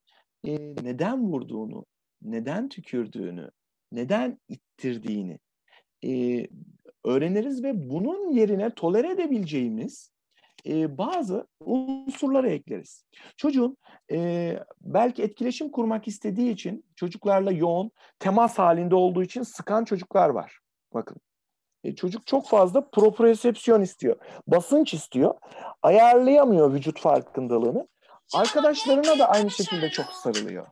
e, 0.47 0.53
neden 0.83 1.23
vurduğunu, 1.23 1.87
neden 2.23 2.69
tükürdüğünü, 2.69 3.51
neden 3.93 4.39
ittirdiğini 4.49 5.39
e, 6.05 6.47
öğreniriz 7.05 7.65
ve 7.65 7.91
bunun 7.91 8.33
yerine 8.33 8.75
tolere 8.75 9.11
edebileceğimiz 9.11 10.14
e, 10.69 10.99
bazı 10.99 11.47
unsurları 11.61 12.51
ekleriz. 12.51 13.05
Çocuğun 13.37 13.77
e, 14.13 14.59
belki 14.81 15.23
etkileşim 15.23 15.71
kurmak 15.71 16.09
istediği 16.09 16.51
için 16.53 16.85
çocuklarla 16.97 17.53
yoğun 17.53 17.91
temas 18.19 18.59
halinde 18.59 18.95
olduğu 18.95 19.23
için 19.23 19.43
sıkan 19.43 19.85
çocuklar 19.85 20.29
var. 20.29 20.59
Bakın 20.95 21.17
e, 21.85 21.95
çocuk 21.95 22.27
çok 22.27 22.49
fazla 22.49 22.91
propriosepsiyon 22.91 23.81
istiyor. 23.81 24.17
Basınç 24.47 24.95
istiyor. 24.95 25.35
Ayarlayamıyor 25.83 26.75
vücut 26.75 27.01
farkındalığını. 27.01 27.89
Arkadaşlarına 28.35 29.19
da 29.19 29.29
aynı 29.29 29.51
şekilde 29.51 29.91
çok 29.91 30.07
sarılıyor. 30.07 30.67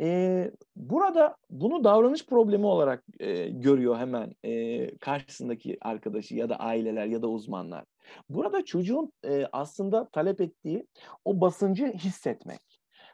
E, 0.00 0.50
burada 0.76 1.36
bunu 1.50 1.84
davranış 1.84 2.26
problemi 2.26 2.66
olarak 2.66 3.04
e, 3.20 3.48
görüyor 3.48 3.98
hemen 3.98 4.34
e, 4.44 4.96
karşısındaki 4.96 5.78
arkadaşı 5.80 6.34
ya 6.34 6.48
da 6.48 6.56
aileler 6.56 7.06
ya 7.06 7.22
da 7.22 7.28
uzmanlar. 7.28 7.84
Burada 8.28 8.64
çocuğun 8.64 9.12
e, 9.24 9.46
aslında 9.52 10.08
talep 10.08 10.40
ettiği 10.40 10.86
o 11.24 11.40
basıncı 11.40 11.86
hissetmek. 11.86 12.60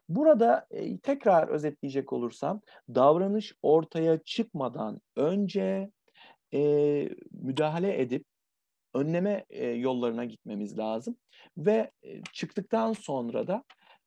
Burada 0.08 0.66
e, 0.70 0.98
tekrar 0.98 1.48
özetleyecek 1.48 2.12
olursam 2.12 2.60
davranış 2.94 3.54
ortaya 3.62 4.18
çıkmadan 4.18 5.00
önce 5.16 5.90
e, 6.54 6.60
müdahale 7.30 8.00
edip 8.00 8.24
önleme 8.94 9.44
e, 9.50 9.66
yollarına 9.66 10.24
gitmemiz 10.24 10.78
lazım 10.78 11.16
ve 11.56 11.90
e, 12.02 12.22
çıktıktan 12.32 12.92
sonra 12.92 13.46
da 13.46 13.64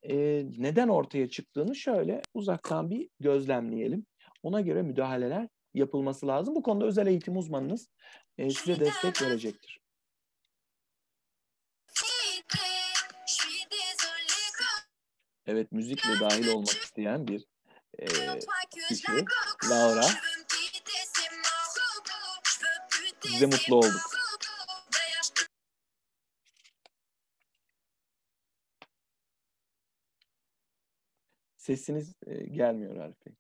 e, 0.10 0.46
neden 0.58 0.88
ortaya 0.88 1.30
çıktığını 1.30 1.76
şöyle 1.76 2.22
uzaktan 2.34 2.90
bir 2.90 3.10
gözlemleyelim. 3.20 4.06
Ona 4.44 4.62
göre 4.62 4.82
müdahaleler 4.82 5.48
yapılması 5.74 6.28
lazım. 6.28 6.56
Bu 6.56 6.64
konuda 6.64 6.86
özel 6.86 7.08
eğitim 7.08 7.38
uzmanınız 7.38 7.90
e, 8.38 8.50
size 8.50 8.80
destek 8.80 9.22
verecektir. 9.22 9.80
Evet, 15.48 15.72
müzikle 15.72 16.20
dahil 16.20 16.48
olmak 16.48 16.70
isteyen 16.70 17.28
bir 17.28 17.46
e, 18.00 18.06
kişi, 18.90 19.08
Laura. 19.70 20.06
Biz 23.26 23.42
de 23.42 23.46
mutlu 23.46 23.76
olduk. 23.76 24.15
Sesiniz 31.66 32.16
e, 32.28 32.44
gelmiyor 32.44 32.96
Arif 32.96 33.26
Bey. 33.26 33.36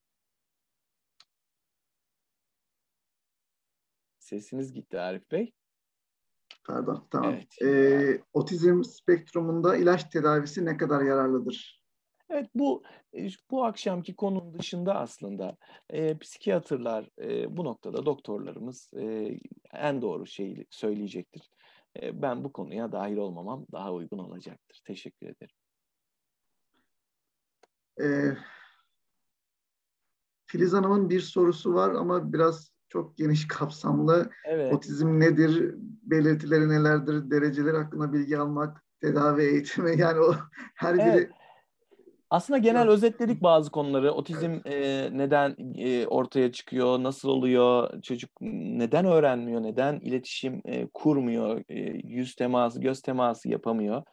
Sesiniz 4.19 4.73
gitti 4.73 4.99
Arif 4.99 5.32
Bey. 5.32 5.53
Pardon, 6.63 7.07
tamam. 7.11 7.34
Evet. 7.34 7.61
Ee, 7.61 8.21
otizm 8.34 8.84
spektrumunda 8.84 9.76
ilaç 9.76 10.09
tedavisi 10.09 10.65
ne 10.65 10.78
kadar 10.78 11.01
yararlıdır? 11.01 11.84
Evet 12.30 12.49
bu 12.55 12.84
e, 13.17 13.30
bu 13.51 13.65
akşamki 13.65 14.15
konunun 14.15 14.59
dışında 14.59 14.95
aslında 14.95 15.57
e, 15.89 16.17
psikiyatrlar 16.17 17.09
e, 17.21 17.57
bu 17.57 17.65
noktada 17.65 18.05
doktorlarımız 18.05 18.91
e, 18.97 19.38
en 19.73 20.01
doğru 20.01 20.26
şeyi 20.26 20.65
söyleyecektir. 20.69 21.49
E, 22.01 22.21
ben 22.21 22.43
bu 22.43 22.53
konuya 22.53 22.91
dahil 22.91 23.17
olmamam 23.17 23.65
daha 23.71 23.93
uygun 23.93 24.19
olacaktır. 24.19 24.82
Teşekkür 24.86 25.28
ederim. 25.28 25.55
Ee, 28.01 28.37
Filiz 30.47 30.73
Hanım'ın 30.73 31.09
bir 31.09 31.19
sorusu 31.19 31.73
var 31.73 31.95
ama 31.95 32.33
biraz 32.33 32.71
çok 32.89 33.17
geniş 33.17 33.47
kapsamlı. 33.47 34.29
Evet. 34.45 34.73
Otizm 34.73 35.19
nedir, 35.19 35.75
belirtileri 36.03 36.69
nelerdir, 36.69 37.31
dereceleri 37.31 37.77
hakkında 37.77 38.13
bilgi 38.13 38.37
almak, 38.37 38.83
tedavi 39.01 39.41
eğitimi 39.43 39.99
yani 39.99 40.19
o 40.19 40.35
her 40.75 40.95
biri 40.95 41.09
Evet. 41.09 41.31
Aslında 42.36 42.57
genel 42.57 42.88
özetledik 42.88 43.43
bazı 43.43 43.71
konuları. 43.71 44.11
Otizm 44.11 44.59
e, 44.65 45.09
neden 45.11 45.55
e, 45.77 46.07
ortaya 46.07 46.51
çıkıyor, 46.51 47.03
nasıl 47.03 47.29
oluyor, 47.29 48.01
çocuk 48.01 48.29
neden 48.41 49.05
öğrenmiyor, 49.05 49.63
neden 49.63 49.99
iletişim 49.99 50.61
e, 50.65 50.88
kurmuyor, 50.93 51.63
e, 51.69 51.79
yüz 52.03 52.36
teması, 52.36 52.81
göz 52.81 53.01
teması 53.01 53.49
yapamıyor. 53.49 54.03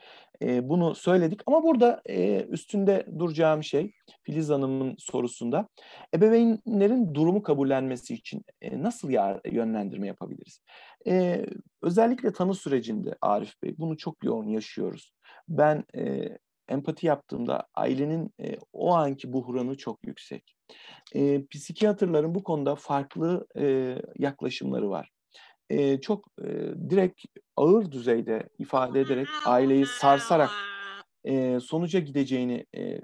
E, 0.43 0.69
bunu 0.69 0.95
söyledik 0.95 1.41
ama 1.47 1.63
burada 1.63 2.03
e, 2.07 2.45
üstünde 2.45 3.07
duracağım 3.19 3.65
şey 3.65 3.93
Filiz 4.23 4.51
Hanım'ın 4.51 4.95
sorusunda 4.99 5.69
ebeveynlerin 6.15 7.15
durumu 7.15 7.43
kabullenmesi 7.43 8.15
için 8.15 8.45
e, 8.61 8.83
nasıl 8.83 9.11
yar- 9.11 9.41
yönlendirme 9.53 10.07
yapabiliriz? 10.07 10.61
E, 11.07 11.47
özellikle 11.83 12.33
tanı 12.33 12.55
sürecinde 12.55 13.17
Arif 13.21 13.63
Bey 13.63 13.75
bunu 13.79 13.97
çok 13.97 14.25
yoğun 14.25 14.49
yaşıyoruz. 14.49 15.13
Ben 15.49 15.85
e, 15.97 16.29
empati 16.69 17.07
yaptığımda 17.07 17.67
ailenin 17.75 18.31
e, 18.41 18.57
o 18.73 18.95
anki 18.95 19.33
buhranı 19.33 19.77
çok 19.77 20.07
yüksek. 20.07 20.57
E, 21.15 21.47
psikiyatrların 21.47 22.35
bu 22.35 22.43
konuda 22.43 22.75
farklı 22.75 23.47
e, 23.59 23.97
yaklaşımları 24.19 24.91
var. 24.91 25.11
E, 25.71 26.01
çok 26.01 26.27
e, 26.41 26.49
direkt 26.91 27.21
ağır 27.57 27.93
düzeyde 27.93 28.49
ifade 28.59 29.01
ederek 29.01 29.29
aileyi 29.47 29.87
sarsarak 29.87 30.51
e, 31.25 31.61
sonuca 31.61 32.01
gideceğini 32.01 32.67
e, 32.77 33.01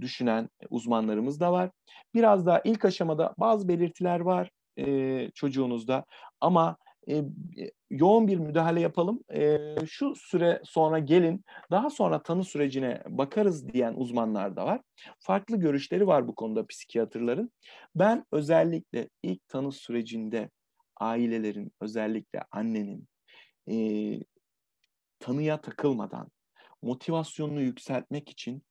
düşünen 0.00 0.48
uzmanlarımız 0.70 1.40
da 1.40 1.52
var. 1.52 1.70
Biraz 2.14 2.46
daha 2.46 2.60
ilk 2.64 2.84
aşamada 2.84 3.34
bazı 3.38 3.68
belirtiler 3.68 4.20
var 4.20 4.50
e, 4.78 5.30
çocuğunuzda 5.34 6.04
ama 6.40 6.76
e, 7.08 7.24
yoğun 7.90 8.28
bir 8.28 8.38
müdahale 8.38 8.80
yapalım. 8.80 9.20
E, 9.34 9.58
şu 9.86 10.14
süre 10.16 10.60
sonra 10.64 10.98
gelin 10.98 11.44
daha 11.70 11.90
sonra 11.90 12.22
tanı 12.22 12.44
sürecine 12.44 13.02
bakarız 13.08 13.68
diyen 13.68 13.94
uzmanlar 13.96 14.56
da 14.56 14.66
var. 14.66 14.80
Farklı 15.18 15.56
görüşleri 15.56 16.06
var 16.06 16.28
bu 16.28 16.34
konuda 16.34 16.66
psikiyatrların. 16.66 17.52
Ben 17.94 18.24
özellikle 18.32 19.08
ilk 19.22 19.48
tanı 19.48 19.72
sürecinde 19.72 20.50
ailelerin 20.96 21.72
özellikle 21.80 22.44
annenin 22.50 23.08
e, 23.70 23.76
tanıya 25.18 25.60
takılmadan 25.60 26.28
motivasyonunu 26.82 27.60
yükseltmek 27.60 28.28
için 28.28 28.62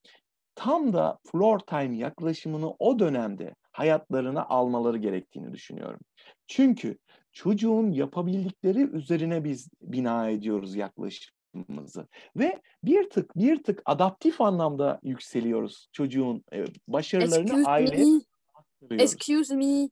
tam 0.56 0.94
da 0.94 1.20
floor 1.32 1.60
time 1.60 1.98
yaklaşımını 1.98 2.74
o 2.80 3.00
dönemde 3.00 3.56
hayatlarına 3.72 4.46
almaları 4.46 4.98
gerektiğini 4.98 5.54
düşünüyorum. 5.54 6.00
Çünkü 6.48 6.98
çocuğun 7.32 7.92
yapabildikleri 7.92 8.84
üzerine 8.84 9.44
biz 9.44 9.70
bina 9.82 10.30
ediyoruz 10.30 10.76
yaklaşımımızı 10.76 12.08
ve 12.36 12.62
bir 12.84 13.10
tık 13.10 13.36
bir 13.36 13.64
tık 13.64 13.82
adaptif 13.86 14.42
anlamda 14.42 15.00
yükseliyoruz 15.04 15.90
çocuğun 15.92 16.44
e, 16.54 16.66
başarılarını 16.88 17.44
Excuse 17.44 17.70
aileye 17.70 18.06
me. 18.06 18.22
aktarıyoruz. 18.54 19.14
Excuse 19.14 19.56
me. 19.56 19.90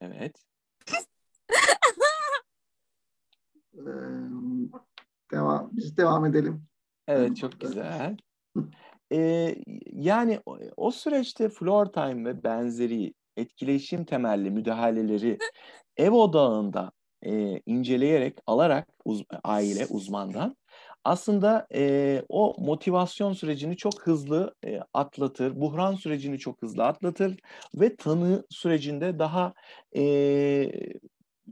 Evet. 0.00 0.44
devam, 5.32 5.70
biz 5.72 5.96
devam 5.96 6.24
edelim. 6.24 6.66
Evet 7.08 7.36
çok 7.36 7.60
güzel. 7.60 8.16
Ee, 9.12 9.56
yani 9.92 10.40
o, 10.46 10.58
o 10.76 10.90
süreçte 10.90 11.48
floor 11.48 11.86
time 11.86 12.24
ve 12.24 12.44
benzeri 12.44 13.14
etkileşim 13.36 14.04
temelli 14.04 14.50
müdahaleleri 14.50 15.38
ev 15.96 16.10
odağında 16.10 16.92
e, 17.22 17.60
inceleyerek 17.66 18.38
alarak 18.46 18.88
uz- 19.04 19.24
aile 19.44 19.86
uzmandan 19.86 20.56
aslında 21.04 21.66
e, 21.74 22.22
o 22.28 22.54
motivasyon 22.58 23.32
sürecini 23.32 23.76
çok 23.76 24.02
hızlı 24.02 24.54
e, 24.66 24.80
atlatır, 24.94 25.60
buhran 25.60 25.94
sürecini 25.94 26.38
çok 26.38 26.62
hızlı 26.62 26.84
atlatır 26.84 27.36
ve 27.74 27.96
tanı 27.96 28.46
sürecinde 28.50 29.18
daha 29.18 29.54
e, 29.96 30.72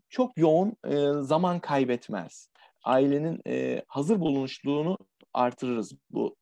çok 0.08 0.38
yoğun 0.38 0.76
e, 0.86 1.22
zaman 1.22 1.60
kaybetmez. 1.60 2.48
Ailenin 2.84 3.40
e, 3.46 3.82
hazır 3.88 4.20
bulunuşluğunu 4.20 4.98
artırırız 5.32 5.92
bu 6.10 6.36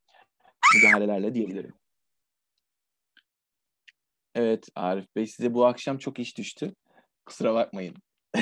müdahalelerle 0.77 1.35
diyebilirim. 1.35 1.80
Evet 4.35 4.69
Arif 4.75 5.17
Bey 5.17 5.27
size 5.27 5.55
bu 5.55 5.67
akşam 5.67 5.99
çok 5.99 6.19
iş 6.19 6.39
düştü. 6.39 6.75
Kusura 7.27 7.55
bakmayın. 7.55 7.95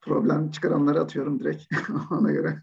Problem 0.00 0.50
çıkaranları 0.50 1.00
atıyorum 1.00 1.40
direkt 1.40 1.64
ona 2.10 2.32
göre. 2.32 2.60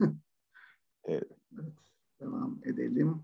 Evet. 1.03 1.31
Evet, 1.53 1.73
devam 2.21 2.59
edelim. 2.63 3.23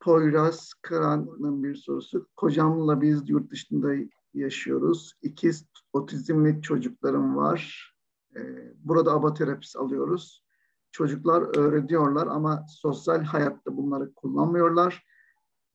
Poyraz 0.00 0.72
Karan'ın 0.82 1.62
bir 1.64 1.74
sorusu. 1.74 2.28
Kocamla 2.36 3.00
biz 3.00 3.30
yurt 3.30 3.50
dışında 3.50 3.94
yaşıyoruz. 4.34 5.12
İkiz 5.22 5.66
otizmli 5.92 6.62
çocuklarım 6.62 7.36
var. 7.36 7.92
Ee, 8.36 8.72
burada 8.76 9.12
aba 9.12 9.34
terapisi 9.34 9.78
alıyoruz. 9.78 10.44
Çocuklar 10.90 11.56
öğreniyorlar 11.56 12.26
ama 12.26 12.66
sosyal 12.68 13.22
hayatta 13.24 13.76
bunları 13.76 14.14
kullanmıyorlar. 14.14 15.04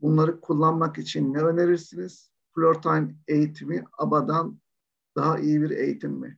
Bunları 0.01 0.41
kullanmak 0.41 0.97
için 0.97 1.33
ne 1.33 1.41
önerirsiniz? 1.41 2.31
Floor 2.55 2.81
time 2.81 3.15
eğitimi 3.27 3.83
ABA'dan 3.97 4.59
daha 5.15 5.39
iyi 5.39 5.61
bir 5.61 5.69
eğitim 5.69 6.11
mi? 6.11 6.37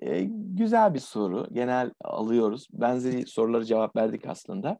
E, 0.00 0.24
güzel 0.30 0.94
bir 0.94 0.98
soru. 0.98 1.46
Genel 1.52 1.90
alıyoruz. 2.04 2.68
Benzeri 2.72 3.26
soruları 3.26 3.64
cevap 3.64 3.96
verdik 3.96 4.26
aslında. 4.26 4.78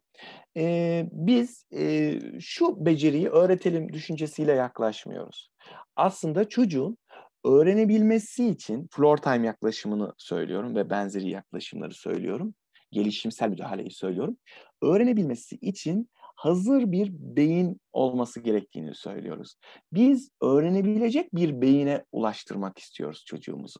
E, 0.57 1.05
biz 1.11 1.65
e, 1.73 2.19
şu 2.39 2.85
beceriyi 2.85 3.29
öğretelim 3.29 3.93
düşüncesiyle 3.93 4.51
yaklaşmıyoruz. 4.51 5.51
Aslında 5.95 6.49
çocuğun 6.49 6.97
öğrenebilmesi 7.45 8.47
için 8.47 8.87
floor 8.91 9.17
time 9.17 9.47
yaklaşımını 9.47 10.13
söylüyorum 10.17 10.75
ve 10.75 10.89
benzeri 10.89 11.29
yaklaşımları 11.29 11.93
söylüyorum. 11.93 12.53
Gelişimsel 12.91 13.49
müdahaleyi 13.49 13.91
söylüyorum. 13.91 14.37
Öğrenebilmesi 14.81 15.55
için 15.55 16.09
hazır 16.35 16.91
bir 16.91 17.09
beyin 17.11 17.81
olması 17.93 18.39
gerektiğini 18.39 18.95
söylüyoruz. 18.95 19.55
Biz 19.93 20.31
öğrenebilecek 20.41 21.35
bir 21.35 21.61
beyine 21.61 22.05
ulaştırmak 22.11 22.79
istiyoruz 22.79 23.23
çocuğumuzu. 23.25 23.79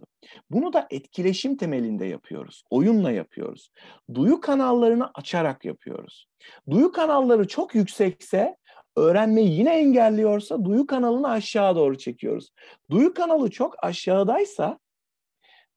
Bunu 0.51 0.73
da 0.73 0.87
etkileşim 0.89 1.57
temelinde 1.57 2.05
yapıyoruz. 2.05 2.63
Oyunla 2.69 3.11
yapıyoruz. 3.11 3.71
Duyu 4.13 4.41
kanallarını 4.41 5.11
açarak 5.13 5.65
yapıyoruz. 5.65 6.27
Duyu 6.69 6.91
kanalları 6.91 7.47
çok 7.47 7.75
yüksekse 7.75 8.57
öğrenmeyi 8.95 9.51
yine 9.59 9.79
engelliyorsa 9.79 10.65
duyu 10.65 10.87
kanalını 10.87 11.29
aşağı 11.29 11.75
doğru 11.75 11.97
çekiyoruz. 11.97 12.49
Duyu 12.91 13.13
kanalı 13.13 13.49
çok 13.49 13.83
aşağıdaysa 13.83 14.79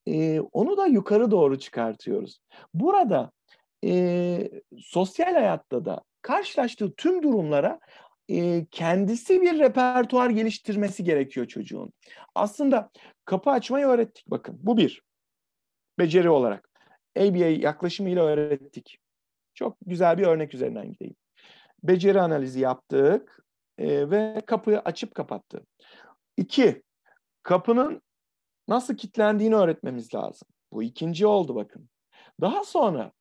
e, 0.09 0.41
onu 0.41 0.77
da 0.77 0.87
yukarı 0.87 1.31
doğru 1.31 1.59
çıkartıyoruz. 1.59 2.41
Burada 2.75 3.31
e, 3.85 4.51
sosyal 4.79 5.35
hayatta 5.35 5.85
da 5.85 6.01
karşılaştığı 6.27 6.95
tüm 6.95 7.23
durumlara 7.23 7.81
e, 8.29 8.67
kendisi 8.71 9.43
bir 9.43 9.59
repertuar 9.59 10.31
geliştirmesi 10.31 11.05
gerekiyor 11.05 11.47
çocuğun. 11.47 11.93
Aslında 12.35 12.91
kapı 13.25 13.51
açmayı 13.51 13.87
öğrettik 13.87 14.25
bakın. 14.27 14.59
Bu 14.63 14.77
bir. 14.77 15.03
Beceri 15.99 16.31
olarak. 16.31 16.71
ABA 17.19 17.47
yaklaşımıyla 17.47 18.25
öğrettik. 18.25 18.99
Çok 19.55 19.77
güzel 19.87 20.19
bir 20.19 20.27
örnek 20.27 20.55
üzerinden 20.55 20.93
gideyim. 20.93 21.17
Beceri 21.83 22.21
analizi 22.21 22.61
yaptık 22.61 23.45
e, 23.79 24.11
ve 24.11 24.43
kapıyı 24.47 24.81
açıp 24.81 25.15
kapattı. 25.15 25.67
İki, 26.37 26.83
kapının 27.43 28.03
nasıl 28.69 28.97
kilitlendiğini 28.97 29.55
öğretmemiz 29.55 30.15
lazım. 30.15 30.49
Bu 30.73 30.83
ikinci 30.83 31.27
oldu 31.27 31.55
bakın. 31.55 31.89
Daha 32.41 32.65
sonra 32.65 33.13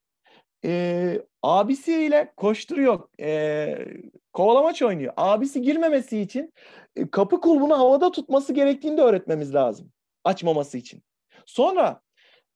e, 0.66 1.22
abisiyle 1.44 2.34
koşturuyor, 2.38 3.08
e, 3.20 3.88
kovalamaç 4.34 4.82
oynuyor. 4.82 5.14
Abisi 5.18 5.62
girmemesi 5.62 6.20
için 6.20 6.54
e, 6.96 7.10
kapı 7.10 7.42
kulbunu 7.42 7.80
havada 7.80 8.12
tutması 8.12 8.54
gerektiğini 8.54 8.98
de 8.98 9.02
öğretmemiz 9.02 9.56
lazım. 9.56 9.92
Açmaması 10.24 10.78
için. 10.78 11.04
Sonra 11.46 12.02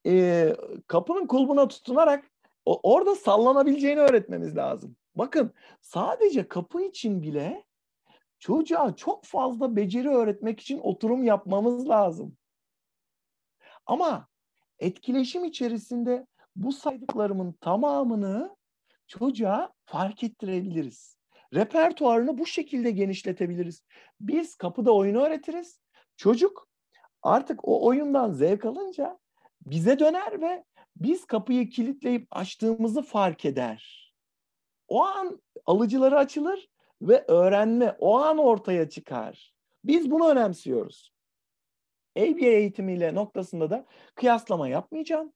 e, 0.05 0.47
kapının 0.87 1.27
kulbuna 1.27 1.67
tutunarak 1.67 2.31
o, 2.65 2.79
orada 2.83 3.15
sallanabileceğini 3.15 3.99
öğretmemiz 3.99 4.57
lazım. 4.57 4.95
Bakın 5.15 5.53
sadece 5.81 6.47
kapı 6.47 6.81
için 6.81 7.21
bile 7.21 7.63
çocuğa 8.39 8.95
çok 8.95 9.25
fazla 9.25 9.75
beceri 9.75 10.09
öğretmek 10.09 10.59
için 10.59 10.79
oturum 10.79 11.23
yapmamız 11.23 11.89
lazım. 11.89 12.37
Ama 13.85 14.27
etkileşim 14.79 15.45
içerisinde 15.45 16.27
bu 16.55 16.71
saydıklarımın 16.71 17.51
tamamını 17.51 18.55
çocuğa 19.07 19.73
fark 19.85 20.23
ettirebiliriz. 20.23 21.17
Repertuarını 21.53 22.37
bu 22.37 22.45
şekilde 22.45 22.91
genişletebiliriz. 22.91 23.83
Biz 24.21 24.55
kapıda 24.55 24.95
oyunu 24.95 25.21
öğretiriz. 25.21 25.79
Çocuk 26.17 26.67
artık 27.21 27.67
o 27.67 27.85
oyundan 27.85 28.31
zevk 28.31 28.65
alınca 28.65 29.19
bize 29.65 29.99
döner 29.99 30.41
ve 30.41 30.63
biz 30.95 31.25
kapıyı 31.25 31.69
kilitleyip 31.69 32.27
açtığımızı 32.31 33.01
fark 33.01 33.45
eder. 33.45 34.13
O 34.87 35.03
an 35.03 35.41
alıcıları 35.65 36.17
açılır 36.17 36.69
ve 37.01 37.25
öğrenme 37.27 37.95
o 37.99 38.17
an 38.17 38.37
ortaya 38.37 38.89
çıkar. 38.89 39.53
Biz 39.83 40.11
bunu 40.11 40.29
önemsiyoruz. 40.29 41.13
ABA 42.17 42.45
eğitimiyle 42.45 43.15
noktasında 43.15 43.69
da 43.69 43.85
kıyaslama 44.15 44.67
yapmayacağım. 44.67 45.33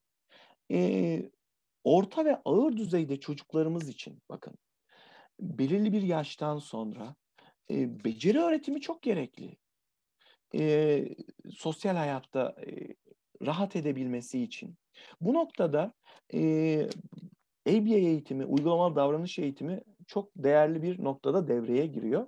Ee, 0.71 1.31
orta 1.83 2.25
ve 2.25 2.41
ağır 2.45 2.77
düzeyde 2.77 3.19
çocuklarımız 3.19 3.89
için 3.89 4.21
bakın 4.29 4.53
belirli 5.39 5.93
bir 5.93 6.01
yaştan 6.01 6.59
sonra 6.59 7.15
e, 7.69 8.03
beceri 8.05 8.39
öğretimi 8.39 8.81
çok 8.81 9.01
gerekli. 9.01 9.57
E, 10.55 11.05
sosyal 11.51 11.95
hayatta 11.95 12.55
e, 12.67 12.95
rahat 13.45 13.75
edebilmesi 13.75 14.43
için. 14.43 14.77
Bu 15.21 15.33
noktada 15.33 15.93
e, 16.33 16.39
ABA 17.67 17.95
eğitimi, 17.95 18.45
uygulamalı 18.45 18.95
davranış 18.95 19.39
eğitimi 19.39 19.81
çok 20.07 20.29
değerli 20.35 20.81
bir 20.81 21.03
noktada 21.03 21.47
devreye 21.47 21.85
giriyor. 21.85 22.27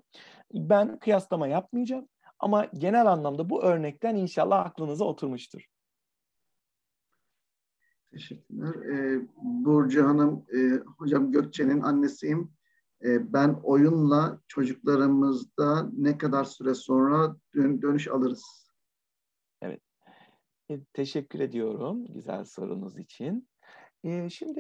Ben 0.53 0.99
kıyaslama 0.99 1.47
yapmayacağım 1.47 2.07
ama 2.39 2.65
genel 2.65 3.05
anlamda 3.05 3.49
bu 3.49 3.63
örnekten 3.63 4.15
inşallah 4.15 4.65
aklınıza 4.65 5.05
oturmuştur. 5.05 5.65
Teşekkürler. 8.15 8.75
Ee, 8.75 9.27
Burcu 9.43 10.05
Hanım, 10.05 10.45
e, 10.53 10.79
hocam 10.97 11.31
Gökçe'nin 11.31 11.81
annesiyim. 11.81 12.51
E, 13.03 13.33
ben 13.33 13.59
oyunla 13.63 14.39
çocuklarımızda 14.47 15.89
ne 15.97 16.17
kadar 16.17 16.43
süre 16.43 16.73
sonra 16.73 17.35
dön, 17.55 17.81
dönüş 17.81 18.07
alırız? 18.07 18.69
Evet. 19.61 19.81
E, 20.71 20.79
teşekkür 20.93 21.39
ediyorum 21.39 22.05
güzel 22.09 22.45
sorunuz 22.45 22.97
için. 22.97 23.49
E, 24.03 24.29
şimdi 24.29 24.59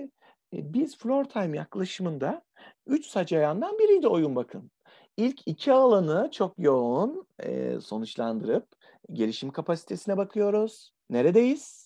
e, 0.53 0.73
biz 0.73 0.97
floor 0.97 1.23
time 1.23 1.57
yaklaşımında 1.57 2.43
üç 2.87 3.05
saç 3.05 3.33
ayağından 3.33 3.79
biriydi 3.79 4.07
oyun 4.07 4.35
bakın. 4.35 4.71
İlk 5.17 5.47
iki 5.47 5.73
alanı 5.73 6.29
çok 6.31 6.59
yoğun 6.59 7.27
e, 7.39 7.79
sonuçlandırıp 7.79 8.67
gelişim 9.13 9.49
kapasitesine 9.49 10.17
bakıyoruz. 10.17 10.93
Neredeyiz? 11.09 11.84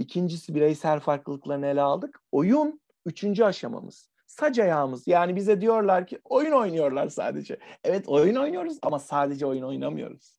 İkincisi 0.00 0.54
bireysel 0.54 1.00
farklılıklarını 1.00 1.66
ele 1.66 1.80
aldık. 1.80 2.20
Oyun 2.32 2.80
üçüncü 3.06 3.44
aşamamız. 3.44 4.10
Sac 4.26 4.58
ayağımız. 4.58 5.06
Yani 5.06 5.36
bize 5.36 5.60
diyorlar 5.60 6.06
ki 6.06 6.18
oyun 6.24 6.52
oynuyorlar 6.52 7.08
sadece. 7.08 7.58
Evet 7.84 8.08
oyun 8.08 8.36
oynuyoruz 8.36 8.78
ama 8.82 8.98
sadece 8.98 9.46
oyun 9.46 9.62
oynamıyoruz. 9.62 10.38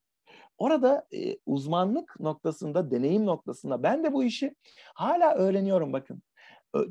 Orada 0.57 1.07
e, 1.13 1.37
uzmanlık 1.45 2.19
noktasında, 2.19 2.91
deneyim 2.91 3.25
noktasında 3.25 3.83
ben 3.83 4.03
de 4.03 4.13
bu 4.13 4.23
işi 4.23 4.55
hala 4.95 5.35
öğreniyorum 5.35 5.93
bakın. 5.93 6.21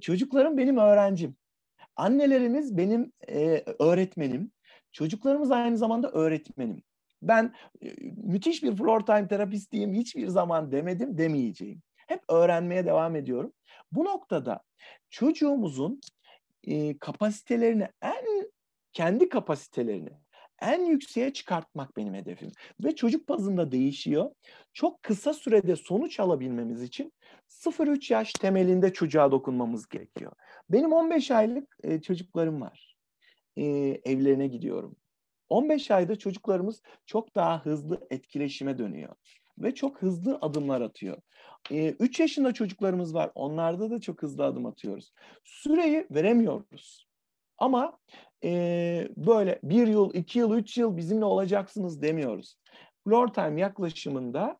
Çocuklarım 0.01 0.59
benim 0.59 0.77
öğrencim. 0.77 1.37
Annelerimiz 1.97 2.77
benim 2.77 3.13
e, 3.29 3.65
öğretmenim. 3.79 4.53
Çocuklarımız 4.93 5.51
aynı 5.51 5.79
zamanda 5.79 6.11
öğretmenim. 6.11 6.83
Ben 7.23 7.55
e, 7.83 7.95
müthiş 8.17 8.63
bir 8.63 8.77
floor 8.77 9.01
time 9.01 9.29
terapistiyim 9.29 9.95
hiçbir 9.95 10.29
zaman 10.29 10.73
demedim 10.73 11.19
demeyeceğim. 11.19 11.83
Hep 12.11 12.23
öğrenmeye 12.29 12.87
devam 12.87 13.17
ediyorum. 13.17 13.53
Bu 13.93 14.05
noktada 14.05 14.61
çocuğumuzun 15.11 16.01
e, 16.65 16.99
kapasitelerini 16.99 17.89
en 18.03 18.51
kendi 18.93 19.29
kapasitelerini 19.29 20.11
en 20.63 20.85
yükseğe 20.85 21.33
çıkartmak 21.33 21.97
benim 21.97 22.15
hedefim. 22.15 22.53
Ve 22.85 22.97
çocuk 22.97 23.29
bazında 23.29 23.73
değişiyor. 23.73 24.31
Çok 24.73 25.03
kısa 25.03 25.35
sürede 25.35 25.77
sonuç 25.77 26.21
alabilmemiz 26.21 26.83
için 26.83 27.13
0-3 27.49 28.13
yaş 28.13 28.33
temelinde 28.33 28.93
çocuğa 28.93 29.33
dokunmamız 29.33 29.89
gerekiyor. 29.89 30.33
Benim 30.71 30.93
15 30.93 31.31
aylık 31.31 31.77
e, 31.83 32.01
çocuklarım 32.01 32.61
var. 32.61 32.97
E, 33.57 33.65
evlerine 34.05 34.47
gidiyorum. 34.47 34.97
15 35.49 35.91
ayda 35.91 36.17
çocuklarımız 36.17 36.83
çok 37.07 37.35
daha 37.35 37.65
hızlı 37.65 38.07
etkileşime 38.11 38.79
dönüyor 38.79 39.17
ve 39.63 39.75
çok 39.75 40.03
hızlı 40.03 40.39
adımlar 40.41 40.81
atıyor. 40.81 41.17
3 41.71 42.21
yaşında 42.21 42.53
çocuklarımız 42.55 43.15
var. 43.15 43.31
Onlarda 43.35 43.91
da 43.91 44.01
çok 44.01 44.23
hızlı 44.23 44.45
adım 44.45 44.67
atıyoruz. 44.67 45.13
Süreyi 45.45 46.07
veremiyoruz. 46.11 47.07
Ama 47.59 47.99
e, 48.45 49.09
böyle 49.17 49.61
bir 49.63 49.87
yıl, 49.87 50.15
iki 50.15 50.39
yıl, 50.39 50.57
üç 50.57 50.79
yıl 50.79 50.97
bizimle 50.97 51.25
olacaksınız 51.25 52.03
demiyoruz. 52.03 52.57
Floor 53.05 53.29
time 53.29 53.61
yaklaşımında 53.61 54.59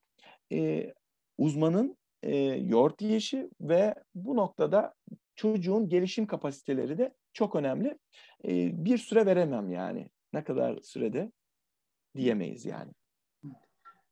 e, 0.53 0.93
uzmanın 1.39 1.97
e, 2.23 2.37
yoğurt 2.47 3.03
yiyişi 3.03 3.51
ve 3.61 3.95
bu 4.15 4.37
noktada 4.37 4.95
çocuğun 5.35 5.89
gelişim 5.89 6.27
kapasiteleri 6.27 6.99
de 6.99 7.15
çok 7.33 7.57
önemli. 7.57 7.99
E, 8.45 8.85
bir 8.85 8.99
süre 8.99 9.27
veremem 9.27 9.71
yani. 9.71 10.09
Ne 10.33 10.45
kadar 10.45 10.81
sürede 10.83 11.33
diyemeyiz 12.17 12.65
yani. 12.65 12.93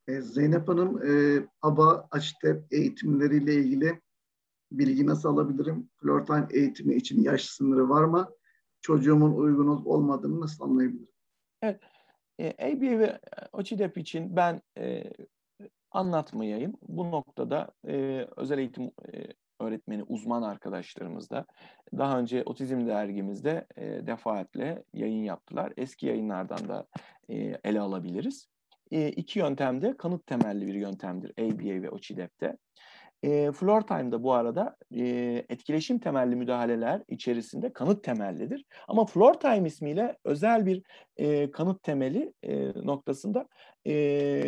E, 0.09 0.23
Zeynep 0.23 0.69
Hanım, 0.69 1.03
e, 1.03 1.43
ABA 1.63 2.09
AÇTEP 2.11 2.65
eğitimleriyle 2.71 3.55
ilgili 3.55 4.01
bilgi 4.73 5.07
nasıl 5.07 5.29
alabilirim? 5.29 5.91
Floor 6.01 6.27
time 6.27 6.47
eğitimi 6.51 6.95
için 6.95 7.23
yaş 7.23 7.45
sınırı 7.45 7.89
var 7.89 8.05
mı? 8.05 8.29
çocuğumun 8.81 9.33
uygun 9.33 9.67
olup 9.67 9.87
olmadığını 9.87 10.41
nasıl 10.41 10.65
anlayabilirim? 10.65 11.09
Evet. 11.63 11.81
E, 12.41 12.47
ABA 12.49 12.99
ve 12.99 13.21
OÇİDEP 13.53 13.99
için 13.99 14.37
ben 14.37 14.63
e, 14.79 15.05
anlatmayayım. 15.91 16.73
Bu 16.89 17.11
noktada 17.11 17.69
e, 17.89 18.27
özel 18.37 18.59
eğitim 18.59 18.85
e, 18.85 19.27
öğretmeni 19.61 20.03
uzman 20.03 20.43
arkadaşlarımız 20.43 21.31
da 21.31 21.47
daha 21.99 22.19
önce 22.19 22.43
Otizm 22.47 22.87
Dergimizde 22.87 23.67
e, 23.77 24.07
defaatle 24.07 24.85
yayın 24.93 25.23
yaptılar. 25.23 25.73
Eski 25.77 26.07
yayınlardan 26.07 26.69
da 26.69 26.87
e, 27.29 27.37
ele 27.65 27.81
alabiliriz. 27.81 28.49
E, 28.91 29.09
iki 29.09 29.39
yöntem 29.39 29.83
de 29.83 29.97
kanıt 29.97 30.27
temelli 30.27 30.67
bir 30.67 30.75
yöntemdir 30.75 31.33
ABA 31.39 31.83
ve 31.83 31.91
OÇİDEP'te. 31.91 32.57
E, 33.23 33.53
floor 33.53 33.81
time'da 33.81 34.23
bu 34.23 34.33
arada 34.33 34.77
e, 34.97 35.05
etkileşim 35.49 35.99
temelli 35.99 36.37
müdahaleler 36.37 37.03
içerisinde 37.09 37.73
kanıt 37.73 38.05
temellidir. 38.05 38.65
Ama 38.89 39.07
floor 39.07 39.35
time 39.35 39.69
ismiyle 39.69 40.17
özel 40.25 40.67
bir 40.67 40.83
e, 41.17 41.51
kanıt 41.51 41.83
temeli 41.83 42.33
e, 42.43 42.69
noktasında 42.69 43.49
e, 43.87 44.45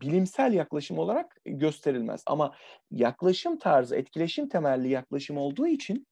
bilimsel 0.00 0.52
yaklaşım 0.52 0.98
olarak 0.98 1.36
gösterilmez. 1.44 2.22
Ama 2.26 2.54
yaklaşım 2.90 3.58
tarzı 3.58 3.96
etkileşim 3.96 4.48
temelli 4.48 4.88
yaklaşım 4.88 5.38
olduğu 5.38 5.66
için 5.66 6.06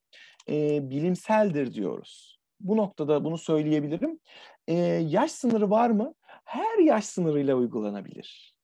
e, 0.48 0.90
bilimseldir 0.90 1.74
diyoruz. 1.74 2.38
Bu 2.60 2.76
noktada 2.76 3.24
bunu 3.24 3.38
söyleyebilirim. 3.38 4.18
E, 4.68 4.74
yaş 5.08 5.30
sınırı 5.30 5.70
var 5.70 5.90
mı? 5.90 6.14
Her 6.46 6.78
yaş 6.78 7.04
sınırıyla 7.04 7.54
uygulanabilir. 7.54 8.54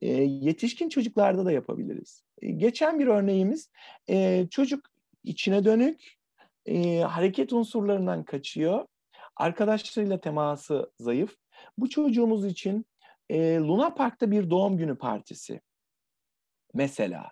E, 0.00 0.06
yetişkin 0.22 0.88
çocuklarda 0.88 1.44
da 1.44 1.52
yapabiliriz. 1.52 2.22
E, 2.42 2.50
geçen 2.50 2.98
bir 2.98 3.06
örneğimiz 3.06 3.70
e, 4.08 4.46
çocuk 4.50 4.86
içine 5.24 5.64
dönük, 5.64 6.14
e, 6.66 6.98
hareket 7.00 7.52
unsurlarından 7.52 8.24
kaçıyor. 8.24 8.86
arkadaşlarıyla 9.36 10.20
teması 10.20 10.92
zayıf. 10.98 11.36
Bu 11.78 11.88
çocuğumuz 11.88 12.44
için 12.46 12.86
e, 13.30 13.56
Luna 13.56 13.94
Park'ta 13.94 14.30
bir 14.30 14.50
doğum 14.50 14.76
günü 14.78 14.98
partisi 14.98 15.60
mesela 16.74 17.30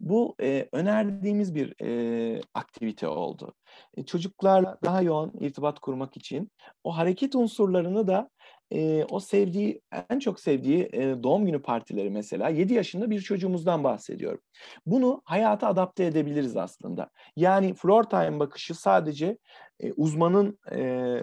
bu 0.00 0.36
e, 0.42 0.68
önerdiğimiz 0.72 1.54
bir 1.54 1.74
e, 1.82 2.40
aktivite 2.54 3.08
oldu. 3.08 3.54
E, 3.96 4.04
çocuklarla 4.04 4.78
daha 4.84 5.02
yoğun 5.02 5.32
irtibat 5.40 5.78
kurmak 5.78 6.16
için 6.16 6.50
o 6.84 6.96
hareket 6.96 7.34
unsurlarını 7.34 8.06
da 8.06 8.30
e, 8.72 9.04
o 9.04 9.20
sevdiği, 9.20 9.80
en 10.10 10.18
çok 10.18 10.40
sevdiği 10.40 10.88
e, 10.92 11.22
doğum 11.22 11.46
günü 11.46 11.62
partileri 11.62 12.10
mesela 12.10 12.48
7 12.48 12.74
yaşında 12.74 13.10
bir 13.10 13.20
çocuğumuzdan 13.20 13.84
bahsediyorum. 13.84 14.40
Bunu 14.86 15.22
hayata 15.24 15.68
adapte 15.68 16.04
edebiliriz 16.04 16.56
aslında. 16.56 17.10
Yani 17.36 17.74
floor 17.74 18.04
time 18.04 18.40
bakışı 18.40 18.74
sadece 18.74 19.38
e, 19.80 19.92
uzmanın 19.92 20.58
e, 20.72 21.14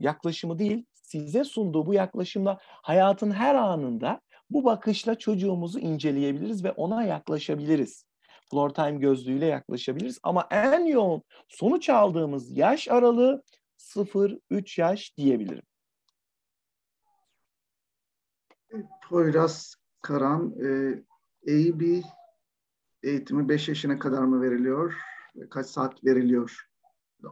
yaklaşımı 0.00 0.58
değil, 0.58 0.84
size 0.92 1.44
sunduğu 1.44 1.86
bu 1.86 1.94
yaklaşımla 1.94 2.58
hayatın 2.60 3.30
her 3.30 3.54
anında 3.54 4.20
bu 4.50 4.64
bakışla 4.64 5.14
çocuğumuzu 5.18 5.78
inceleyebiliriz 5.78 6.64
ve 6.64 6.72
ona 6.72 7.04
yaklaşabiliriz. 7.04 8.04
Floor 8.50 8.70
time 8.70 8.98
gözlüğüyle 8.98 9.46
yaklaşabiliriz. 9.46 10.18
Ama 10.22 10.48
en 10.50 10.84
yoğun 10.84 11.22
sonuç 11.48 11.88
aldığımız 11.88 12.58
yaş 12.58 12.88
aralığı 12.88 13.42
0-3 13.78 14.80
yaş 14.80 15.16
diyebilirim. 15.16 15.62
Poyraz 19.08 19.74
Karan, 20.02 20.54
e, 20.64 21.02
EIB 21.52 22.02
eğitimi 23.02 23.48
5 23.48 23.68
yaşına 23.68 23.98
kadar 23.98 24.22
mı 24.22 24.42
veriliyor? 24.42 24.94
Kaç 25.50 25.66
saat 25.66 26.04
veriliyor? 26.04 26.66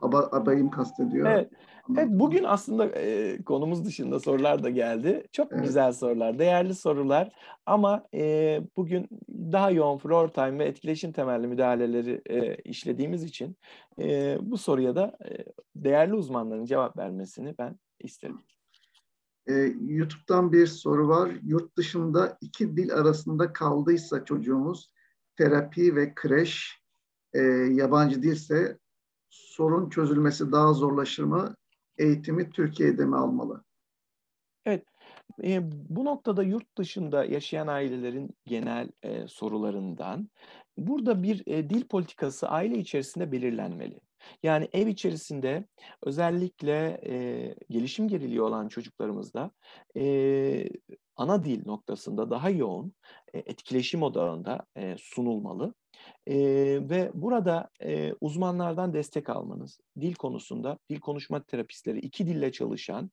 Aba, 0.02 0.28
abayım 0.32 0.70
kastediyor. 0.70 1.26
Evet. 1.30 1.50
evet 1.98 2.08
bugün 2.10 2.44
aslında 2.44 2.86
e, 2.86 3.38
konumuz 3.42 3.84
dışında 3.84 4.20
sorular 4.20 4.62
da 4.62 4.70
geldi. 4.70 5.26
Çok 5.32 5.52
evet. 5.52 5.64
güzel 5.64 5.92
sorular, 5.92 6.38
değerli 6.38 6.74
sorular. 6.74 7.32
Ama 7.66 8.04
e, 8.14 8.60
bugün 8.76 9.08
daha 9.28 9.70
yoğun 9.70 9.98
floor 9.98 10.28
time 10.28 10.58
ve 10.58 10.64
etkileşim 10.64 11.12
temelli 11.12 11.46
müdahaleleri 11.46 12.22
e, 12.26 12.54
işlediğimiz 12.54 13.24
için 13.24 13.56
e, 13.98 14.38
bu 14.40 14.58
soruya 14.58 14.96
da 14.96 15.18
e, 15.24 15.44
değerli 15.76 16.14
uzmanların 16.14 16.64
cevap 16.64 16.96
vermesini 16.96 17.54
ben 17.58 17.78
isterim. 18.00 18.40
E, 19.48 19.52
YouTube'dan 19.86 20.52
bir 20.52 20.66
soru 20.66 21.08
var. 21.08 21.30
Yurt 21.42 21.76
dışında 21.76 22.38
iki 22.40 22.76
dil 22.76 22.94
arasında 22.94 23.52
kaldıysa 23.52 24.24
çocuğumuz 24.24 24.90
terapi 25.36 25.96
ve 25.96 26.14
kreş 26.14 26.82
e, 27.32 27.40
yabancı 27.70 28.22
dilse 28.22 28.78
sorun 29.30 29.88
çözülmesi 29.90 30.52
daha 30.52 30.72
zorlaşır 30.72 31.24
mı? 31.24 31.56
Eğitimi 31.98 32.50
Türkiye'de 32.50 33.04
mi 33.04 33.16
almalı? 33.16 33.64
Evet, 34.66 34.84
e, 35.44 35.60
bu 35.72 36.04
noktada 36.04 36.42
yurt 36.42 36.78
dışında 36.78 37.24
yaşayan 37.24 37.66
ailelerin 37.66 38.30
genel 38.46 38.88
e, 39.02 39.28
sorularından 39.28 40.28
burada 40.76 41.22
bir 41.22 41.42
e, 41.46 41.70
dil 41.70 41.88
politikası 41.88 42.48
aile 42.48 42.78
içerisinde 42.78 43.32
belirlenmeli. 43.32 44.00
Yani 44.42 44.68
ev 44.72 44.86
içerisinde 44.86 45.64
özellikle 46.02 47.00
e, 47.06 47.54
gelişim 47.70 48.08
geriliği 48.08 48.42
olan 48.42 48.68
çocuklarımızda 48.68 49.50
e, 49.96 50.68
ana 51.16 51.44
dil 51.44 51.66
noktasında 51.66 52.30
daha 52.30 52.50
yoğun 52.50 52.94
e, 53.34 53.38
etkileşim 53.38 54.02
odağında 54.02 54.66
e, 54.76 54.96
sunulmalı. 54.98 55.74
E, 56.26 56.36
ve 56.90 57.10
burada 57.14 57.68
e, 57.82 58.12
uzmanlardan 58.20 58.92
destek 58.94 59.28
almanız, 59.28 59.80
dil 60.00 60.14
konusunda 60.14 60.78
dil 60.90 61.00
konuşma 61.00 61.42
terapistleri 61.42 61.98
iki 61.98 62.26
dille 62.26 62.52
çalışan 62.52 63.10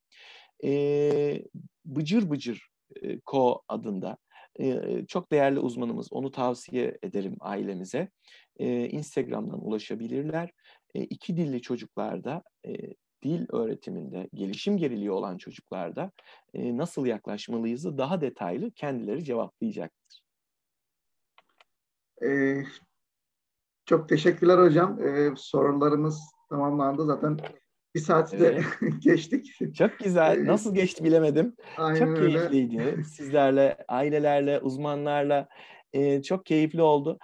e, 0.64 1.44
Bıcır 1.86 2.30
Bıcır 2.30 2.70
e, 3.02 3.20
Ko 3.20 3.62
adında 3.68 4.18
e, 4.60 4.82
çok 5.08 5.32
değerli 5.32 5.60
uzmanımız, 5.60 6.14
onu 6.14 6.32
tavsiye 6.32 6.98
ederim 7.04 7.36
ailemize. 7.40 8.10
Instagram'dan 8.90 9.66
ulaşabilirler. 9.66 10.52
E, 10.96 11.04
iki 11.04 11.38
dilli 11.38 11.62
çocuklarda 11.62 12.44
e, 12.66 12.74
dil 13.24 13.46
öğretiminde 13.50 14.30
gelişim 14.34 14.78
geriliği 14.78 15.12
olan 15.12 15.38
çocuklarda 15.38 16.12
e, 16.54 16.78
nasıl 16.78 17.06
yaklaşmalıyızı 17.06 17.98
daha 17.98 18.22
detaylı 18.22 18.72
kendileri 18.72 19.24
cevaplayacaktır. 19.24 20.22
Ee, 22.26 22.64
çok 23.86 24.10
teşekkürler 24.10 24.58
hocam. 24.58 25.00
Ee, 25.02 25.34
sorularımız 25.36 26.22
tamamlandı. 26.50 27.06
Zaten 27.06 27.38
bir 27.96 28.00
saati 28.00 28.36
evet. 28.36 28.64
de 28.82 28.90
geçtik. 29.00 29.76
Çok 29.76 30.00
güzel. 30.00 30.46
Nasıl 30.46 30.76
geçti 30.76 31.04
bilemedim. 31.04 31.56
Aynen 31.78 32.00
çok 32.00 32.18
öyle. 32.18 32.50
keyifliydi. 32.50 33.04
Sizlerle, 33.04 33.78
ailelerle, 33.88 34.60
uzmanlarla 34.60 35.48
e, 35.94 36.22
çok 36.22 36.46
keyifli 36.46 36.82
oldu. 36.82 37.20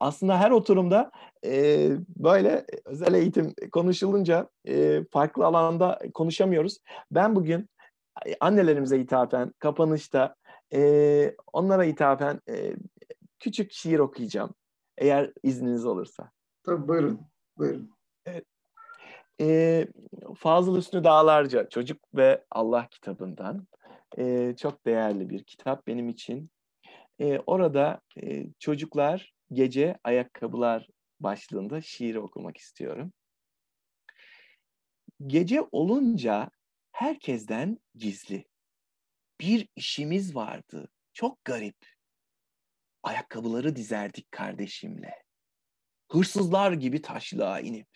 Aslında 0.00 0.40
her 0.40 0.50
oturumda 0.50 1.10
e, 1.44 1.90
böyle 2.16 2.64
özel 2.84 3.14
eğitim 3.14 3.54
konuşulunca 3.72 4.48
e, 4.68 5.04
farklı 5.04 5.46
alanda 5.46 5.98
konuşamıyoruz. 6.14 6.78
Ben 7.10 7.36
bugün 7.36 7.68
annelerimize 8.40 8.98
ithafen 8.98 9.52
kapanışta 9.58 10.34
e, 10.74 11.34
onlara 11.52 11.84
ithafen 11.84 12.40
e, 12.48 12.76
küçük 13.38 13.72
şiir 13.72 13.98
okuyacağım. 13.98 14.54
Eğer 14.98 15.32
izniniz 15.42 15.86
olursa. 15.86 16.30
Tabii 16.62 16.88
buyurun. 16.88 17.20
Buyurun. 17.58 17.90
Evet. 18.26 18.44
E, 19.40 19.86
Fazıl 20.36 20.76
Hüsnü 20.76 21.04
Dağlarca 21.04 21.68
Çocuk 21.68 21.98
ve 22.14 22.44
Allah 22.50 22.88
kitabından. 22.90 23.66
E, 24.18 24.54
çok 24.56 24.86
değerli 24.86 25.30
bir 25.30 25.44
kitap 25.44 25.86
benim 25.86 26.08
için. 26.08 26.50
E, 27.18 27.38
orada 27.38 28.00
e, 28.22 28.46
çocuklar 28.58 29.34
gece 29.52 29.98
ayakkabılar 30.04 30.88
başlığında 31.20 31.80
şiir 31.80 32.14
okumak 32.14 32.56
istiyorum. 32.56 33.12
Gece 35.26 35.60
olunca 35.72 36.50
herkesten 36.92 37.78
gizli. 37.94 38.44
Bir 39.40 39.68
işimiz 39.76 40.34
vardı, 40.34 40.88
çok 41.12 41.44
garip. 41.44 41.76
Ayakkabıları 43.02 43.76
dizerdik 43.76 44.32
kardeşimle. 44.32 45.22
Hırsızlar 46.12 46.72
gibi 46.72 47.02
taşlığa 47.02 47.60
inip. 47.60 47.88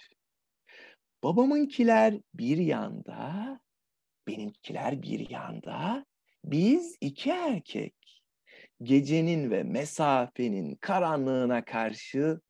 Babamınkiler 1.22 2.20
bir 2.34 2.56
yanda, 2.56 3.60
benimkiler 4.28 5.02
bir 5.02 5.30
yanda, 5.30 6.06
biz 6.44 6.96
iki 7.00 7.30
erkek. 7.30 7.94
Gecenin 8.82 9.50
ve 9.50 9.62
mesafenin 9.62 10.74
karanlığına 10.74 11.64
karşı 11.64 12.40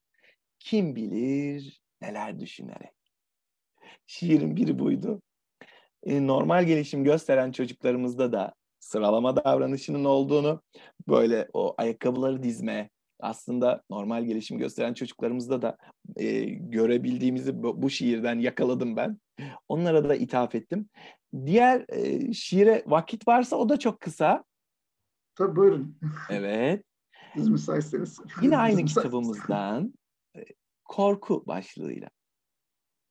kim 0.58 0.96
bilir 0.96 1.80
neler 2.02 2.40
düşünerek. 2.40 2.94
Şiirin 4.06 4.56
biri 4.56 4.78
buydu. 4.78 5.22
E, 6.02 6.26
normal 6.26 6.64
gelişim 6.64 7.04
gösteren 7.04 7.52
çocuklarımızda 7.52 8.32
da 8.32 8.54
sıralama 8.80 9.36
davranışının 9.36 10.04
olduğunu, 10.04 10.62
böyle 11.08 11.48
o 11.52 11.74
ayakkabıları 11.78 12.42
dizme, 12.42 12.90
aslında 13.20 13.82
normal 13.90 14.24
gelişim 14.24 14.58
gösteren 14.58 14.94
çocuklarımızda 14.94 15.62
da 15.62 15.76
e, 16.16 16.44
görebildiğimizi 16.44 17.62
bu, 17.62 17.82
bu 17.82 17.90
şiirden 17.90 18.38
yakaladım 18.38 18.96
ben. 18.96 19.18
Onlara 19.68 20.08
da 20.08 20.14
ithaf 20.14 20.54
ettim. 20.54 20.88
Diğer 21.46 21.84
e, 21.88 22.32
şiire 22.32 22.82
vakit 22.86 23.28
varsa 23.28 23.56
o 23.56 23.68
da 23.68 23.78
çok 23.78 24.00
kısa. 24.00 24.44
Tabii 25.36 25.56
buyurun. 25.56 25.98
Evet. 26.30 26.84
Siz 27.34 27.48
müsaitseniz. 27.48 28.20
Yine 28.42 28.56
aynı 28.56 28.84
kitabımızdan 28.84 29.94
e, 30.36 30.44
korku 30.84 31.46
başlığıyla. 31.46 32.10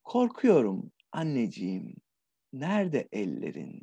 Korkuyorum 0.03 0.91
anneciğim, 1.11 1.95
nerede 2.53 3.07
ellerin? 3.11 3.81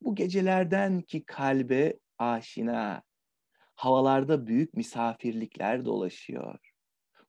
Bu 0.00 0.14
gecelerden 0.14 1.02
ki 1.02 1.24
kalbe 1.24 1.98
aşina, 2.18 3.02
havalarda 3.74 4.46
büyük 4.46 4.74
misafirlikler 4.74 5.84
dolaşıyor. 5.84 6.58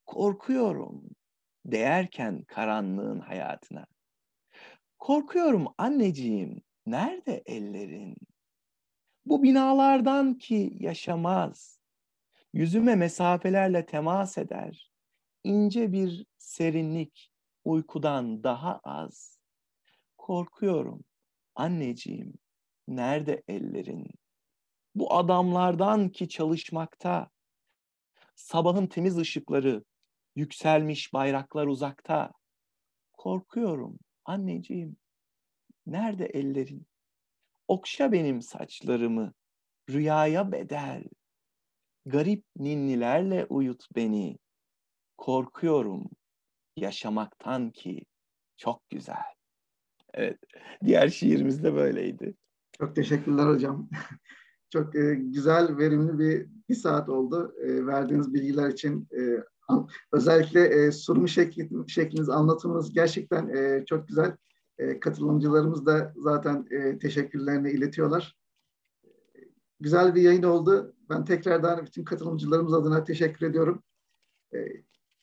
Korkuyorum 0.06 1.04
değerken 1.66 2.44
karanlığın 2.44 3.20
hayatına. 3.20 3.86
Korkuyorum 5.00 5.68
anneciğim, 5.78 6.62
nerede 6.86 7.44
ellerin? 7.46 8.16
Bu 9.26 9.44
binalardan 9.44 10.38
ki 10.38 10.78
yaşamaz. 10.80 11.80
Yüzüme 12.54 12.96
mesafelerle 12.96 13.86
temas 13.86 14.38
eder. 14.38 14.92
İnce 15.44 15.92
bir 15.92 16.26
serinlik 16.38 17.32
uykudan 17.66 18.44
daha 18.44 18.80
az. 18.84 19.40
Korkuyorum 20.18 21.04
anneciğim, 21.56 22.34
nerede 22.88 23.44
ellerin? 23.48 24.08
Bu 24.96 25.14
adamlardan 25.14 26.10
ki 26.10 26.30
çalışmakta. 26.30 27.30
Sabahın 28.36 28.88
temiz 28.88 29.18
ışıkları, 29.18 29.84
yükselmiş 30.36 31.14
bayraklar 31.14 31.68
uzakta. 31.68 32.32
Korkuyorum 33.14 34.00
anneciğim, 34.26 34.98
Nerede 35.90 36.26
ellerin? 36.26 36.89
Okşa 37.70 38.12
benim 38.12 38.42
saçlarımı, 38.42 39.34
rüyaya 39.90 40.52
bedel. 40.52 41.04
Garip 42.06 42.44
ninnilerle 42.58 43.46
uyut 43.46 43.88
beni. 43.96 44.38
Korkuyorum 45.18 46.10
yaşamaktan 46.76 47.72
ki 47.72 48.06
çok 48.58 48.90
güzel. 48.90 49.24
Evet, 50.14 50.40
diğer 50.86 51.10
şiirimiz 51.10 51.64
de 51.64 51.76
böyleydi. 51.76 52.34
Çok 52.78 52.96
teşekkürler 52.96 53.48
hocam. 53.48 53.90
Çok 54.74 54.96
e, 54.96 55.16
güzel, 55.16 55.78
verimli 55.78 56.20
bir 56.20 56.48
bir 56.70 56.76
saat 56.76 57.10
oldu. 57.10 57.56
E, 57.62 57.86
verdiğiniz 57.86 58.34
bilgiler 58.34 58.70
için 58.70 59.08
e, 59.20 59.44
özellikle 60.12 60.66
e, 60.66 60.92
sunum 60.92 61.28
şekli, 61.28 61.70
şekliniz, 61.88 62.30
anlatımınız 62.30 62.94
gerçekten 62.94 63.48
e, 63.48 63.86
çok 63.86 64.08
güzel. 64.08 64.38
E, 64.80 65.00
katılımcılarımız 65.00 65.86
da 65.86 66.14
zaten 66.18 66.68
e, 66.72 66.98
teşekkürlerini 66.98 67.72
iletiyorlar. 67.72 68.38
Güzel 69.80 70.16
bir 70.16 70.22
yayın 70.22 70.44
oldu. 70.44 70.96
Ben 71.10 71.26
tekrardan 71.26 71.86
bütün 71.86 72.04
katılımcılarımız 72.04 72.74
adına 72.74 73.04
teşekkür 73.04 73.46
ediyorum. 73.46 73.84
E, 74.54 74.60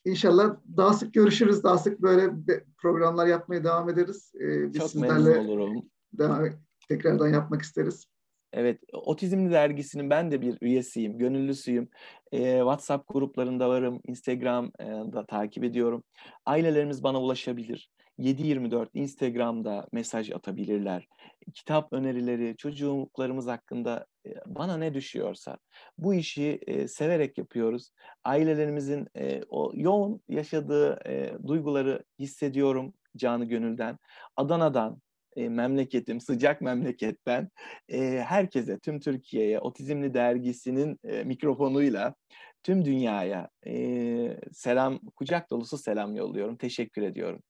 İnşallah 0.06 0.56
daha 0.76 0.92
sık 0.92 1.14
görüşürüz, 1.14 1.64
daha 1.64 1.78
sık 1.78 2.02
böyle 2.02 2.30
programlar 2.78 3.26
yapmaya 3.26 3.64
devam 3.64 3.88
ederiz. 3.88 4.32
Ee, 4.40 4.72
biz 4.72 4.80
Çok 4.80 4.90
sizlerle 4.90 5.30
memnun 5.30 5.48
olurum. 5.48 5.90
Devam, 6.12 6.48
tekrardan 6.88 7.28
yapmak 7.28 7.62
isteriz. 7.62 8.06
Evet, 8.52 8.80
Otizmli 8.92 9.50
Dergisi'nin 9.50 10.10
ben 10.10 10.30
de 10.30 10.40
bir 10.40 10.58
üyesiyim, 10.60 11.18
gönüllüsüyüm. 11.18 11.88
Ee, 12.32 12.58
WhatsApp 12.58 13.08
gruplarında 13.08 13.68
varım, 13.68 14.00
Instagram'da 14.04 15.26
takip 15.26 15.64
ediyorum. 15.64 16.04
Ailelerimiz 16.46 17.02
bana 17.02 17.22
ulaşabilir. 17.22 17.90
724 18.18 18.90
Instagram'da 18.94 19.88
mesaj 19.92 20.30
atabilirler. 20.30 21.08
Kitap 21.54 21.92
önerileri, 21.92 22.56
çocukluklarımız 22.56 23.46
hakkında 23.46 24.06
e, 24.26 24.34
bana 24.46 24.76
ne 24.76 24.94
düşüyorsa 24.94 25.58
bu 25.98 26.14
işi 26.14 26.58
e, 26.66 26.88
severek 26.88 27.38
yapıyoruz. 27.38 27.90
Ailelerimizin 28.24 29.08
e, 29.16 29.42
o 29.48 29.72
yoğun 29.74 30.20
yaşadığı 30.28 31.08
e, 31.08 31.32
duyguları 31.46 32.04
hissediyorum 32.18 32.94
canı 33.16 33.44
gönülden. 33.44 33.98
Adana'dan, 34.36 35.00
e, 35.36 35.48
memleketim, 35.48 36.20
sıcak 36.20 36.60
memleketten 36.60 37.48
e, 37.88 38.24
herkese, 38.26 38.78
tüm 38.78 39.00
Türkiye'ye 39.00 39.58
Otizmli 39.58 40.14
Dergisi'nin 40.14 40.98
e, 41.04 41.24
mikrofonuyla 41.24 42.14
tüm 42.62 42.84
dünyaya 42.84 43.48
e, 43.66 44.36
selam, 44.52 44.98
kucak 44.98 45.50
dolusu 45.50 45.78
selam 45.78 46.16
yolluyorum. 46.16 46.56
Teşekkür 46.56 47.02
ediyorum. 47.02 47.42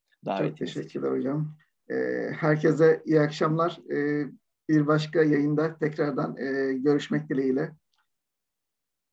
Çok 0.48 0.59
teşekkürler 0.59 1.10
hocam. 1.10 1.56
E, 1.90 1.94
herkese 2.38 3.02
iyi 3.05 3.20
akşamlar. 3.20 3.78
E, 3.90 4.26
bir 4.68 4.86
başka 4.86 5.22
yayında 5.22 5.78
tekrardan 5.78 6.36
e, 6.36 6.72
görüşmek 6.72 7.28
dileğiyle. 7.28 7.72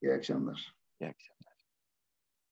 İyi 0.02 0.12
akşamlar. 0.12 0.76
İyi 1.00 1.08
akşamlar. 1.08 1.33